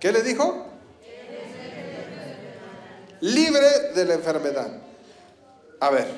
¿Qué 0.00 0.12
le 0.12 0.22
dijo? 0.22 0.66
Libre 3.20 3.92
de 3.94 4.04
la 4.04 4.14
enfermedad. 4.14 4.70
A 5.80 5.90
ver, 5.90 6.08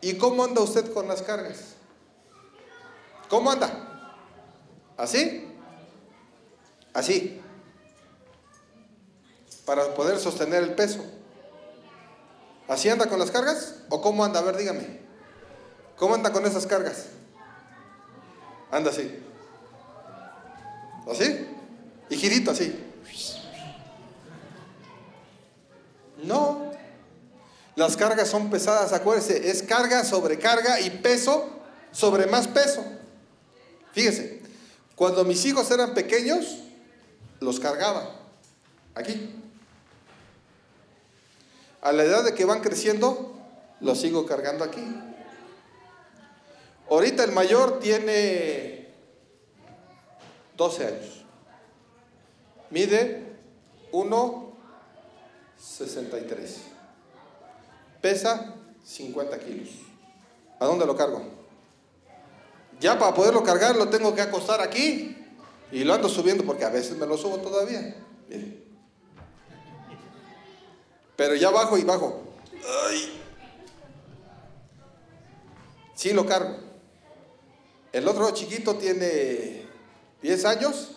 ¿y 0.00 0.14
cómo 0.14 0.44
anda 0.44 0.60
usted 0.60 0.92
con 0.92 1.08
las 1.08 1.22
cargas? 1.22 1.74
¿Cómo 3.28 3.50
anda? 3.50 4.12
¿Así? 4.96 5.48
Así. 6.92 7.40
Para 9.64 9.94
poder 9.94 10.18
sostener 10.18 10.62
el 10.62 10.74
peso. 10.74 11.04
¿Así 12.68 12.88
anda 12.88 13.06
con 13.06 13.18
las 13.18 13.30
cargas? 13.30 13.74
¿O 13.90 14.00
cómo 14.00 14.24
anda? 14.24 14.40
A 14.40 14.42
ver, 14.42 14.56
dígame. 14.56 15.00
¿Cómo 15.96 16.14
anda 16.14 16.32
con 16.32 16.46
esas 16.46 16.66
cargas? 16.66 17.06
Anda 18.70 18.90
así. 18.90 19.22
¿Así? 21.10 21.46
Y 22.08 22.16
girito 22.16 22.50
así. 22.50 22.74
No. 26.22 26.72
Las 27.76 27.96
cargas 27.96 28.28
son 28.28 28.50
pesadas, 28.50 28.92
acuérdese, 28.92 29.50
es 29.50 29.62
carga 29.62 30.04
sobre 30.04 30.38
carga 30.38 30.80
y 30.80 30.90
peso 30.90 31.50
sobre 31.90 32.26
más 32.26 32.48
peso. 32.48 32.84
Fíjese, 33.92 34.42
cuando 34.94 35.24
mis 35.24 35.44
hijos 35.44 35.70
eran 35.70 35.92
pequeños, 35.92 36.58
los 37.40 37.60
cargaba. 37.60 38.10
Aquí. 38.94 39.43
A 41.84 41.92
la 41.92 42.02
edad 42.02 42.24
de 42.24 42.34
que 42.34 42.44
van 42.46 42.62
creciendo, 42.62 43.34
los 43.80 44.00
sigo 44.00 44.24
cargando 44.24 44.64
aquí. 44.64 44.82
Ahorita 46.88 47.24
el 47.24 47.32
mayor 47.32 47.78
tiene 47.78 48.88
12 50.56 50.86
años. 50.86 51.26
Mide 52.70 53.36
1,63. 53.92 56.56
Pesa 58.00 58.54
50 58.82 59.38
kilos. 59.40 59.68
¿A 60.58 60.64
dónde 60.64 60.86
lo 60.86 60.96
cargo? 60.96 61.22
Ya 62.80 62.98
para 62.98 63.12
poderlo 63.12 63.42
cargar 63.42 63.76
lo 63.76 63.90
tengo 63.90 64.14
que 64.14 64.22
acostar 64.22 64.62
aquí. 64.62 65.18
Y 65.70 65.84
lo 65.84 65.92
ando 65.92 66.08
subiendo 66.08 66.44
porque 66.44 66.64
a 66.64 66.70
veces 66.70 66.96
me 66.96 67.06
lo 67.06 67.18
subo 67.18 67.40
todavía. 67.40 67.94
Mire. 68.30 68.63
Pero 71.16 71.34
ya 71.34 71.50
bajo 71.50 71.78
y 71.78 71.84
bajo. 71.84 72.22
Ay. 72.86 73.20
Sí 75.94 76.12
lo 76.12 76.26
cargo. 76.26 76.56
El 77.92 78.08
otro 78.08 78.30
chiquito 78.32 78.74
tiene 78.74 79.66
10 80.20 80.44
años, 80.46 80.96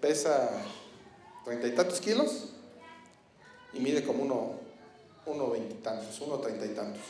pesa 0.00 0.50
treinta 1.44 1.66
y 1.66 1.74
tantos 1.74 2.00
kilos 2.00 2.50
y 3.72 3.80
mide 3.80 4.04
como 4.04 4.22
uno, 4.22 4.52
uno 5.26 5.50
veintitantos, 5.50 6.20
uno 6.20 6.38
treinta 6.38 6.66
y 6.66 6.68
tantos. 6.68 7.02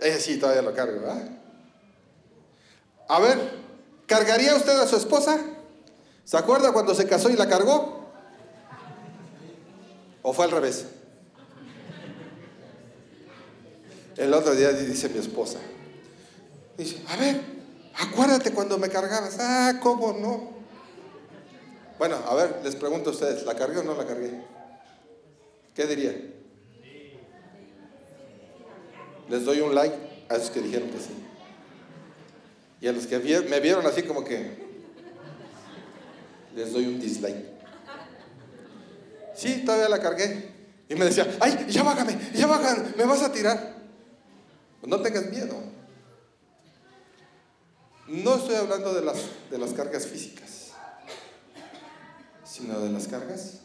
Ese 0.00 0.20
sí, 0.20 0.38
todavía 0.38 0.62
lo 0.62 0.74
cargo, 0.74 1.00
¿verdad? 1.00 1.28
A 3.08 3.20
ver, 3.20 3.38
¿cargaría 4.06 4.54
usted 4.54 4.78
a 4.78 4.86
su 4.86 4.96
esposa? 4.96 5.40
¿Se 6.24 6.36
acuerda 6.36 6.72
cuando 6.72 6.94
se 6.94 7.08
casó 7.08 7.30
y 7.30 7.36
la 7.36 7.48
cargó? 7.48 7.97
¿O 10.28 10.32
fue 10.34 10.44
al 10.44 10.50
revés? 10.50 10.84
El 14.18 14.34
otro 14.34 14.54
día 14.54 14.72
dice 14.72 15.08
mi 15.08 15.18
esposa, 15.20 15.58
dice, 16.76 17.02
a 17.08 17.16
ver, 17.16 17.40
acuérdate 17.98 18.52
cuando 18.52 18.76
me 18.76 18.90
cargabas. 18.90 19.38
Ah, 19.40 19.80
¿cómo 19.82 20.12
no? 20.12 20.50
Bueno, 21.98 22.16
a 22.28 22.34
ver, 22.34 22.60
les 22.62 22.76
pregunto 22.76 23.08
a 23.08 23.12
ustedes, 23.14 23.46
¿la 23.46 23.54
cargué 23.54 23.78
o 23.78 23.82
no 23.82 23.94
la 23.94 24.06
cargué? 24.06 24.42
¿Qué 25.74 25.86
diría? 25.86 26.14
Les 29.30 29.46
doy 29.46 29.60
un 29.60 29.74
like 29.74 29.96
a 30.28 30.36
esos 30.36 30.50
que 30.50 30.60
dijeron 30.60 30.90
que 30.90 30.98
sí. 30.98 31.24
Y 32.82 32.88
a 32.88 32.92
los 32.92 33.06
que 33.06 33.18
me 33.18 33.60
vieron 33.60 33.86
así 33.86 34.02
como 34.02 34.24
que 34.24 34.58
les 36.54 36.70
doy 36.70 36.84
un 36.84 37.00
dislike. 37.00 37.57
Sí, 39.38 39.62
todavía 39.64 39.88
la 39.88 40.00
cargué. 40.00 40.50
Y 40.88 40.96
me 40.96 41.04
decía, 41.04 41.36
ay, 41.40 41.66
ya 41.68 41.84
bájame, 41.84 42.18
ya 42.34 42.48
bájame, 42.48 42.88
me 42.96 43.04
vas 43.04 43.22
a 43.22 43.30
tirar. 43.30 43.76
No 44.84 45.00
tengas 45.00 45.26
miedo. 45.26 45.54
No 48.08 48.34
estoy 48.34 48.56
hablando 48.56 48.92
de 48.92 49.02
las, 49.02 49.18
de 49.48 49.58
las 49.58 49.74
cargas 49.74 50.06
físicas, 50.06 50.72
sino 52.42 52.80
de 52.80 52.90
las 52.90 53.06
cargas 53.06 53.60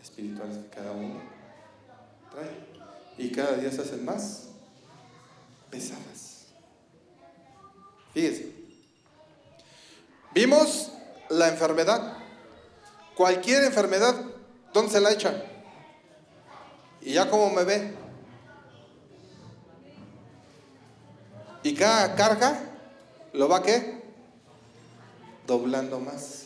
espirituales 0.00 0.58
que 0.58 0.68
cada 0.68 0.92
uno 0.92 1.20
trae. 2.30 2.70
Y 3.18 3.32
cada 3.32 3.56
día 3.56 3.72
se 3.72 3.80
hacen 3.80 4.04
más 4.04 4.50
pesadas. 5.68 6.46
Fíjense. 8.14 8.54
Vimos 10.32 10.92
la 11.28 11.48
enfermedad. 11.48 12.19
Cualquier 13.20 13.64
enfermedad, 13.64 14.14
¿dónde 14.72 14.92
se 14.92 14.98
la 14.98 15.12
echan? 15.12 15.44
Y 17.02 17.12
ya 17.12 17.28
como 17.28 17.50
me 17.50 17.64
ve. 17.64 17.94
Y 21.62 21.74
cada 21.74 22.14
carga 22.14 22.62
lo 23.34 23.46
va 23.46 23.62
qué? 23.62 24.02
Doblando 25.46 26.00
más. 26.00 26.44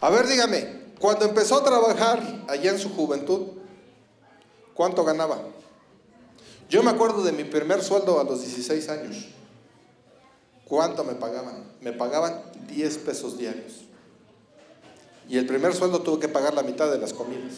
A 0.00 0.08
ver, 0.08 0.26
dígame, 0.26 0.94
cuando 0.98 1.26
empezó 1.26 1.58
a 1.58 1.64
trabajar 1.64 2.46
allá 2.48 2.70
en 2.70 2.78
su 2.78 2.88
juventud, 2.96 3.48
¿cuánto 4.72 5.04
ganaba? 5.04 5.42
Yo 6.70 6.82
me 6.82 6.90
acuerdo 6.90 7.22
de 7.22 7.32
mi 7.32 7.44
primer 7.44 7.82
sueldo 7.82 8.18
a 8.18 8.24
los 8.24 8.40
16 8.40 8.88
años. 8.88 9.26
¿Cuánto 10.64 11.04
me 11.04 11.16
pagaban? 11.16 11.70
Me 11.82 11.92
pagaban 11.92 12.40
10 12.66 12.96
pesos 12.96 13.36
diarios. 13.36 13.85
Y 15.28 15.38
el 15.38 15.46
primer 15.46 15.74
sueldo 15.74 16.02
tuvo 16.02 16.20
que 16.20 16.28
pagar 16.28 16.54
la 16.54 16.62
mitad 16.62 16.90
de 16.90 16.98
las 16.98 17.12
comidas. 17.12 17.54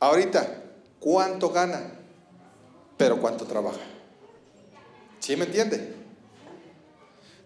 Ahorita, 0.00 0.62
¿cuánto 1.00 1.50
gana? 1.50 1.92
Pero 2.96 3.20
¿cuánto 3.20 3.44
trabaja? 3.44 3.80
¿Sí 5.20 5.36
me 5.36 5.44
entiende? 5.44 5.94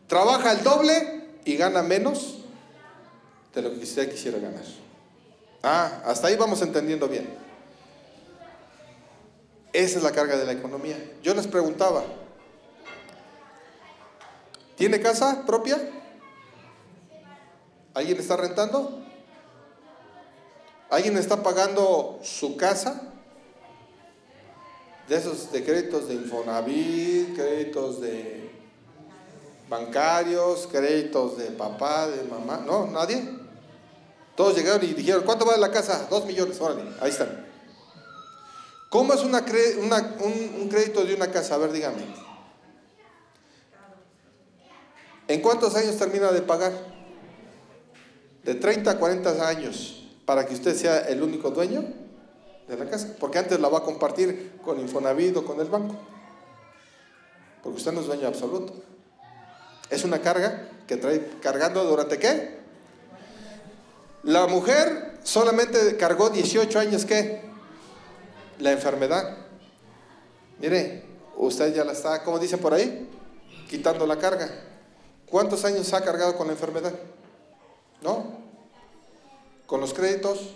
Trabaja 0.07 0.53
el 0.53 0.63
doble 0.63 1.25
y 1.45 1.57
gana 1.57 1.83
menos 1.83 2.39
de 3.55 3.63
lo 3.63 3.71
que 3.71 3.81
usted 3.81 4.11
quisiera 4.11 4.39
ganar. 4.39 4.65
Ah, 5.63 6.03
hasta 6.05 6.29
ahí 6.29 6.37
vamos 6.37 6.63
entendiendo 6.63 7.09
bien. 7.09 7.29
Esa 9.73 9.99
es 9.99 10.05
la 10.05 10.13
carga 10.13 10.37
de 10.37 10.45
la 10.45 10.53
economía. 10.53 10.97
Yo 11.23 11.35
les 11.35 11.47
preguntaba, 11.47 12.05
¿tiene 14.77 15.01
casa 15.01 15.45
propia? 15.47 15.79
¿Alguien 17.95 18.19
está 18.19 18.37
rentando? 18.37 19.01
¿Alguien 20.91 21.17
está 21.19 21.43
pagando 21.43 22.21
su 22.23 22.57
casa? 22.57 23.03
De 25.09 25.17
esos 25.17 25.53
de 25.53 25.65
créditos 25.65 26.09
de 26.09 26.15
Infonavit, 26.15 27.35
créditos 27.35 28.01
de 28.01 28.51
bancarios, 29.69 30.69
créditos 30.71 31.37
de 31.37 31.47
papá, 31.47 32.09
de 32.09 32.23
mamá. 32.25 32.63
No, 32.65 32.87
nadie. 32.87 33.23
Todos 34.37 34.57
llegaron 34.57 34.83
y 34.85 34.95
dijeron, 34.95 35.25
¿cuánto 35.25 35.45
vale 35.45 35.61
la 35.61 35.71
casa? 35.71 36.07
Dos 36.09 36.25
millones, 36.25 36.59
órale, 36.61 36.85
ahí 37.01 37.11
están. 37.11 37.47
¿Cómo 38.89 39.13
es 39.13 39.23
una, 39.23 39.39
un, 39.41 40.61
un 40.61 40.69
crédito 40.69 41.05
de 41.05 41.15
una 41.15 41.31
casa? 41.31 41.55
A 41.55 41.59
ver, 41.59 41.73
dígame. 41.73 42.05
¿En 45.29 45.41
cuántos 45.41 45.75
años 45.75 45.97
termina 45.97 46.31
de 46.31 46.43
pagar? 46.43 47.02
De 48.45 48.55
30 48.55 48.91
a 48.91 48.99
40 48.99 49.49
años 49.49 50.05
para 50.25 50.47
que 50.47 50.55
usted 50.55 50.77
sea 50.77 51.01
el 51.01 51.23
único 51.23 51.51
dueño 51.51 51.85
de 52.69 52.77
la 52.77 52.89
casa, 52.89 53.15
porque 53.19 53.39
antes 53.39 53.61
la 53.61 53.69
va 53.69 53.79
a 53.79 53.83
compartir 53.83 54.53
con 54.65 54.81
Infonavit 54.81 55.37
o 55.37 55.45
con 55.45 55.61
el 55.61 55.69
banco, 55.69 55.97
porque 57.63 57.79
usted 57.79 57.93
no 57.93 58.01
es 58.01 58.07
dueño 58.07 58.29
absoluto. 58.29 58.75
Es 59.91 60.05
una 60.05 60.21
carga 60.21 60.69
que 60.87 60.97
trae 60.97 61.31
cargando 61.43 61.85
durante 61.85 62.19
qué? 62.19 62.63
La 64.23 64.47
mujer 64.47 65.19
solamente 65.23 65.97
cargó 65.97 66.31
18 66.31 66.79
años 66.79 67.05
qué? 67.05 67.43
La 68.59 68.73
enfermedad. 68.73 69.37
Mire, 70.59 71.05
usted 71.37 71.75
ya 71.75 71.85
la 71.85 71.93
está, 71.93 72.23
como 72.23 72.39
dicen 72.39 72.61
por 72.61 72.73
ahí, 72.73 73.09
quitando 73.69 74.07
la 74.07 74.17
carga. 74.17 74.49
¿Cuántos 75.27 75.65
años 75.65 75.93
ha 75.93 76.03
cargado 76.03 76.37
con 76.37 76.47
la 76.47 76.53
enfermedad? 76.53 76.93
¿No? 78.03 78.43
¿Con 79.67 79.81
los 79.81 79.95
créditos? 79.95 80.51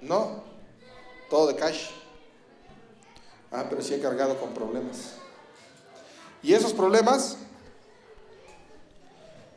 No. 0.00 0.44
Todo 1.28 1.48
de 1.48 1.56
cash. 1.56 1.90
Ah, 3.50 3.66
pero 3.68 3.82
sí 3.82 3.94
he 3.94 4.00
cargado 4.00 4.38
con 4.38 4.54
problemas. 4.54 5.14
Y 6.42 6.54
esos 6.54 6.72
problemas 6.72 7.36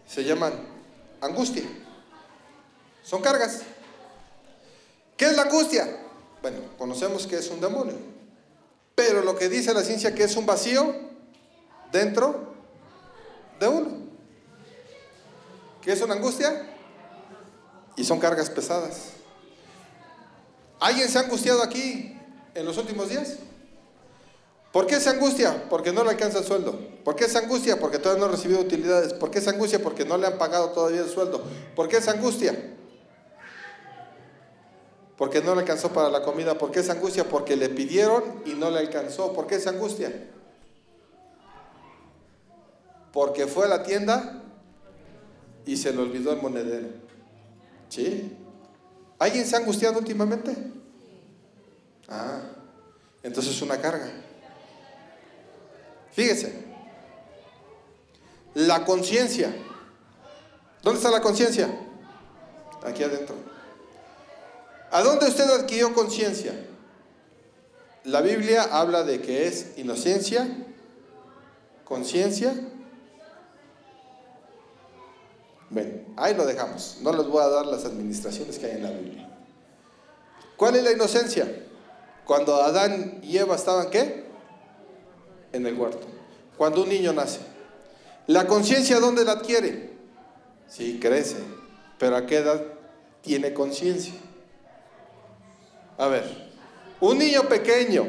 se 0.07 0.23
llaman 0.23 0.53
angustia. 1.21 1.63
Son 3.03 3.21
cargas. 3.21 3.61
¿Qué 5.15 5.25
es 5.25 5.35
la 5.35 5.43
angustia? 5.43 5.87
Bueno, 6.41 6.59
conocemos 6.77 7.27
que 7.27 7.37
es 7.37 7.49
un 7.49 7.61
demonio. 7.61 7.95
Pero 8.95 9.21
lo 9.21 9.35
que 9.35 9.49
dice 9.49 9.73
la 9.73 9.83
ciencia 9.83 10.15
que 10.15 10.23
es 10.23 10.35
un 10.35 10.45
vacío 10.45 10.95
dentro 11.91 12.53
de 13.59 13.67
uno. 13.67 14.09
¿Qué 15.81 15.91
es 15.91 16.01
una 16.01 16.15
angustia? 16.15 16.78
Y 17.99 18.05
son 18.05 18.17
cargas 18.17 18.49
pesadas. 18.49 19.09
¿Alguien 20.79 21.09
se 21.09 21.17
ha 21.17 21.23
angustiado 21.23 21.61
aquí 21.61 22.17
en 22.55 22.65
los 22.65 22.77
últimos 22.77 23.09
días? 23.09 23.35
¿Por 24.71 24.87
qué 24.87 24.95
esa 24.95 25.09
angustia? 25.09 25.65
Porque 25.69 25.91
no 25.91 26.05
le 26.05 26.11
alcanza 26.11 26.39
el 26.39 26.45
sueldo. 26.45 26.79
¿Por 27.03 27.17
qué 27.17 27.25
esa 27.25 27.39
angustia? 27.39 27.77
Porque 27.77 27.99
todavía 27.99 28.21
no 28.21 28.29
ha 28.29 28.31
recibido 28.31 28.61
utilidades. 28.61 29.11
¿Por 29.11 29.29
qué 29.29 29.39
esa 29.39 29.51
angustia? 29.51 29.83
Porque 29.83 30.05
no 30.05 30.17
le 30.17 30.27
han 30.27 30.37
pagado 30.37 30.69
todavía 30.69 31.01
el 31.01 31.09
sueldo. 31.09 31.43
¿Por 31.75 31.89
qué 31.89 31.97
esa 31.97 32.11
angustia? 32.11 32.73
Porque 35.17 35.41
no 35.41 35.53
le 35.53 35.59
alcanzó 35.59 35.89
para 35.91 36.09
la 36.09 36.21
comida. 36.21 36.57
¿Por 36.57 36.71
qué 36.71 36.79
esa 36.79 36.93
angustia? 36.93 37.27
Porque 37.27 37.57
le 37.57 37.67
pidieron 37.67 38.43
y 38.45 38.53
no 38.53 38.71
le 38.71 38.79
alcanzó. 38.79 39.33
¿Por 39.33 39.45
qué 39.45 39.55
esa 39.55 39.71
angustia? 39.71 40.29
Porque 43.11 43.45
fue 43.45 43.65
a 43.65 43.67
la 43.67 43.83
tienda 43.83 44.41
y 45.65 45.75
se 45.75 45.91
le 45.91 46.01
olvidó 46.01 46.31
el 46.31 46.41
monedero. 46.41 47.08
¿Sí? 47.89 48.37
¿Alguien 49.17 49.45
se 49.45 49.55
ha 49.55 49.59
angustiado 49.59 49.99
últimamente? 49.99 50.55
Ah, 52.07 52.41
entonces 53.21 53.53
es 53.53 53.61
una 53.61 53.79
carga. 53.79 54.09
Fíjese, 56.11 56.53
la 58.53 58.85
conciencia. 58.85 59.53
¿Dónde 60.81 60.99
está 60.99 61.11
la 61.11 61.21
conciencia? 61.21 61.69
Aquí 62.83 63.03
adentro. 63.03 63.35
¿A 64.91 65.01
dónde 65.03 65.27
usted 65.27 65.49
adquirió 65.49 65.93
conciencia? 65.93 66.53
La 68.05 68.21
Biblia 68.21 68.63
habla 68.63 69.03
de 69.03 69.21
que 69.21 69.47
es 69.47 69.77
inocencia, 69.77 70.47
conciencia. 71.83 72.53
Bueno, 75.69 75.91
ahí 76.17 76.33
lo 76.33 76.45
dejamos. 76.45 76.97
No 77.01 77.13
les 77.13 77.27
voy 77.27 77.43
a 77.43 77.47
dar 77.47 77.65
las 77.65 77.85
administraciones 77.85 78.57
que 78.57 78.65
hay 78.65 78.71
en 78.77 78.83
la 78.83 78.91
Biblia. 78.91 79.29
¿Cuál 80.57 80.75
es 80.75 80.83
la 80.83 80.91
inocencia? 80.91 81.47
Cuando 82.25 82.55
Adán 82.61 83.19
y 83.23 83.37
Eva 83.37 83.55
estaban 83.55 83.89
qué? 83.89 84.29
en 85.51 85.65
el 85.65 85.75
huerto. 85.75 86.07
Cuando 86.57 86.83
un 86.83 86.89
niño 86.89 87.13
nace. 87.13 87.39
¿La 88.27 88.45
conciencia 88.45 88.99
dónde 88.99 89.25
la 89.25 89.33
adquiere? 89.33 89.91
Sí, 90.67 90.99
crece. 91.01 91.37
Pero 91.97 92.15
¿a 92.15 92.25
qué 92.25 92.37
edad 92.37 92.61
tiene 93.21 93.53
conciencia? 93.53 94.13
A 95.97 96.07
ver, 96.07 96.23
un 96.99 97.17
niño 97.17 97.43
pequeño 97.49 98.05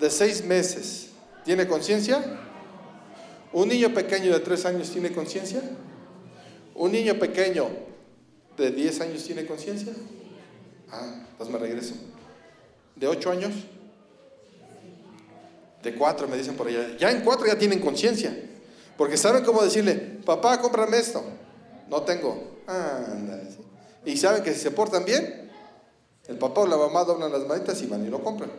de 0.00 0.10
seis 0.10 0.44
meses, 0.44 1.10
¿tiene 1.44 1.68
conciencia? 1.68 2.40
¿Un 3.54 3.68
niño 3.68 3.94
pequeño 3.94 4.32
de 4.32 4.40
tres 4.40 4.66
años 4.66 4.90
tiene 4.90 5.12
conciencia? 5.12 5.62
¿Un 6.74 6.92
niño 6.92 7.18
pequeño 7.18 7.68
de 8.58 8.70
diez 8.70 9.00
años 9.00 9.24
tiene 9.24 9.46
conciencia? 9.46 9.92
Ah, 10.90 11.24
pues 11.38 11.48
me 11.48 11.58
regreso. 11.58 11.94
¿De 12.96 13.06
ocho 13.08 13.30
años? 13.30 13.52
de 15.84 15.94
cuatro, 15.94 16.26
me 16.26 16.36
dicen 16.36 16.56
por 16.56 16.66
allá. 16.66 16.96
Ya 16.98 17.10
en 17.10 17.20
cuatro 17.20 17.46
ya 17.46 17.56
tienen 17.58 17.78
conciencia. 17.78 18.34
Porque 18.96 19.16
saben 19.16 19.44
cómo 19.44 19.62
decirle, 19.62 19.94
papá, 20.24 20.60
cómprame 20.60 20.98
esto. 20.98 21.22
No 21.88 22.02
tengo. 22.02 22.42
Y 24.04 24.16
saben 24.16 24.42
que 24.42 24.52
si 24.54 24.60
se 24.60 24.70
portan 24.70 25.04
bien, 25.04 25.50
el 26.26 26.38
papá 26.38 26.62
o 26.62 26.66
la 26.66 26.76
mamá 26.76 27.04
doblan 27.04 27.30
las 27.30 27.46
manitas 27.46 27.80
y 27.82 27.86
van 27.86 28.04
y 28.04 28.08
lo 28.08 28.24
compran. 28.24 28.50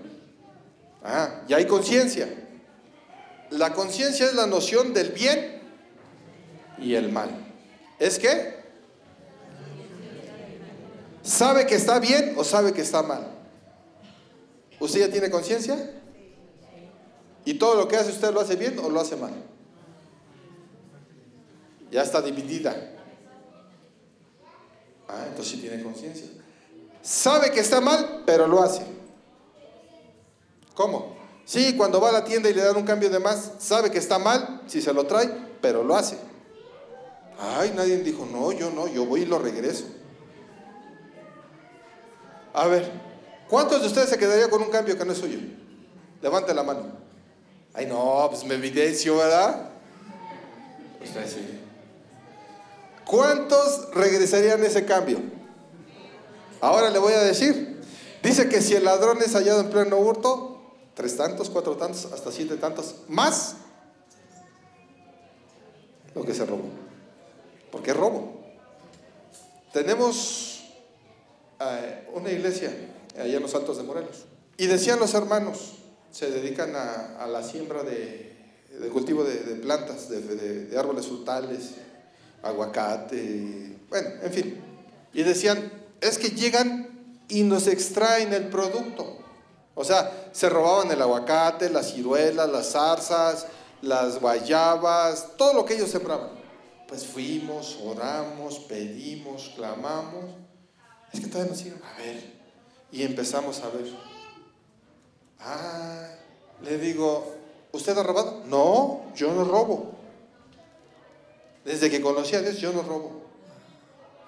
Ah, 1.04 1.42
ya 1.48 1.58
hay 1.58 1.66
conciencia. 1.66 2.30
La 3.52 3.74
conciencia 3.74 4.26
es 4.26 4.34
la 4.34 4.48
noción 4.48 4.94
del 4.94 5.10
bien 5.10 5.62
y 6.78 6.96
el 6.96 7.12
mal. 7.12 7.30
¿Es 8.00 8.20
qué? 8.20 8.56
¿Sabe 11.24 11.66
que 11.66 11.76
está 11.76 12.00
bien 12.00 12.36
o 12.38 12.44
sabe 12.44 12.74
que 12.74 12.82
está 12.82 13.02
mal? 13.02 13.28
¿Usted 14.80 15.00
ya 15.00 15.10
tiene 15.10 15.30
conciencia? 15.30 16.02
¿Y 17.46 17.56
todo 17.56 17.76
lo 17.76 17.88
que 17.88 17.98
hace 17.98 18.12
usted 18.12 18.34
lo 18.34 18.42
hace 18.42 18.56
bien 18.56 18.78
o 18.80 18.90
lo 18.90 19.00
hace 19.00 19.16
mal? 19.16 19.34
Ya 21.92 22.02
está 22.02 22.22
dividida. 22.22 22.76
Ah, 25.08 25.26
entonces 25.28 25.54
sí 25.54 25.62
tiene 25.62 25.82
conciencia. 25.82 26.28
Sabe 27.02 27.52
que 27.52 27.60
está 27.60 27.80
mal, 27.80 28.24
pero 28.26 28.48
lo 28.48 28.62
hace. 28.62 28.84
¿Cómo? 30.74 31.15
Sí, 31.46 31.78
cuando 31.78 32.02
va 32.02 32.10
a 32.10 32.12
la 32.12 32.24
tienda 32.26 32.50
y 32.50 32.54
le 32.54 32.64
dan 32.64 32.76
un 32.76 32.86
cambio 32.86 33.10
de 33.10 33.20
más, 33.20 33.52
sabe 33.60 33.92
que 33.92 34.00
está 34.00 34.18
mal 34.18 34.62
si 34.66 34.82
se 34.82 34.92
lo 34.94 35.06
trae, 35.06 35.30
pero 35.62 35.84
lo 35.84 35.96
hace. 35.96 36.18
Ay, 37.40 37.72
nadie 37.76 37.98
dijo, 37.98 38.26
no, 38.26 38.52
yo 38.52 38.72
no, 38.72 38.88
yo 38.88 39.06
voy 39.06 39.22
y 39.22 39.26
lo 39.26 39.38
regreso. 39.38 39.86
A 42.54 42.68
ver, 42.68 42.90
¿cuántos 43.48 43.82
de 43.82 43.88
ustedes 43.88 44.10
se 44.10 44.18
quedaría 44.18 44.50
con 44.50 44.62
un 44.62 44.70
cambio 44.70 44.98
que 44.98 45.06
no 45.06 45.12
es 45.12 45.20
suyo? 45.20 45.38
Levante 46.22 46.54
la 46.54 46.64
mano. 46.64 46.84
Ay, 47.74 47.86
no, 47.86 48.28
pues 48.30 48.44
me 48.46 48.56
evidencio, 48.56 49.18
¿verdad? 49.18 49.70
Usted 51.04 51.28
sí. 51.28 51.60
¿Cuántos 53.06 53.94
regresarían 53.94 54.64
ese 54.64 54.86
cambio? 54.86 55.20
Ahora 56.62 56.90
le 56.90 56.98
voy 56.98 57.14
a 57.14 57.20
decir. 57.20 57.82
Dice 58.24 58.50
que 58.50 58.62
si 58.62 58.74
el 58.74 58.86
ladrón 58.86 59.20
es 59.22 59.34
hallado 59.34 59.60
en 59.60 59.70
pleno 59.70 59.98
hurto, 59.98 60.55
tres 60.96 61.16
tantos, 61.16 61.50
cuatro 61.50 61.76
tantos, 61.76 62.12
hasta 62.12 62.32
siete 62.32 62.56
tantos, 62.58 62.96
más 63.08 63.58
lo 66.16 66.24
que 66.24 66.34
se 66.34 66.46
robó. 66.46 66.70
Porque 67.72 67.92
es 67.92 67.98
robo. 67.98 68.34
Tenemos 69.74 70.64
eh, 71.60 72.08
una 72.14 72.32
iglesia 72.32 72.72
allá 73.18 73.36
en 73.36 73.42
los 73.42 73.54
Altos 73.54 73.78
de 73.78 73.84
Morelos. 73.84 74.26
Y 74.58 74.68
decían 74.68 75.00
los 75.00 75.14
hermanos, 75.14 75.74
se 76.12 76.32
dedican 76.32 76.74
a, 76.76 77.28
la 77.28 77.44
siembra 77.44 77.84
de, 77.84 78.38
cultivo 78.94 79.26
de, 79.26 79.36
plantas, 79.56 80.10
de, 80.10 80.74
árboles 80.78 81.08
frutales, 81.08 81.72
aguacate, 82.42 83.78
bueno, 83.90 84.10
en 84.24 84.32
fin. 84.32 84.62
Y 85.14 85.24
decían, 85.24 85.72
es 86.00 86.18
que 86.18 86.30
llegan 86.30 86.88
y 87.28 87.44
nos 87.44 87.68
extraen 87.68 88.34
el 88.34 88.48
producto. 88.48 89.18
O 89.76 89.84
sea, 89.84 90.30
se 90.32 90.50
robaban 90.50 90.90
el 90.90 91.02
aguacate, 91.02 91.70
las 91.70 91.92
ciruelas, 91.92 92.50
las 92.50 92.72
zarzas, 92.72 93.46
las 93.82 94.20
guayabas, 94.20 95.36
todo 95.38 95.54
lo 95.54 95.66
que 95.66 95.76
ellos 95.76 95.90
sembraban. 95.90 96.30
Pues 96.88 97.06
fuimos, 97.06 97.78
oramos, 97.84 98.60
pedimos, 98.60 99.52
clamamos. 99.56 100.26
Es 101.12 101.20
que 101.20 101.28
todavía 101.28 101.52
nos 101.52 101.60
siguen 101.60 101.82
a 101.84 101.98
ver. 101.98 102.36
Y 102.92 103.04
empezamos 103.04 103.60
a 103.62 103.70
ver. 103.70 103.92
Ah, 105.40 106.08
le 106.62 106.78
digo, 106.78 107.36
¿usted 107.74 107.98
ha 107.98 108.04
robado? 108.04 108.44
No, 108.46 109.12
yo 109.14 109.34
no 109.34 109.44
robo. 109.44 109.92
Desde 111.66 111.90
que 111.90 112.02
conocí 112.02 112.36
a 112.36 112.42
Dios, 112.42 112.58
yo 112.58 112.72
no 112.72 112.82
robo. 112.82 113.24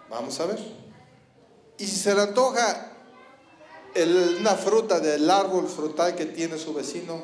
Vamos 0.09 0.39
a 0.39 0.45
ver. 0.45 0.59
Y 1.77 1.85
si 1.85 1.95
se 1.95 2.13
le 2.15 2.21
antoja 2.21 2.96
una 4.03 4.55
fruta 4.55 4.99
del 4.99 5.29
árbol 5.29 5.67
frutal 5.67 6.15
que 6.15 6.25
tiene 6.25 6.57
su 6.57 6.73
vecino, 6.73 7.21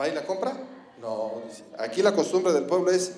¿va 0.00 0.08
y 0.08 0.14
la 0.14 0.24
compra? 0.24 0.56
No. 1.00 1.42
Aquí 1.78 2.02
la 2.02 2.14
costumbre 2.14 2.52
del 2.52 2.64
pueblo 2.64 2.90
es, 2.90 3.12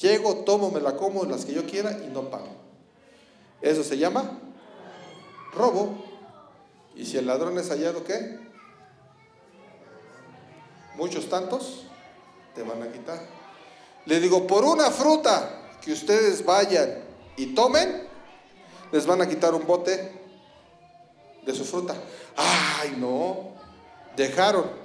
llego, 0.00 0.36
tomo, 0.44 0.70
me 0.70 0.80
la 0.80 0.96
como, 0.96 1.24
las 1.24 1.44
que 1.44 1.54
yo 1.54 1.66
quiera 1.66 1.92
y 2.04 2.10
no 2.12 2.30
pago. 2.30 2.48
Eso 3.60 3.82
se 3.82 3.98
llama 3.98 4.40
robo. 5.52 6.04
Y 6.94 7.06
si 7.06 7.18
el 7.18 7.26
ladrón 7.26 7.58
es 7.58 7.70
hallado, 7.70 8.04
¿qué? 8.04 8.38
muchos 10.96 11.28
tantos 11.28 11.84
te 12.54 12.62
van 12.62 12.82
a 12.82 12.92
quitar. 12.92 13.20
Le 14.06 14.20
digo, 14.20 14.46
por 14.46 14.64
una 14.64 14.90
fruta 14.90 15.76
que 15.80 15.92
ustedes 15.92 16.44
vayan 16.44 17.02
y 17.36 17.54
tomen, 17.54 18.06
les 18.92 19.06
van 19.06 19.22
a 19.22 19.28
quitar 19.28 19.54
un 19.54 19.66
bote 19.66 20.12
de 21.44 21.54
su 21.54 21.64
fruta. 21.64 21.94
Ay, 22.36 22.96
no, 22.98 23.52
dejaron. 24.16 24.84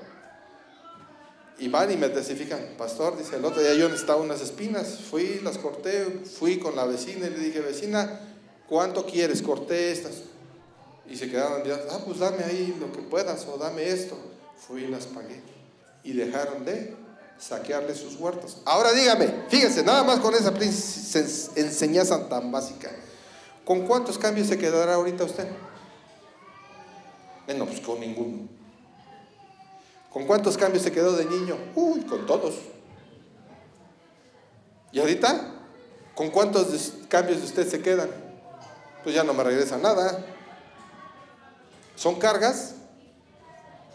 Y 1.57 1.67
van 1.67 1.91
y 1.91 1.97
me 1.97 2.07
testifican, 2.07 2.59
pastor, 2.77 3.17
dice 3.17 3.35
el 3.35 3.43
otro 3.43 3.61
día 3.61 3.73
yo 3.73 3.89
necesitaba 3.89 4.21
unas 4.21 4.39
espinas, 4.39 4.99
fui, 5.09 5.41
las 5.43 5.57
corté, 5.57 6.05
fui 6.39 6.57
con 6.57 6.75
la 6.75 6.85
vecina 6.85 7.27
y 7.27 7.31
le 7.31 7.39
dije, 7.39 7.59
vecina, 7.59 8.21
¿cuánto 8.69 9.05
quieres? 9.05 9.41
Corté 9.41 9.91
estas. 9.91 10.13
Y 11.09 11.17
se 11.17 11.29
quedaron, 11.29 11.63
ah, 11.91 11.99
pues 12.05 12.19
dame 12.19 12.43
ahí 12.45 12.77
lo 12.79 12.91
que 12.93 12.99
puedas 12.99 13.45
o 13.47 13.57
dame 13.57 13.89
esto. 13.89 14.17
Fui 14.67 14.83
y 14.83 14.87
las 14.87 15.05
pagué. 15.07 15.41
Y 16.03 16.13
dejaron 16.13 16.63
de 16.63 16.95
saquearle 17.39 17.95
sus 17.95 18.15
huertos. 18.15 18.57
Ahora 18.65 18.93
dígame, 18.93 19.33
fíjese, 19.49 19.83
nada 19.83 20.03
más 20.03 20.19
con 20.19 20.35
esa 20.35 20.53
enseñanza 21.55 22.29
tan 22.29 22.51
básica. 22.51 22.91
¿Con 23.65 23.85
cuántos 23.85 24.17
cambios 24.17 24.47
se 24.47 24.57
quedará 24.57 24.95
ahorita 24.95 25.23
usted? 25.23 25.47
Bueno, 27.49 27.65
pues 27.65 27.79
con 27.79 27.99
ninguno. 27.99 28.47
¿Con 30.13 30.27
cuántos 30.27 30.55
cambios 30.55 30.83
se 30.83 30.91
quedó 30.91 31.13
de 31.13 31.25
niño? 31.25 31.57
Uy, 31.73 32.01
con 32.01 32.27
todos. 32.27 32.53
¿Y 34.91 34.99
ahorita? 34.99 35.55
¿Con 36.13 36.29
cuántos 36.29 36.93
cambios 37.07 37.39
de 37.39 37.45
usted 37.47 37.67
se 37.67 37.81
quedan? 37.81 38.11
Pues 39.01 39.15
ya 39.15 39.23
no 39.23 39.33
me 39.33 39.43
regresa 39.43 39.79
nada. 39.79 40.23
Son 41.95 42.19
cargas 42.19 42.75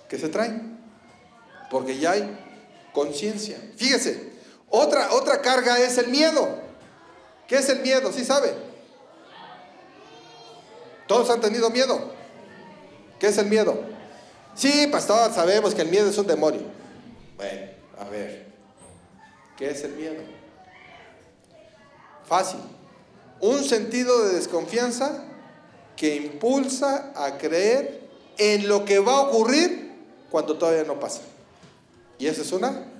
que 0.09 0.19
se 0.19 0.29
traen. 0.29 0.77
Porque 1.71 1.97
ya 1.97 2.11
hay 2.11 2.37
conciencia. 2.93 3.57
Fíjese, 3.77 4.33
otra, 4.69 5.13
otra 5.13 5.41
carga 5.41 5.79
es 5.79 5.97
el 5.99 6.09
miedo. 6.09 6.59
¿Qué 7.47 7.59
es 7.59 7.69
el 7.69 7.83
miedo? 7.83 8.11
¿Sí 8.13 8.25
sabe? 8.25 8.53
Todos 11.07 11.31
han 11.31 11.41
tenido 11.41 11.71
miedo. 11.71 12.14
¿Qué 13.25 13.31
es 13.31 13.39
el 13.39 13.47
miedo? 13.47 13.81
Sí, 14.55 14.87
pastor, 14.93 15.33
sabemos 15.33 15.75
que 15.75 15.81
el 15.81 15.89
miedo 15.89 16.11
es 16.11 16.19
un 16.19 16.27
demonio. 16.27 16.61
Bueno, 17.39 17.71
a 17.99 18.05
ver, 18.11 18.49
¿qué 19.57 19.71
es 19.71 19.83
el 19.83 19.95
miedo? 19.95 20.23
Fácil. 22.27 22.61
Un 23.41 23.65
sentido 23.65 24.27
de 24.27 24.35
desconfianza 24.35 25.25
que 25.97 26.17
impulsa 26.17 27.15
a 27.17 27.39
creer 27.39 28.07
en 28.37 28.69
lo 28.69 28.85
que 28.85 28.99
va 28.99 29.15
a 29.15 29.21
ocurrir 29.23 29.95
cuando 30.31 30.59
todavía 30.59 30.85
no 30.85 31.01
pasa. 31.01 31.23
Y 32.19 32.27
esa 32.27 32.43
es 32.43 32.53
una. 32.53 32.93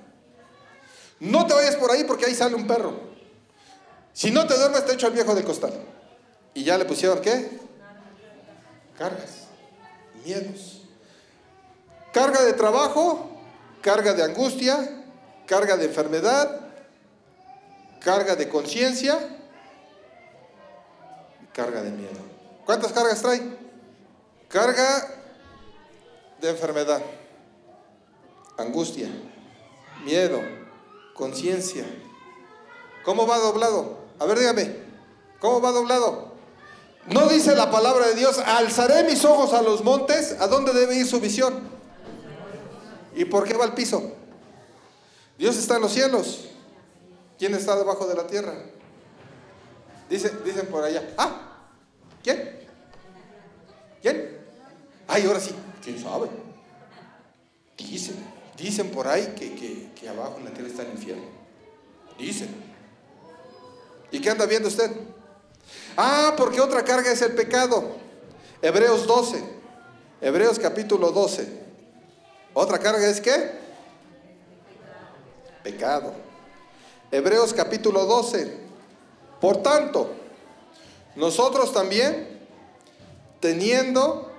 No 1.21 1.47
te 1.47 1.53
vayas 1.53 1.77
por 1.77 1.91
ahí 1.91 2.05
porque 2.05 2.25
ahí 2.25 2.35
sale 2.35 2.55
un 2.55 2.67
perro. 2.67 2.99
Si 4.15 4.31
no 4.31 4.47
te 4.47 4.57
duermes, 4.57 4.87
te 4.87 4.95
echo 4.95 5.07
al 5.07 5.13
viejo 5.13 5.35
del 5.35 5.45
costal. 5.45 5.75
Y 6.55 6.65
ya 6.65 6.79
le 6.79 6.87
pusieron 6.87 7.21
qué? 7.21 7.59
Cargas, 8.97 9.44
miedos. 10.25 10.83
Carga 12.13 12.43
de 12.43 12.53
trabajo, 12.53 13.31
carga 13.83 14.15
de 14.15 14.23
angustia, 14.23 15.05
carga 15.47 15.77
de 15.77 15.87
enfermedad, 15.87 16.61
carga 18.01 18.37
de 18.37 18.49
conciencia, 18.49 19.19
carga 21.53 21.83
de 21.83 21.91
miedo. 21.91 22.21
¿Cuántas 22.65 22.93
cargas 22.93 23.21
trae? 23.21 23.43
Carga 24.49 25.07
de 26.41 26.51
enfermedad 26.51 27.03
angustia, 28.57 29.09
miedo, 30.05 30.41
conciencia. 31.15 31.85
¿Cómo 33.05 33.27
va 33.27 33.39
doblado? 33.39 33.99
A 34.19 34.27
ver, 34.27 34.39
dígame, 34.39 34.77
¿cómo 35.41 35.61
va 35.61 35.73
doblado? 35.73 36.34
No 37.09 37.29
dice 37.29 37.55
la 37.55 37.71
palabra 37.71 38.09
de 38.09 38.15
Dios, 38.15 38.39
alzaré 38.39 39.05
mis 39.05 39.25
ojos 39.25 39.53
a 39.53 39.63
los 39.63 39.85
montes, 39.85 40.37
¿a 40.41 40.47
dónde 40.47 40.73
debe 40.73 40.97
ir 40.97 41.07
su 41.07 41.21
visión? 41.21 41.69
¿Y 43.15 43.25
por 43.27 43.45
qué 43.45 43.55
va 43.55 43.65
al 43.65 43.75
piso? 43.75 44.13
Dios 45.39 45.57
está 45.57 45.77
en 45.77 45.83
los 45.83 45.93
cielos. 45.93 46.49
¿Quién 47.39 47.55
está 47.55 47.77
debajo 47.77 48.07
de 48.07 48.15
la 48.15 48.27
tierra? 48.27 48.55
Dicen, 50.09 50.41
dicen 50.45 50.67
por 50.67 50.85
allá, 50.85 51.03
ah, 51.19 51.59
¿quién? 52.23 52.61
¿Quién? 54.01 54.39
Ay, 55.07 55.27
ahora 55.27 55.41
sí, 55.41 55.55
¿quién 55.83 56.03
sabe? 56.03 56.29
Dicen. 57.77 58.17
Dicen 58.57 58.91
por 58.91 59.09
ahí 59.09 59.35
que, 59.37 60.09
abajo 60.09 60.37
en 60.39 60.45
la 60.45 60.51
tierra 60.53 60.69
está 60.69 60.83
el 60.83 60.93
infierno. 60.93 61.25
Dicen. 62.19 62.49
¿Y 64.11 64.21
qué 64.21 64.31
anda 64.31 64.47
viendo 64.47 64.69
usted? 64.69 64.91
Ah, 65.97 66.35
porque 66.37 66.61
otra 66.61 66.85
carga 66.85 67.13
es 67.13 67.23
el 67.23 67.35
pecado. 67.35 67.97
Hebreos 68.61 69.07
12. 69.07 69.45
Hebreos 70.21 70.59
capítulo 70.59 71.13
12. 71.13 71.47
Otra 72.55 72.79
carga 72.79 73.07
es 73.09 73.21
qué? 73.21 73.53
Pecado. 75.63 76.13
Hebreos 77.11 77.53
capítulo 77.55 78.07
12. 78.07 78.59
Por 79.41 79.63
tanto, 79.63 80.11
nosotros 81.15 81.73
también, 81.73 82.41
teniendo 83.41 84.33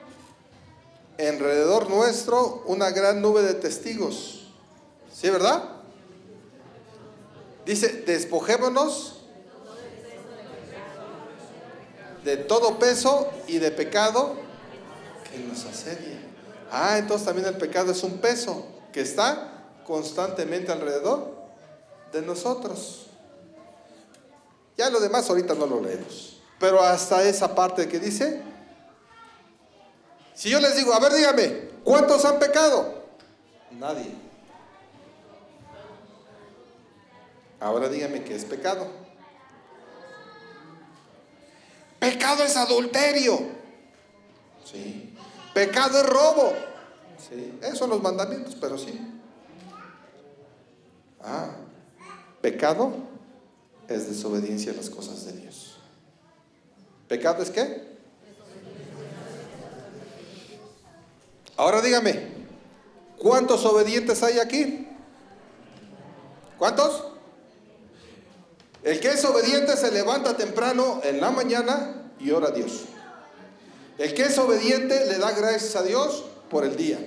alrededor 1.18 1.89
nuestro 1.89 2.64
una 2.66 2.89
gran 2.89 3.22
nube 3.22 3.43
de 3.43 3.53
testigos. 3.53 4.47
¿Sí, 5.14 5.30
verdad? 5.30 5.64
Dice, 7.66 8.03
despojémonos 8.06 9.14
de 12.26 12.38
todo 12.38 12.80
peso 12.80 13.30
y 13.47 13.59
de 13.59 13.71
pecado 13.71 14.36
que 15.32 15.38
nos 15.38 15.63
asedia. 15.65 16.19
Ah, 16.71 16.97
entonces 16.97 17.26
también 17.26 17.47
el 17.47 17.55
pecado 17.55 17.91
es 17.91 18.03
un 18.03 18.17
peso 18.17 18.65
que 18.91 19.01
está 19.01 19.63
constantemente 19.86 20.71
alrededor 20.71 21.36
de 22.11 22.23
nosotros. 22.23 23.05
Ya 24.76 24.89
lo 24.89 24.99
demás 24.99 25.30
ahorita 25.30 25.53
no 25.53 25.67
lo 25.67 25.80
leemos. 25.80 26.41
Pero 26.59 26.82
hasta 26.82 27.23
esa 27.23 27.53
parte 27.53 27.88
que 27.88 27.99
dice, 27.99 28.41
si 30.34 30.49
yo 30.49 30.59
les 30.59 30.76
digo, 30.76 30.93
a 30.93 30.99
ver, 30.99 31.13
dígame, 31.13 31.69
¿cuántos 31.84 32.26
han 32.26 32.39
pecado? 32.39 33.03
Nadie. 33.71 34.15
Ahora 37.59 37.88
dígame 37.88 38.23
qué 38.23 38.36
es 38.36 38.45
pecado. 38.45 39.05
Pecado 42.06 42.43
es 42.43 42.56
adulterio. 42.56 43.39
Sí. 44.64 45.12
Pecado 45.56 45.99
es 45.99 46.06
robo. 46.06 46.53
Sí. 47.18 47.58
Esos 47.64 47.80
son 47.80 47.89
los 47.89 48.03
mandamientos, 48.03 48.56
pero 48.62 48.78
sí. 48.78 48.99
Ah, 51.20 51.49
pecado 52.41 52.93
es 53.88 54.08
desobediencia 54.08 54.72
a 54.72 54.76
las 54.76 54.91
cosas 54.91 55.26
de 55.26 55.34
Dios. 55.34 55.78
¿Pecado 57.08 57.41
es 57.41 57.49
qué? 57.49 57.95
Ahora 61.58 61.82
dígame, 61.82 62.28
¿cuántos 63.18 63.66
obedientes 63.66 64.22
hay 64.22 64.38
aquí? 64.38 64.88
¿Cuántos? 66.60 67.14
El 68.86 69.01
que 69.01 69.09
es 69.09 69.25
obediente 69.25 69.75
se 69.75 69.91
levanta 69.91 70.38
temprano 70.38 71.01
en 71.03 71.19
la 71.19 71.31
mañana 71.31 72.11
y 72.19 72.31
ora 72.31 72.47
a 72.47 72.51
Dios. 72.51 72.86
El 73.97 74.13
que 74.13 74.23
es 74.23 74.38
obediente 74.38 75.05
le 75.07 75.17
da 75.17 75.31
gracias 75.31 75.75
a 75.75 75.83
Dios 75.83 76.23
por 76.49 76.63
el 76.63 76.77
día. 76.77 76.99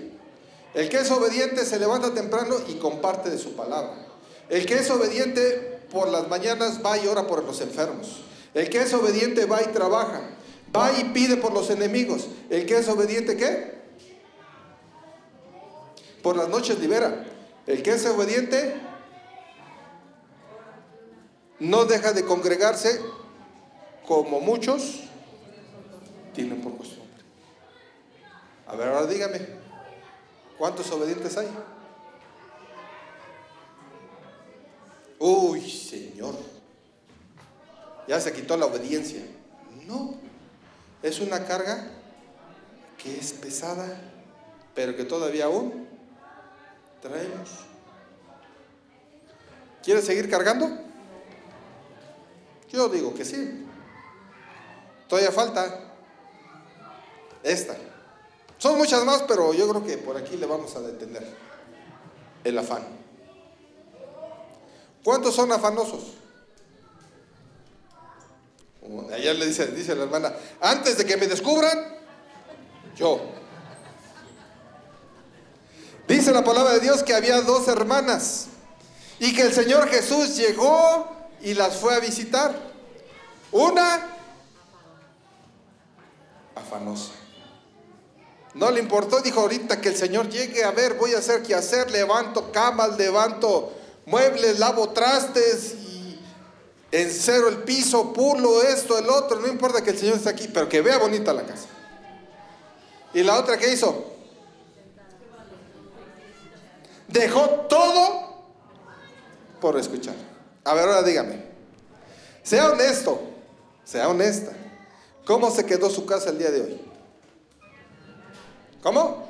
El 0.74 0.90
que 0.90 0.98
es 0.98 1.10
obediente 1.10 1.64
se 1.64 1.78
levanta 1.78 2.12
temprano 2.12 2.56
y 2.68 2.74
comparte 2.74 3.30
de 3.30 3.38
su 3.38 3.56
palabra. 3.56 3.94
El 4.50 4.66
que 4.66 4.74
es 4.74 4.90
obediente 4.90 5.80
por 5.90 6.08
las 6.08 6.28
mañanas 6.28 6.80
va 6.84 6.98
y 6.98 7.06
ora 7.06 7.26
por 7.26 7.42
los 7.44 7.62
enfermos. 7.62 8.24
El 8.52 8.68
que 8.68 8.82
es 8.82 8.92
obediente 8.92 9.46
va 9.46 9.62
y 9.62 9.68
trabaja. 9.68 10.20
Va 10.76 10.92
y 10.92 11.04
pide 11.14 11.38
por 11.38 11.54
los 11.54 11.70
enemigos. 11.70 12.26
El 12.50 12.66
que 12.66 12.76
es 12.76 12.88
obediente, 12.88 13.36
¿qué? 13.38 13.78
por 16.22 16.36
las 16.36 16.48
noches 16.48 16.78
libera. 16.78 17.24
El 17.66 17.82
que 17.82 17.92
es 17.92 18.04
obediente 18.06 18.74
no 21.60 21.84
deja 21.84 22.12
de 22.12 22.24
congregarse 22.24 23.00
como 24.06 24.40
muchos 24.40 25.00
tienen 26.34 26.60
por 26.60 26.76
costumbre. 26.76 27.04
A 28.66 28.76
ver, 28.76 28.88
ahora 28.88 29.06
dígame, 29.06 29.40
¿cuántos 30.56 30.90
obedientes 30.92 31.36
hay? 31.36 31.48
Uy, 35.18 35.68
Señor, 35.68 36.34
ya 38.06 38.20
se 38.20 38.32
quitó 38.32 38.56
la 38.56 38.66
obediencia. 38.66 39.22
No, 39.86 40.14
es 41.02 41.20
una 41.20 41.44
carga 41.44 41.90
que 43.02 43.18
es 43.18 43.32
pesada, 43.32 44.00
pero 44.74 44.96
que 44.96 45.04
todavía 45.04 45.46
aún 45.46 45.88
traemos. 47.02 47.50
¿Quieres 49.82 50.04
seguir 50.04 50.30
cargando? 50.30 50.87
Yo 52.70 52.88
digo 52.88 53.14
que 53.14 53.24
sí. 53.24 53.66
Todavía 55.08 55.32
falta 55.32 55.94
esta. 57.42 57.76
Son 58.58 58.76
muchas 58.76 59.04
más, 59.04 59.22
pero 59.22 59.54
yo 59.54 59.68
creo 59.68 59.84
que 59.84 59.96
por 59.98 60.16
aquí 60.16 60.36
le 60.36 60.46
vamos 60.46 60.74
a 60.76 60.80
detener 60.80 61.24
el 62.44 62.58
afán. 62.58 62.82
¿Cuántos 65.02 65.34
son 65.34 65.50
afanosos? 65.52 66.14
Ayer 69.12 69.36
le 69.36 69.46
dice, 69.46 69.66
dice 69.68 69.94
la 69.94 70.04
hermana, 70.04 70.34
antes 70.60 70.98
de 70.98 71.04
que 71.04 71.16
me 71.16 71.26
descubran, 71.26 71.96
yo. 72.96 73.20
Dice 76.06 76.32
la 76.32 76.42
palabra 76.42 76.74
de 76.74 76.80
Dios 76.80 77.02
que 77.02 77.14
había 77.14 77.42
dos 77.42 77.68
hermanas 77.68 78.46
y 79.20 79.34
que 79.34 79.42
el 79.42 79.52
Señor 79.52 79.88
Jesús 79.88 80.36
llegó 80.36 81.17
y 81.42 81.54
las 81.54 81.76
fue 81.76 81.94
a 81.94 82.00
visitar. 82.00 82.54
Una 83.50 84.06
afanosa. 86.54 87.12
No 88.54 88.70
le 88.70 88.80
importó, 88.80 89.20
dijo 89.20 89.40
ahorita 89.40 89.80
que 89.80 89.88
el 89.88 89.96
Señor 89.96 90.28
llegue 90.28 90.64
a 90.64 90.70
ver, 90.70 90.94
voy 90.94 91.14
a 91.14 91.18
hacer 91.18 91.42
qué 91.42 91.54
hacer, 91.54 91.90
levanto 91.90 92.50
camas, 92.50 92.96
levanto 92.96 93.72
muebles, 94.06 94.58
lavo 94.58 94.90
trastes 94.90 95.74
y 95.74 96.18
el 96.90 97.62
piso, 97.64 98.12
pulo 98.12 98.62
esto, 98.62 98.98
el 98.98 99.08
otro, 99.08 99.38
no 99.40 99.48
importa 99.48 99.82
que 99.82 99.90
el 99.90 99.98
Señor 99.98 100.16
esté 100.16 100.30
aquí, 100.30 100.48
pero 100.48 100.68
que 100.68 100.80
vea 100.80 100.98
bonita 100.98 101.32
la 101.32 101.44
casa. 101.44 101.66
¿Y 103.14 103.22
la 103.22 103.38
otra 103.38 103.56
qué 103.58 103.72
hizo? 103.72 104.04
Dejó 107.08 107.48
todo 107.68 108.46
por 109.60 109.78
escuchar. 109.78 110.14
A 110.68 110.74
ver, 110.74 110.84
ahora 110.84 111.02
dígame. 111.02 111.42
Sea 112.42 112.70
honesto, 112.70 113.18
sea 113.84 114.06
honesta. 114.06 114.52
¿Cómo 115.24 115.50
se 115.50 115.64
quedó 115.64 115.88
su 115.88 116.04
casa 116.04 116.28
el 116.28 116.36
día 116.36 116.50
de 116.50 116.60
hoy? 116.60 116.80
¿Cómo? 118.82 119.26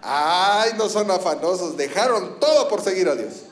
Ay, 0.00 0.72
no 0.78 0.88
son 0.88 1.10
afanosos, 1.10 1.76
dejaron 1.76 2.40
todo 2.40 2.68
por 2.68 2.80
seguir 2.80 3.06
a 3.06 3.14
Dios. 3.14 3.42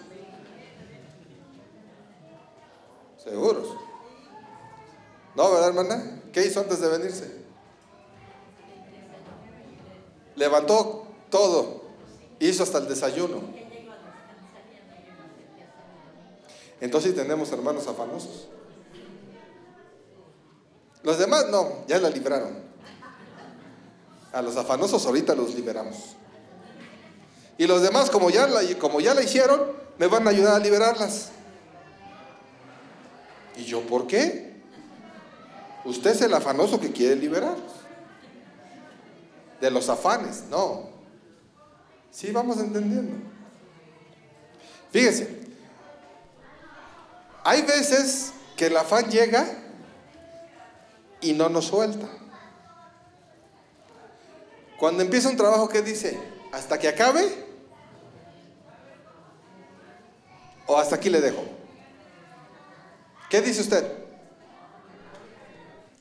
Seguros. 3.22 3.68
¿No, 5.34 5.52
verdad, 5.52 5.68
hermana? 5.68 6.22
¿Qué 6.32 6.46
hizo 6.46 6.60
antes 6.60 6.80
de 6.80 6.88
venirse? 6.88 7.36
Levantó 10.36 11.06
todo, 11.28 11.82
hizo 12.40 12.62
hasta 12.62 12.78
el 12.78 12.88
desayuno. 12.88 13.42
Entonces 16.82 17.14
tenemos 17.14 17.52
hermanos 17.52 17.86
afanosos. 17.86 18.48
Los 21.04 21.16
demás 21.16 21.46
no, 21.48 21.86
ya 21.86 21.98
la 21.98 22.10
libraron. 22.10 22.58
A 24.32 24.42
los 24.42 24.56
afanosos 24.56 25.06
ahorita 25.06 25.36
los 25.36 25.54
liberamos. 25.54 26.16
Y 27.56 27.68
los 27.68 27.82
demás, 27.82 28.10
como 28.10 28.30
ya 28.30 28.48
la, 28.48 28.62
como 28.80 29.00
ya 29.00 29.14
hicieron, 29.22 29.62
me 29.96 30.08
van 30.08 30.26
a 30.26 30.30
ayudar 30.30 30.56
a 30.56 30.58
liberarlas. 30.58 31.28
¿Y 33.56 33.62
yo 33.62 33.82
por 33.82 34.08
qué? 34.08 34.60
Usted 35.84 36.10
es 36.10 36.22
el 36.22 36.34
afanoso 36.34 36.80
que 36.80 36.90
quiere 36.90 37.14
liberarlos. 37.14 37.72
De 39.60 39.70
los 39.70 39.88
afanes, 39.88 40.46
no. 40.50 40.88
Sí, 42.10 42.32
vamos 42.32 42.58
entendiendo. 42.58 43.14
Fíjese, 44.90 45.41
hay 47.44 47.62
veces 47.62 48.32
que 48.56 48.66
el 48.66 48.76
afán 48.76 49.10
llega 49.10 49.46
y 51.20 51.32
no 51.32 51.48
nos 51.48 51.66
suelta. 51.66 52.08
Cuando 54.78 55.02
empieza 55.02 55.28
un 55.28 55.36
trabajo, 55.36 55.68
¿qué 55.68 55.82
dice? 55.82 56.18
¿Hasta 56.52 56.78
que 56.78 56.88
acabe? 56.88 57.46
¿O 60.66 60.76
hasta 60.76 60.96
aquí 60.96 61.10
le 61.10 61.20
dejo? 61.20 61.44
¿Qué 63.28 63.40
dice 63.40 63.62
usted? 63.62 63.90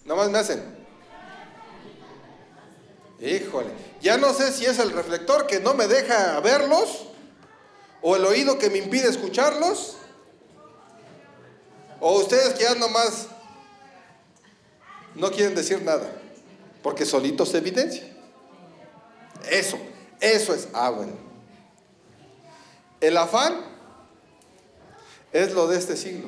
Nomás 0.06 0.30
me 0.30 0.40
hacen. 0.40 0.82
Híjole, 3.20 3.70
ya 4.02 4.18
no 4.18 4.34
sé 4.34 4.52
si 4.52 4.66
es 4.66 4.80
el 4.80 4.92
reflector 4.92 5.46
que 5.46 5.60
no 5.60 5.76
me 5.76 5.88
deja 5.88 6.40
verlos 6.40 7.08
o 8.02 8.16
el 8.16 8.26
oído 8.26 8.58
que 8.58 8.72
me 8.72 8.80
impide 8.80 9.08
escucharlos 9.08 9.98
o 12.02 12.18
ustedes 12.20 12.56
que 12.56 12.64
ya 12.64 12.76
nomás 12.76 13.28
no 15.14 15.30
quieren 15.32 15.56
decir 15.56 15.82
nada, 15.84 16.12
porque 16.82 17.06
solito 17.06 17.46
se 17.46 17.60
evidencia. 17.60 18.04
Eso, 19.50 19.78
eso 20.20 20.54
es, 20.54 20.68
ah, 20.74 20.90
bueno. 20.90 21.14
El 23.00 23.18
afán 23.18 23.62
es 25.32 25.54
lo 25.54 25.68
de 25.68 25.78
este 25.78 25.96
siglo. 25.96 26.28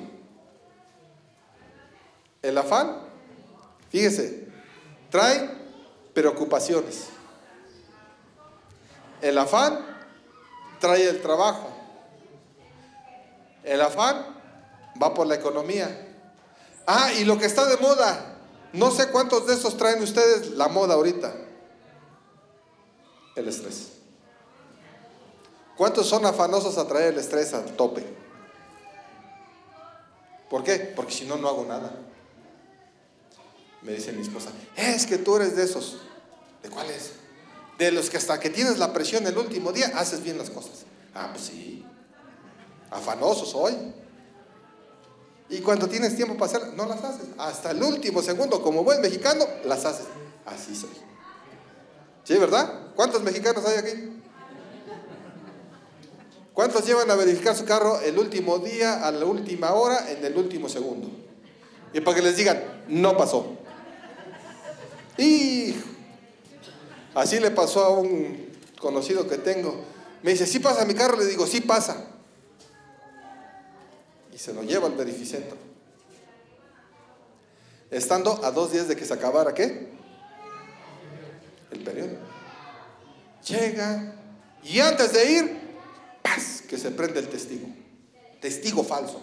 El 2.43 2.57
afán, 2.57 2.99
fíjese, 3.89 4.47
trae 5.09 5.49
preocupaciones. 6.13 7.07
El 9.21 9.37
afán 9.37 9.79
trae 10.79 11.07
el 11.07 11.21
trabajo. 11.21 11.69
El 13.63 13.81
afán 13.81 14.32
va 15.01 15.13
por 15.13 15.27
la 15.27 15.35
economía. 15.35 16.09
Ah, 16.85 17.11
y 17.13 17.23
lo 17.23 17.37
que 17.37 17.45
está 17.45 17.65
de 17.65 17.77
moda, 17.77 18.37
no 18.73 18.91
sé 18.91 19.09
cuántos 19.09 19.47
de 19.47 19.53
esos 19.53 19.77
traen 19.77 20.01
ustedes 20.01 20.51
la 20.51 20.67
moda 20.67 20.95
ahorita. 20.95 21.33
El 23.35 23.47
estrés. 23.47 23.93
¿Cuántos 25.77 26.07
son 26.07 26.25
afanosos 26.25 26.77
a 26.77 26.87
traer 26.87 27.13
el 27.13 27.19
estrés 27.19 27.53
al 27.53 27.65
tope? 27.75 28.05
¿Por 30.49 30.63
qué? 30.63 30.75
Porque 30.95 31.13
si 31.13 31.25
no, 31.25 31.37
no 31.37 31.47
hago 31.47 31.65
nada. 31.65 31.91
Me 33.81 33.93
dice 33.93 34.13
mi 34.13 34.21
esposa, 34.21 34.49
es 34.77 35.05
que 35.05 35.17
tú 35.17 35.35
eres 35.35 35.55
de 35.55 35.63
esos. 35.63 35.97
¿De 36.61 36.69
cuáles? 36.69 37.13
De 37.77 37.91
los 37.91 38.09
que 38.09 38.17
hasta 38.17 38.39
que 38.39 38.49
tienes 38.49 38.77
la 38.77 38.93
presión 38.93 39.25
el 39.27 39.37
último 39.37 39.71
día, 39.71 39.91
haces 39.95 40.23
bien 40.23 40.37
las 40.37 40.49
cosas. 40.49 40.85
Ah, 41.13 41.29
pues 41.31 41.45
sí. 41.45 41.85
Afanosos 42.91 43.53
hoy. 43.55 43.73
Y 45.49 45.59
cuando 45.59 45.87
tienes 45.87 46.15
tiempo 46.15 46.35
para 46.35 46.45
hacer, 46.57 46.73
no 46.73 46.85
las 46.85 47.03
haces. 47.03 47.27
Hasta 47.37 47.71
el 47.71 47.83
último 47.83 48.21
segundo, 48.21 48.61
como 48.61 48.83
buen 48.83 49.01
mexicano, 49.01 49.45
las 49.65 49.85
haces. 49.85 50.05
Así 50.45 50.75
soy. 50.75 50.89
¿Sí, 52.23 52.37
verdad? 52.37 52.91
¿Cuántos 52.95 53.21
mexicanos 53.21 53.65
hay 53.65 53.77
aquí? 53.77 54.21
¿Cuántos 56.53 56.85
llevan 56.85 57.09
a 57.09 57.15
verificar 57.15 57.55
su 57.55 57.65
carro 57.65 57.99
el 58.01 58.17
último 58.17 58.59
día, 58.59 59.05
a 59.05 59.11
la 59.11 59.25
última 59.25 59.73
hora, 59.73 60.09
en 60.11 60.23
el 60.23 60.37
último 60.37 60.69
segundo? 60.69 61.09
Y 61.93 61.99
para 62.01 62.15
que 62.15 62.23
les 62.23 62.37
digan, 62.37 62.63
no 62.87 63.17
pasó. 63.17 63.57
Y 65.17 65.75
así 67.13 67.39
le 67.39 67.51
pasó 67.51 67.83
a 67.83 67.89
un 67.89 68.49
conocido 68.79 69.27
que 69.27 69.37
tengo. 69.37 69.83
Me 70.21 70.31
dice, 70.31 70.45
¿sí 70.47 70.59
pasa 70.59 70.85
mi 70.85 70.93
carro? 70.93 71.17
Le 71.17 71.25
digo, 71.25 71.45
sí 71.45 71.61
pasa 71.61 72.12
y 74.33 74.37
se 74.37 74.53
lo 74.53 74.63
lleva 74.63 74.87
al 74.87 74.95
verificentro. 74.95 75.57
Estando 77.91 78.43
a 78.43 78.51
dos 78.51 78.71
días 78.71 78.87
de 78.87 78.95
que 78.95 79.05
se 79.05 79.13
acabara, 79.13 79.53
¿qué? 79.53 79.89
El 81.71 81.83
periodo. 81.83 82.17
Llega 83.47 84.15
y 84.63 84.79
antes 84.79 85.13
de 85.13 85.31
ir, 85.31 85.61
¡paz! 86.23 86.63
que 86.67 86.77
se 86.77 86.89
prende 86.89 87.19
el 87.19 87.29
testigo. 87.29 87.67
Testigo 88.41 88.83
falso. 88.83 89.21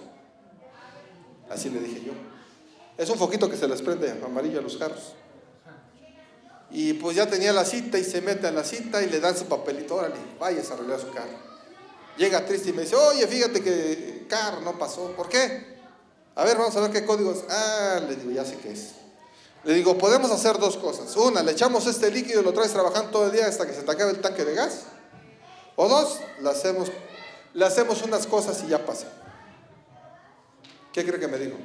Así 1.49 1.69
le 1.69 1.81
dije 1.81 2.05
yo. 2.07 2.13
Es 2.97 3.11
un 3.11 3.19
foquito 3.19 3.51
que 3.51 3.57
se 3.57 3.67
les 3.67 3.83
prende 3.83 4.11
amarillo 4.25 4.61
a 4.61 4.63
los 4.63 4.77
carros. 4.77 5.15
Y 6.71 6.93
pues 6.93 7.17
ya 7.17 7.29
tenía 7.29 7.53
la 7.53 7.65
cita 7.65 7.99
y 7.99 8.05
se 8.05 8.21
mete 8.21 8.47
a 8.47 8.53
la 8.53 8.63
cita 8.63 9.03
y 9.03 9.09
le 9.09 9.19
dan 9.19 9.37
su 9.37 9.47
papelito, 9.47 9.97
órale, 9.97 10.15
vaya 10.39 10.63
a 10.63 10.73
arreglar 10.73 11.01
su 11.01 11.11
carro. 11.11 11.51
Llega 12.17 12.45
triste 12.45 12.71
y 12.71 12.73
me 12.73 12.83
dice, 12.83 12.97
oye, 12.97 13.27
fíjate 13.27 13.63
que 13.63 14.27
carro 14.29 14.61
no 14.61 14.79
pasó. 14.79 15.13
¿Por 15.13 15.29
qué? 15.29 15.79
A 16.35 16.45
ver, 16.45 16.57
vamos 16.57 16.77
a 16.77 16.81
ver 16.81 16.91
qué 16.91 17.05
códigos. 17.05 17.45
Ah, 17.49 18.01
le 18.09 18.17
digo, 18.17 18.31
ya 18.31 18.45
sé 18.45 18.57
qué 18.59 18.73
es. 18.73 18.93
Le 19.65 19.75
digo, 19.75 19.99
podemos 19.99 20.31
hacer 20.31 20.59
dos 20.59 20.77
cosas. 20.77 21.15
Una, 21.17 21.43
le 21.43 21.53
echamos 21.53 21.87
este 21.87 22.11
líquido 22.11 22.41
y 22.41 22.45
lo 22.45 22.53
traes 22.53 22.73
trabajando 22.73 23.11
todo 23.11 23.27
el 23.27 23.33
día 23.33 23.47
hasta 23.47 23.67
que 23.67 23.75
se 23.75 23.83
te 23.83 23.91
acabe 23.91 24.13
el 24.13 24.21
tanque 24.21 24.45
de 24.45 24.55
gas. 24.55 24.85
O 25.77 25.89
dos, 25.89 26.19
le 26.41 26.49
hacemos, 26.49 26.91
le 27.53 27.65
hacemos 27.65 28.03
unas 28.03 28.27
cosas 28.27 28.63
y 28.65 28.69
ya 28.69 28.85
pasa. 28.87 29.07
¿Qué 30.93 31.05
cree 31.05 31.21
que 31.21 31.29
me 31.29 31.39
dijo? 31.39 31.57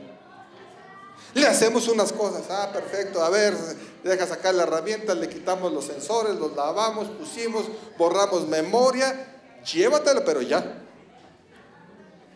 Le 1.34 1.48
hacemos 1.48 1.88
unas 1.88 2.12
cosas. 2.12 2.44
Ah, 2.50 2.70
perfecto. 2.72 3.24
A 3.24 3.30
ver, 3.30 3.56
deja 4.04 4.28
sacar 4.28 4.56
la 4.56 4.64
herramienta, 4.64 5.16
le 5.16 5.30
quitamos 5.30 5.72
los 5.72 5.86
sensores, 5.86 6.36
los 6.36 6.56
lavamos, 6.56 7.08
pusimos, 7.10 7.66
borramos 7.98 8.48
memoria 8.48 9.35
llévatelo, 9.66 10.24
pero 10.24 10.42
ya. 10.42 10.84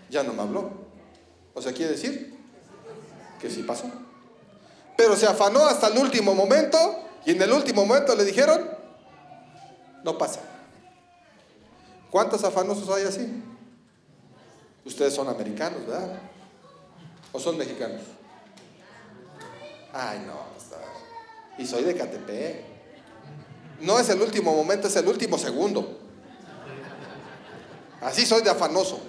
ya 0.09 0.23
no 0.23 0.33
me 0.33 0.41
habló. 0.41 0.71
O 1.53 1.61
sea, 1.61 1.73
quiere 1.73 1.91
decir 1.91 2.37
que 3.39 3.49
sí 3.49 3.63
pasó. 3.63 3.89
Pero 4.97 5.15
se 5.15 5.25
afanó 5.25 5.65
hasta 5.65 5.87
el 5.87 5.97
último 5.97 6.35
momento 6.35 6.77
y 7.25 7.31
en 7.31 7.41
el 7.41 7.51
último 7.51 7.85
momento 7.85 8.15
le 8.15 8.25
dijeron, 8.25 8.69
no 10.03 10.17
pasa. 10.17 10.41
¿Cuántos 12.11 12.43
afanosos 12.43 12.89
hay 12.89 13.03
así? 13.03 13.43
Ustedes 14.83 15.13
son 15.13 15.27
americanos, 15.27 15.85
¿verdad? 15.85 16.19
¿O 17.31 17.39
son 17.39 17.57
mexicanos? 17.57 18.01
Ay, 19.93 20.23
no, 20.25 20.49
y 21.59 21.67
soy 21.67 21.83
de 21.83 21.93
KTP. 21.93 23.83
No 23.83 23.99
es 23.99 24.09
el 24.09 24.21
último 24.21 24.55
momento, 24.55 24.87
es 24.87 24.95
el 24.95 25.07
último 25.07 25.37
segundo. 25.37 25.98
Así 28.01 28.25
soy 28.25 28.41
de 28.41 28.49
afanoso. 28.49 28.99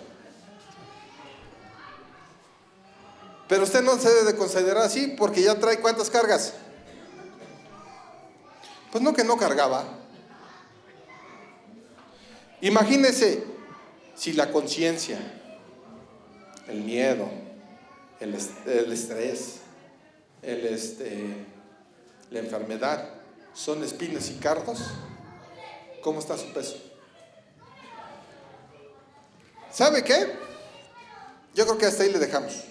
Pero 3.48 3.64
usted 3.64 3.82
no 3.82 3.98
se 3.98 4.08
debe 4.08 4.32
de 4.32 4.36
considerar 4.36 4.84
así 4.84 5.08
porque 5.18 5.42
ya 5.42 5.58
trae 5.58 5.80
cuántas 5.80 6.08
cargas. 6.08 6.54
Pues 8.92 9.02
no 9.02 9.12
que 9.12 9.24
no 9.24 9.36
cargaba. 9.36 9.84
Imagínese 12.60 13.44
si 14.14 14.34
la 14.34 14.52
conciencia, 14.52 15.18
el 16.68 16.82
miedo, 16.82 17.28
el, 18.20 18.34
estrés, 18.34 19.56
el, 20.42 20.66
este, 20.66 21.46
la 22.30 22.38
enfermedad 22.38 23.08
son 23.54 23.82
espinas 23.82 24.30
y 24.30 24.34
cardos, 24.34 24.80
¿cómo 26.02 26.20
está 26.20 26.36
su 26.36 26.52
peso? 26.52 26.89
¿Sabe 29.72 30.02
qué? 30.02 30.32
Yo 31.54 31.64
creo 31.64 31.78
que 31.78 31.86
hasta 31.86 32.02
ahí 32.02 32.12
le 32.12 32.18
dejamos 32.18 32.64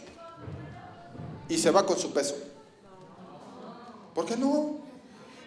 y 1.47 1.57
se 1.57 1.71
va 1.71 1.85
con 1.85 1.97
su 1.97 2.13
peso. 2.13 2.35
¿Por 4.13 4.25
qué 4.25 4.37
no? 4.37 4.77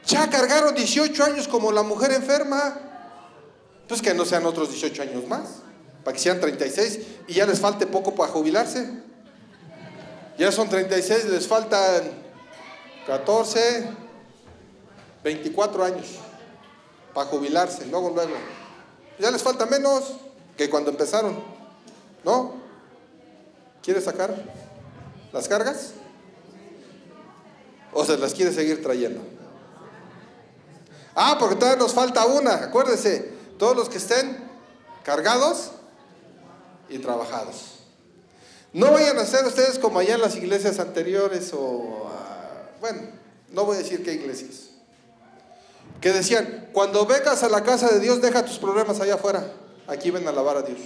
Ya 0.07 0.29
cargaron 0.29 0.74
18 0.74 1.24
años 1.24 1.49
como 1.49 1.73
la 1.73 1.83
mujer 1.83 2.12
enferma. 2.12 2.79
Pues 3.89 4.03
que 4.03 4.15
no 4.15 4.24
sean 4.24 4.47
otros 4.47 4.70
18 4.70 5.03
años 5.03 5.29
más, 5.29 5.62
para 6.03 6.15
que 6.15 6.23
sean 6.23 6.41
36 6.41 7.01
y 7.29 7.35
ya 7.35 7.47
les 7.47 7.61
falte 7.61 7.87
poco 7.87 8.15
para 8.15 8.33
jubilarse. 8.33 8.89
Ya 10.39 10.51
son 10.51 10.69
36, 10.69 11.27
les 11.27 11.47
faltan 11.47 12.11
14, 13.07 13.91
24 15.23 15.85
años 15.85 16.07
para 17.12 17.29
jubilarse, 17.29 17.85
luego, 17.87 18.11
luego. 18.11 18.33
Ya 19.19 19.31
les 19.31 19.43
falta 19.43 19.66
menos 19.66 20.15
que 20.63 20.71
cuando 20.71 20.91
empezaron, 20.91 21.37
¿no? 22.25 22.55
¿Quieres 23.83 24.05
sacar? 24.05 24.33
¿Las 25.33 25.49
cargas? 25.49 25.95
¿O 27.93 28.05
se 28.05 28.17
las 28.17 28.33
quiere 28.33 28.53
seguir 28.53 28.81
trayendo? 28.81 29.21
Ah, 31.17 31.37
porque 31.39 31.57
todavía 31.57 31.83
nos 31.83 31.93
falta 31.93 32.25
una. 32.27 32.55
Acuérdese, 32.55 33.33
todos 33.59 33.77
los 33.77 33.89
que 33.89 33.99
estén 33.99 34.39
cargados 35.03 35.73
y 36.89 36.99
trabajados. 36.99 37.81
No 38.73 38.93
vayan 38.93 39.19
a 39.19 39.27
ser 39.27 39.45
ustedes 39.45 39.81
como 39.81 39.99
allá 39.99 40.15
en 40.15 40.21
las 40.21 40.37
iglesias 40.37 40.79
anteriores 40.79 41.53
o, 41.53 42.09
ah, 42.09 42.71
bueno, 42.81 43.03
no 43.51 43.65
voy 43.65 43.77
a 43.77 43.81
decir 43.81 44.05
qué 44.05 44.13
iglesias. 44.15 44.71
Que 46.01 46.13
decían, 46.13 46.69
cuando 46.73 47.05
vengas 47.05 47.43
a 47.43 47.49
la 47.49 47.65
casa 47.65 47.89
de 47.89 47.99
Dios, 47.99 48.23
deja 48.23 48.45
tus 48.45 48.59
problemas 48.59 49.01
allá 49.01 49.15
afuera. 49.15 49.45
Aquí 49.87 50.11
ven 50.11 50.27
a 50.27 50.31
alabar 50.31 50.57
a 50.57 50.63
Dios. 50.63 50.81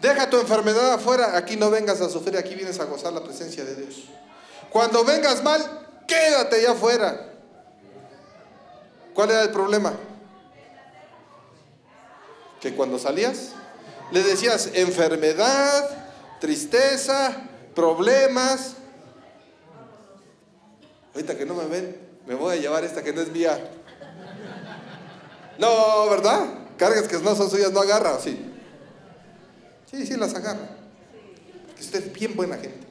Deja 0.00 0.28
tu 0.28 0.40
enfermedad 0.40 0.94
afuera, 0.94 1.36
aquí 1.36 1.56
no 1.56 1.70
vengas 1.70 2.00
a 2.00 2.08
sufrir, 2.08 2.36
aquí 2.36 2.56
vienes 2.56 2.80
a 2.80 2.84
gozar 2.84 3.12
la 3.12 3.22
presencia 3.22 3.64
de 3.64 3.76
Dios. 3.76 4.04
Cuando 4.70 5.04
vengas 5.04 5.44
mal, 5.44 5.60
quédate 6.08 6.56
allá 6.56 6.72
afuera. 6.72 7.28
¿Cuál 9.14 9.30
era 9.30 9.42
el 9.42 9.50
problema? 9.50 9.92
Que 12.60 12.74
cuando 12.74 12.98
salías, 12.98 13.50
le 14.10 14.22
decías 14.22 14.70
enfermedad, 14.74 15.88
tristeza, 16.40 17.36
problemas. 17.74 18.74
Ahorita 21.14 21.36
que 21.36 21.46
no 21.46 21.54
me 21.54 21.66
ven, 21.66 21.96
me 22.26 22.34
voy 22.34 22.56
a 22.56 22.60
llevar 22.60 22.82
esta 22.82 23.04
que 23.04 23.12
no 23.12 23.20
es 23.20 23.28
mía. 23.28 23.70
No, 25.58 26.08
¿verdad? 26.10 26.61
Cargas 26.82 27.06
que 27.06 27.16
no 27.18 27.36
son 27.36 27.48
suyas, 27.48 27.70
no 27.70 27.78
agarra, 27.78 28.18
sí. 28.18 28.36
Sí, 29.88 30.04
sí 30.04 30.16
las 30.16 30.34
agarra. 30.34 30.68
Que 31.76 31.80
usted 31.80 32.06
es 32.08 32.12
bien 32.12 32.34
buena 32.34 32.56
gente. 32.56 32.84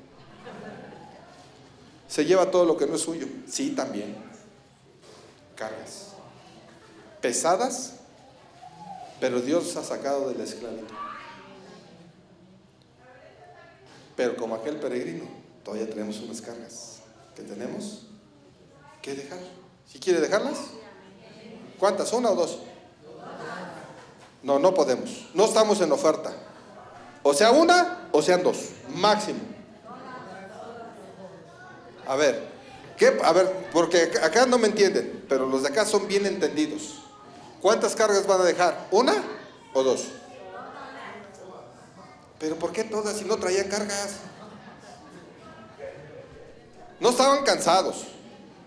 Se 2.07 2.23
lleva 2.23 2.49
todo 2.49 2.63
lo 2.63 2.77
que 2.77 2.88
no 2.88 2.95
es 2.95 3.01
suyo. 3.01 3.27
Sí, 3.49 3.72
también. 3.72 4.15
Cargas. 5.57 6.13
Pesadas, 7.19 7.95
pero 9.19 9.41
Dios 9.41 9.76
ha 9.76 9.84
sacado 9.84 10.30
de 10.30 10.35
la 10.35 10.45
esclavitud. 10.45 10.95
Pero 14.15 14.38
como 14.38 14.55
aquel 14.55 14.77
peregrino, 14.77 15.26
todavía 15.65 15.89
tenemos 15.89 16.18
unas 16.22 16.39
cargas 16.39 16.99
que 17.35 17.41
tenemos 17.41 18.03
que 19.01 19.15
dejar. 19.15 19.39
Si 19.85 19.99
quiere 19.99 20.22
dejarlas, 20.22 20.59
¿cuántas? 21.77 22.13
¿Una 22.13 22.30
o 22.30 22.35
dos? 22.35 22.70
No, 24.43 24.59
no 24.59 24.73
podemos. 24.73 25.30
No 25.34 25.45
estamos 25.45 25.81
en 25.81 25.91
oferta. 25.91 26.31
O 27.23 27.34
sea 27.34 27.51
una 27.51 28.09
o 28.11 28.22
sean 28.22 28.43
dos, 28.43 28.57
máximo. 28.95 29.39
A 32.07 32.15
ver. 32.15 32.51
A 33.23 33.34
ver, 33.34 33.69
porque 33.73 34.11
acá 34.22 34.45
no 34.45 34.59
me 34.59 34.68
entienden, 34.68 35.26
pero 35.27 35.47
los 35.47 35.63
de 35.63 35.69
acá 35.69 35.85
son 35.85 36.07
bien 36.07 36.27
entendidos. 36.27 36.99
¿Cuántas 37.59 37.95
cargas 37.95 38.27
van 38.27 38.41
a 38.41 38.43
dejar? 38.43 38.88
¿Una 38.91 39.15
o 39.73 39.81
dos? 39.81 40.05
Pero 42.38 42.57
¿por 42.57 42.72
qué 42.72 42.84
todas 42.84 43.18
si 43.18 43.26
no 43.26 43.38
traían 43.38 43.68
cargas? 43.69 44.18
No 46.99 47.09
estaban 47.09 47.43
cansados, 47.43 48.05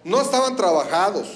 no 0.02 0.20
estaban 0.20 0.56
trabajados, 0.56 1.28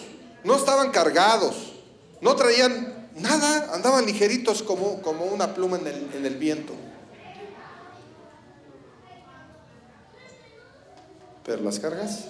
no 0.42 0.56
estaban 0.56 0.90
cargados, 0.90 1.74
no 2.20 2.34
traían 2.34 2.97
nada, 3.20 3.74
andaban 3.74 4.06
ligeritos 4.06 4.62
como, 4.62 5.00
como 5.02 5.24
una 5.24 5.54
pluma 5.54 5.78
en 5.78 5.86
el, 5.86 6.10
en 6.14 6.26
el 6.26 6.36
viento. 6.36 6.74
Pero 11.44 11.62
las 11.62 11.78
cargas 11.78 12.26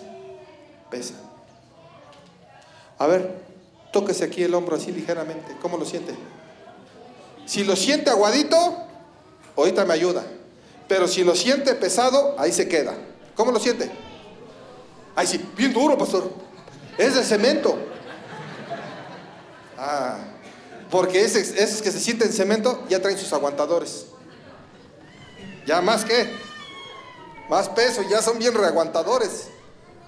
pesan. 0.91 1.19
A 2.99 3.07
ver, 3.07 3.43
tóquese 3.93 4.25
aquí 4.25 4.43
el 4.43 4.55
hombro 4.55 4.77
así 4.77 4.93
ligeramente. 4.93 5.57
¿Cómo 5.61 5.77
lo 5.77 5.85
siente? 5.85 6.15
Si 7.47 7.65
lo 7.65 7.77
siente 7.77 8.11
aguadito, 8.11 8.57
ahorita 9.57 9.85
me 9.85 9.95
ayuda. 9.95 10.25
Pero 10.87 11.09
si 11.09 11.25
lo 11.25 11.35
siente 11.35 11.75
pesado, 11.75 12.35
ahí 12.39 12.53
se 12.53 12.69
queda. 12.69 12.95
¿Cómo 13.35 13.53
lo 13.53 13.61
siente? 13.61 13.91
Ay, 15.15 15.27
sí, 15.27 15.45
bien 15.57 15.73
duro, 15.73 15.99
pastor. 15.99 16.31
Es 16.97 17.15
de 17.15 17.25
cemento. 17.25 17.77
Ah, 19.77 20.19
porque 20.91 21.23
esos, 21.23 21.83
que 21.83 21.91
se 21.91 22.01
sienten 22.01 22.33
cemento 22.33 22.87
ya 22.89 23.01
traen 23.01 23.19
sus 23.19 23.33
aguantadores. 23.33 24.07
Ya 25.67 25.81
más 25.83 26.05
que 26.05 26.33
más 27.49 27.69
peso, 27.69 28.03
ya 28.09 28.23
son 28.23 28.39
bien 28.39 28.55
reaguantadores. 28.55 29.49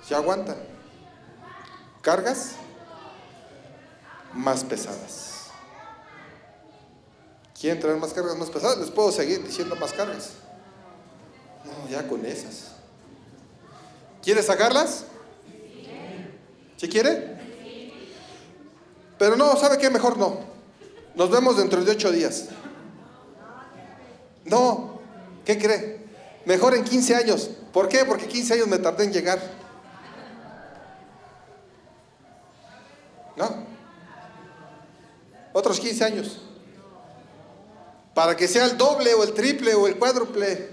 Se 0.07 0.15
aguantan. 0.15 0.57
Cargas 2.01 2.52
más 4.32 4.65
pesadas. 4.65 5.47
¿Quieren 7.59 7.78
traer 7.78 7.98
más 7.98 8.15
cargas 8.15 8.36
más 8.36 8.48
pesadas? 8.48 8.78
Les 8.78 8.90
puedo 8.90 9.12
seguir 9.12 9.44
diciendo 9.44 9.77
más 9.77 9.93
cargas. 9.93 10.31
No, 11.65 11.90
ya 11.90 12.09
con 12.09 12.24
esas. 12.24 12.70
¿Quiere 14.23 14.43
sacarlas? 14.43 15.05
¿Sí 16.77 16.89
quiere? 16.89 17.39
Pero 19.19 19.36
no, 19.36 19.55
¿sabe 19.57 19.77
qué? 19.77 19.90
Mejor 19.90 20.16
no. 20.16 20.49
Nos 21.15 21.31
vemos 21.31 21.57
dentro 21.57 21.85
de 21.85 21.93
ocho 21.93 22.11
días. 22.11 22.47
No, 24.45 25.01
¿qué 25.45 25.59
cree? 25.59 26.01
Mejor 26.45 26.74
en 26.74 26.85
15 26.85 27.15
años. 27.15 27.51
¿Por 27.73 27.89
qué? 27.89 28.05
Porque 28.05 28.27
15 28.27 28.55
años 28.55 28.69
me 28.69 28.78
tardé 28.78 29.05
en 29.05 29.12
llegar. 29.12 29.39
¿No? 33.37 33.65
Otros 35.53 35.78
15 35.81 36.05
años. 36.05 36.41
Para 38.15 38.37
que 38.37 38.49
sea 38.49 38.65
el 38.65 38.77
doble 38.77 39.15
o 39.15 39.23
el 39.23 39.35
triple 39.35 39.74
o 39.74 39.87
el 39.87 39.97
cuádruple 39.97 40.70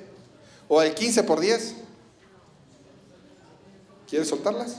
o 0.67 0.81
el 0.81 0.93
15 0.93 1.23
por 1.23 1.39
10. 1.39 1.75
¿Quieres 4.07 4.27
soltarlas? 4.27 4.77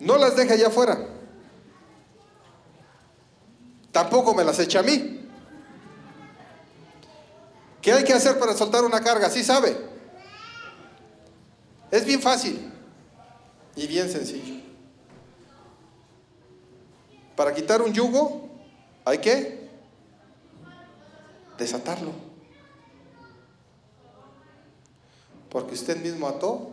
No 0.00 0.16
las 0.16 0.36
deja 0.36 0.54
allá 0.54 0.68
afuera. 0.68 1.17
Tampoco 3.98 4.32
me 4.32 4.44
las 4.44 4.56
echa 4.60 4.78
a 4.78 4.82
mí. 4.84 5.28
¿Qué 7.82 7.92
hay 7.92 8.04
que 8.04 8.12
hacer 8.12 8.38
para 8.38 8.54
soltar 8.54 8.84
una 8.84 9.00
carga? 9.00 9.28
¿Sí 9.28 9.42
sabe? 9.42 9.76
Es 11.90 12.04
bien 12.04 12.22
fácil 12.22 12.72
y 13.74 13.88
bien 13.88 14.08
sencillo. 14.08 14.62
Para 17.34 17.52
quitar 17.52 17.82
un 17.82 17.92
yugo 17.92 18.48
hay 19.04 19.18
que 19.18 19.68
desatarlo. 21.58 22.12
Porque 25.50 25.74
usted 25.74 25.96
mismo 25.96 26.28
ató 26.28 26.70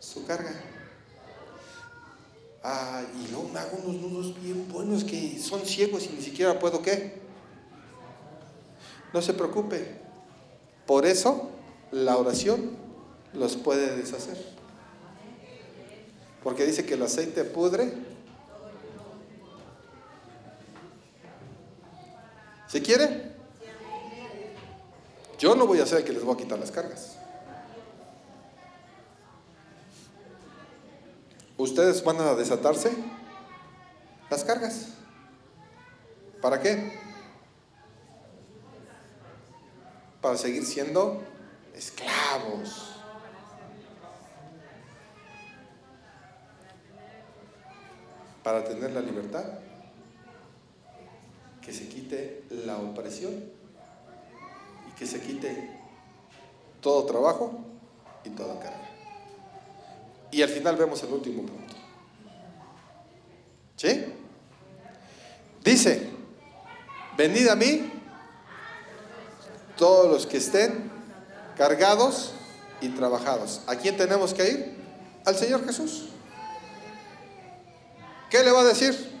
su 0.00 0.26
carga. 0.26 0.50
Ah, 2.66 3.02
y 3.22 3.30
luego 3.30 3.50
me 3.50 3.60
hago 3.60 3.76
unos 3.84 4.00
nudos 4.00 4.40
bien 4.40 4.66
buenos 4.72 5.04
que 5.04 5.38
son 5.38 5.66
ciegos 5.66 6.06
y 6.06 6.16
ni 6.16 6.22
siquiera 6.22 6.58
puedo 6.58 6.80
qué. 6.80 7.20
No 9.12 9.20
se 9.20 9.34
preocupe. 9.34 10.00
Por 10.86 11.04
eso 11.04 11.50
la 11.92 12.16
oración 12.16 12.70
los 13.34 13.56
puede 13.56 13.94
deshacer. 13.96 14.38
Porque 16.42 16.64
dice 16.64 16.86
que 16.86 16.94
el 16.94 17.02
aceite 17.02 17.44
pudre. 17.44 17.92
¿Se 22.66 22.80
quiere? 22.80 23.34
Yo 25.38 25.54
no 25.54 25.66
voy 25.66 25.80
a 25.80 25.86
ser 25.86 25.98
el 25.98 26.04
que 26.04 26.14
les 26.14 26.24
voy 26.24 26.34
a 26.34 26.38
quitar 26.38 26.58
las 26.58 26.70
cargas. 26.70 27.18
Ustedes 31.64 32.04
van 32.04 32.20
a 32.20 32.34
desatarse 32.34 32.92
las 34.28 34.44
cargas. 34.44 34.88
¿Para 36.42 36.60
qué? 36.60 36.92
Para 40.20 40.36
seguir 40.36 40.66
siendo 40.66 41.22
esclavos. 41.74 42.90
para 48.42 48.62
tener 48.62 48.90
la 48.90 49.00
libertad, 49.00 49.42
que 51.62 51.72
se 51.72 51.88
quite 51.88 52.44
la 52.50 52.76
opresión 52.76 53.32
y 54.86 54.94
que 54.98 55.06
se 55.06 55.18
quite 55.22 55.80
todo 56.82 57.06
trabajo 57.06 57.58
y 58.22 58.28
toda 58.28 58.60
carga. 58.60 58.83
Y 60.34 60.42
al 60.42 60.48
final 60.48 60.74
vemos 60.74 61.00
el 61.04 61.12
último 61.12 61.46
punto. 61.46 61.76
¿Sí? 63.76 64.04
Dice, 65.62 66.10
venid 67.16 67.46
a 67.46 67.54
mí 67.54 67.88
todos 69.76 70.10
los 70.10 70.26
que 70.26 70.38
estén 70.38 70.90
cargados 71.56 72.32
y 72.80 72.88
trabajados. 72.88 73.60
¿A 73.68 73.76
quién 73.76 73.96
tenemos 73.96 74.34
que 74.34 74.50
ir? 74.50 74.76
Al 75.24 75.36
Señor 75.36 75.64
Jesús. 75.64 76.08
¿Qué 78.28 78.42
le 78.42 78.50
va 78.50 78.62
a 78.62 78.64
decir? 78.64 79.12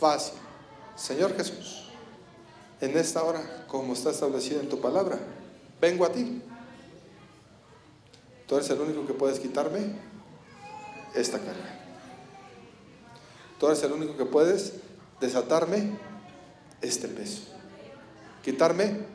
Fácil. 0.00 0.34
Señor 0.96 1.36
Jesús, 1.36 1.88
en 2.80 2.98
esta 2.98 3.22
hora, 3.22 3.64
como 3.68 3.92
está 3.92 4.10
establecido 4.10 4.60
en 4.60 4.68
tu 4.68 4.80
palabra, 4.80 5.20
vengo 5.80 6.04
a 6.04 6.10
ti. 6.10 6.42
Tú 8.50 8.56
eres 8.56 8.68
el 8.70 8.80
único 8.80 9.06
que 9.06 9.14
puedes 9.14 9.38
quitarme 9.38 9.78
esta 11.14 11.38
carga. 11.38 11.78
Tú 13.60 13.68
eres 13.68 13.80
el 13.84 13.92
único 13.92 14.16
que 14.16 14.24
puedes 14.24 14.72
desatarme 15.20 15.92
este 16.80 17.06
peso. 17.06 17.42
Quitarme 18.42 19.06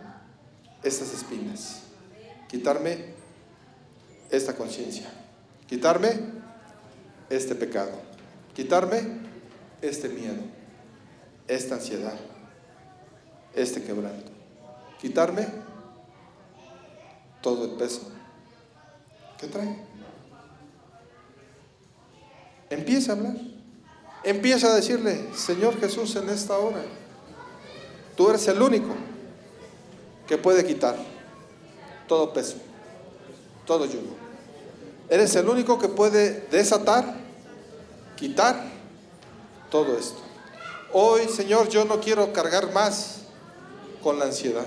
estas 0.84 1.14
espinas. 1.14 1.82
Quitarme 2.48 3.14
esta 4.32 4.56
conciencia. 4.56 5.10
Quitarme 5.68 6.18
este 7.30 7.56
pecado, 7.56 7.92
quitarme 8.54 9.02
este 9.82 10.08
miedo, 10.08 10.44
esta 11.50 11.76
ansiedad, 11.76 12.18
este 13.54 13.84
quebranto, 13.84 14.32
quitarme 15.02 15.46
todo 17.42 17.66
el 17.66 17.72
peso 17.72 18.15
trae. 19.48 19.78
Empieza 22.70 23.12
a 23.12 23.16
hablar, 23.16 23.36
empieza 24.24 24.68
a 24.68 24.76
decirle, 24.76 25.30
Señor 25.36 25.80
Jesús, 25.80 26.16
en 26.16 26.30
esta 26.30 26.58
hora, 26.58 26.82
tú 28.16 28.30
eres 28.30 28.48
el 28.48 28.62
único 28.62 28.94
que 30.28 30.38
puede 30.38 30.66
quitar 30.66 30.96
todo 32.08 32.34
peso, 32.34 32.58
todo 33.66 33.86
yugo. 33.86 34.16
Eres 35.10 35.36
el 35.36 35.48
único 35.48 35.78
que 35.78 35.88
puede 35.88 36.48
desatar, 36.52 37.16
quitar 38.16 38.72
todo 39.70 39.98
esto. 39.98 40.20
Hoy, 40.94 41.28
Señor, 41.28 41.70
yo 41.70 41.86
no 41.86 42.00
quiero 42.00 42.34
cargar 42.34 42.72
más 42.74 43.22
con 44.02 44.18
la 44.18 44.26
ansiedad. 44.26 44.66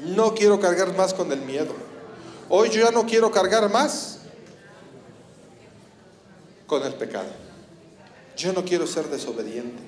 No 0.00 0.34
quiero 0.34 0.58
cargar 0.58 0.96
más 0.96 1.14
con 1.14 1.30
el 1.32 1.40
miedo. 1.42 1.72
Hoy 2.54 2.68
yo 2.68 2.82
ya 2.82 2.90
no 2.90 3.06
quiero 3.06 3.30
cargar 3.30 3.70
más 3.70 4.18
con 6.66 6.82
el 6.82 6.92
pecado. 6.92 7.30
Yo 8.36 8.52
no 8.52 8.62
quiero 8.62 8.86
ser 8.86 9.08
desobediente. 9.08 9.82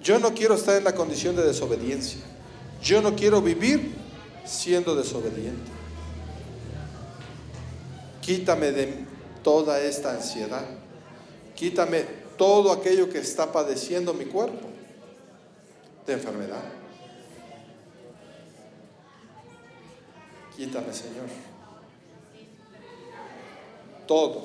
Yo 0.00 0.20
no 0.20 0.32
quiero 0.32 0.54
estar 0.54 0.76
en 0.76 0.84
la 0.84 0.94
condición 0.94 1.34
de 1.34 1.42
desobediencia. 1.42 2.20
Yo 2.80 3.02
no 3.02 3.16
quiero 3.16 3.42
vivir 3.42 3.96
siendo 4.44 4.94
desobediente. 4.94 5.72
Quítame 8.20 8.70
de 8.70 9.04
toda 9.42 9.80
esta 9.80 10.12
ansiedad. 10.12 10.64
Quítame 11.56 12.02
todo 12.38 12.70
aquello 12.70 13.10
que 13.10 13.18
está 13.18 13.50
padeciendo 13.50 14.14
mi 14.14 14.26
cuerpo 14.26 14.68
de 16.06 16.12
enfermedad. 16.12 16.62
Quítame, 20.56 20.92
Señor, 20.94 21.26
todo 24.06 24.44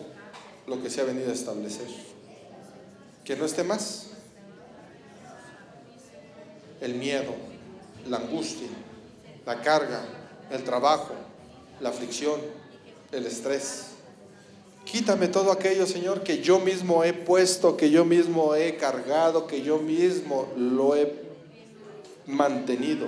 lo 0.68 0.82
que 0.82 0.90
se 0.90 1.02
ha 1.02 1.06
venido 1.06 1.30
a 1.30 1.34
establecer. 1.34 1.88
Que 3.24 3.36
no 3.36 3.46
esté 3.46 3.64
más. 3.64 4.08
El 6.82 6.96
miedo, 6.96 7.34
la 8.08 8.18
angustia, 8.18 8.68
la 9.46 9.62
carga, 9.62 10.06
el 10.52 10.64
trabajo, 10.64 11.14
la 11.80 11.90
aflicción, 11.90 12.40
el 13.12 13.26
estrés. 13.26 13.88
Quítame 14.86 15.28
todo 15.28 15.52
aquello, 15.52 15.86
Señor, 15.86 16.24
que 16.24 16.42
yo 16.42 16.60
mismo 16.60 17.04
he 17.04 17.14
puesto, 17.14 17.76
que 17.76 17.90
yo 17.90 18.06
mismo 18.06 18.56
he 18.56 18.78
cargado, 18.78 19.48
que 19.48 19.62
yo 19.62 19.80
mismo 19.80 20.48
lo 20.56 20.96
he 20.96 21.28
mantenido. 22.26 23.08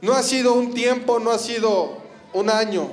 No 0.00 0.12
ha 0.12 0.22
sido 0.22 0.54
un 0.54 0.72
tiempo, 0.72 1.18
no 1.18 1.30
ha 1.30 1.38
sido 1.38 1.98
un 2.32 2.48
año, 2.48 2.88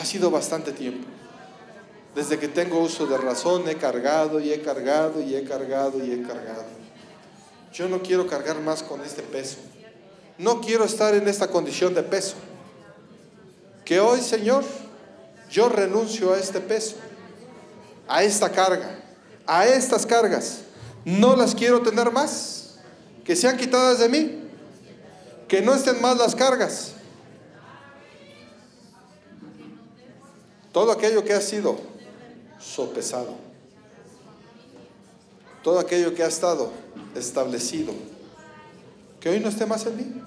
ha 0.00 0.04
sido 0.04 0.30
bastante 0.30 0.72
tiempo. 0.72 1.11
Desde 2.14 2.38
que 2.38 2.48
tengo 2.48 2.78
uso 2.78 3.06
de 3.06 3.16
razón 3.16 3.68
he 3.68 3.76
cargado 3.76 4.38
y 4.38 4.52
he 4.52 4.60
cargado 4.60 5.20
y 5.22 5.34
he 5.34 5.44
cargado 5.44 6.04
y 6.04 6.12
he 6.12 6.22
cargado. 6.22 6.64
Yo 7.72 7.88
no 7.88 8.02
quiero 8.02 8.26
cargar 8.26 8.60
más 8.60 8.82
con 8.82 9.00
este 9.00 9.22
peso. 9.22 9.56
No 10.36 10.60
quiero 10.60 10.84
estar 10.84 11.14
en 11.14 11.26
esta 11.26 11.48
condición 11.48 11.94
de 11.94 12.02
peso. 12.02 12.34
Que 13.84 13.98
hoy, 13.98 14.20
Señor, 14.20 14.62
yo 15.50 15.68
renuncio 15.68 16.34
a 16.34 16.38
este 16.38 16.60
peso, 16.60 16.96
a 18.06 18.22
esta 18.22 18.50
carga, 18.50 18.98
a 19.46 19.66
estas 19.66 20.04
cargas. 20.04 20.60
No 21.04 21.34
las 21.34 21.54
quiero 21.54 21.80
tener 21.80 22.10
más. 22.10 22.76
Que 23.24 23.34
sean 23.34 23.56
quitadas 23.56 24.00
de 24.00 24.08
mí. 24.08 24.50
Que 25.48 25.62
no 25.62 25.74
estén 25.74 26.00
más 26.02 26.18
las 26.18 26.34
cargas. 26.34 26.92
Todo 30.72 30.92
aquello 30.92 31.24
que 31.24 31.32
ha 31.32 31.40
sido 31.40 31.91
sopesado. 32.62 33.34
Todo 35.62 35.78
aquello 35.78 36.14
que 36.14 36.22
ha 36.22 36.28
estado 36.28 36.70
establecido. 37.14 37.92
Que 39.20 39.28
hoy 39.28 39.40
no 39.40 39.48
esté 39.48 39.66
más 39.66 39.86
en 39.86 39.96
mí. 39.96 40.22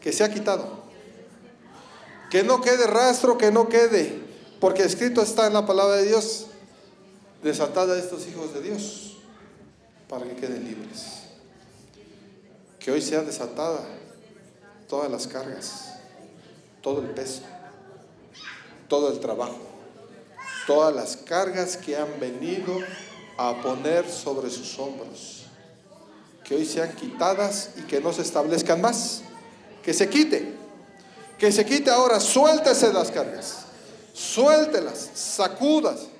Que 0.00 0.12
se 0.12 0.24
ha 0.24 0.32
quitado. 0.32 0.82
Que 2.30 2.42
no 2.42 2.60
quede 2.60 2.86
rastro, 2.86 3.38
que 3.38 3.50
no 3.50 3.68
quede 3.68 4.22
porque 4.62 4.84
escrito 4.84 5.22
está 5.22 5.48
en 5.48 5.54
la 5.54 5.66
palabra 5.66 5.96
de 5.96 6.06
Dios, 6.06 6.46
desatada 7.42 7.94
a 7.94 7.98
estos 7.98 8.28
hijos 8.28 8.54
de 8.54 8.62
Dios 8.62 9.16
para 10.08 10.24
que 10.24 10.36
queden 10.36 10.64
libres. 10.64 11.24
Que 12.78 12.92
hoy 12.92 13.02
sea 13.02 13.22
desatada 13.22 13.80
todas 14.88 15.10
las 15.10 15.26
cargas, 15.26 15.94
todo 16.80 17.00
el 17.00 17.08
peso, 17.08 17.42
todo 18.86 19.10
el 19.10 19.18
trabajo, 19.18 19.58
todas 20.66 20.94
las 20.94 21.16
cargas 21.16 21.76
que 21.76 21.96
han 21.96 22.20
venido 22.20 22.78
a 23.36 23.60
poner 23.62 24.08
sobre 24.08 24.50
sus 24.50 24.78
hombros. 24.78 25.44
Que 26.44 26.56
hoy 26.56 26.66
sean 26.66 26.94
quitadas 26.94 27.70
y 27.76 27.82
que 27.82 28.00
no 28.00 28.12
se 28.12 28.22
establezcan 28.22 28.80
más. 28.80 29.22
Que 29.82 29.92
se 29.92 30.08
quite. 30.08 30.54
Que 31.38 31.50
se 31.50 31.64
quite 31.64 31.90
ahora, 31.90 32.20
suéltese 32.20 32.92
las 32.92 33.10
cargas. 33.10 33.58
Suéltelas, 34.12 35.10
sacudas. 35.14 36.11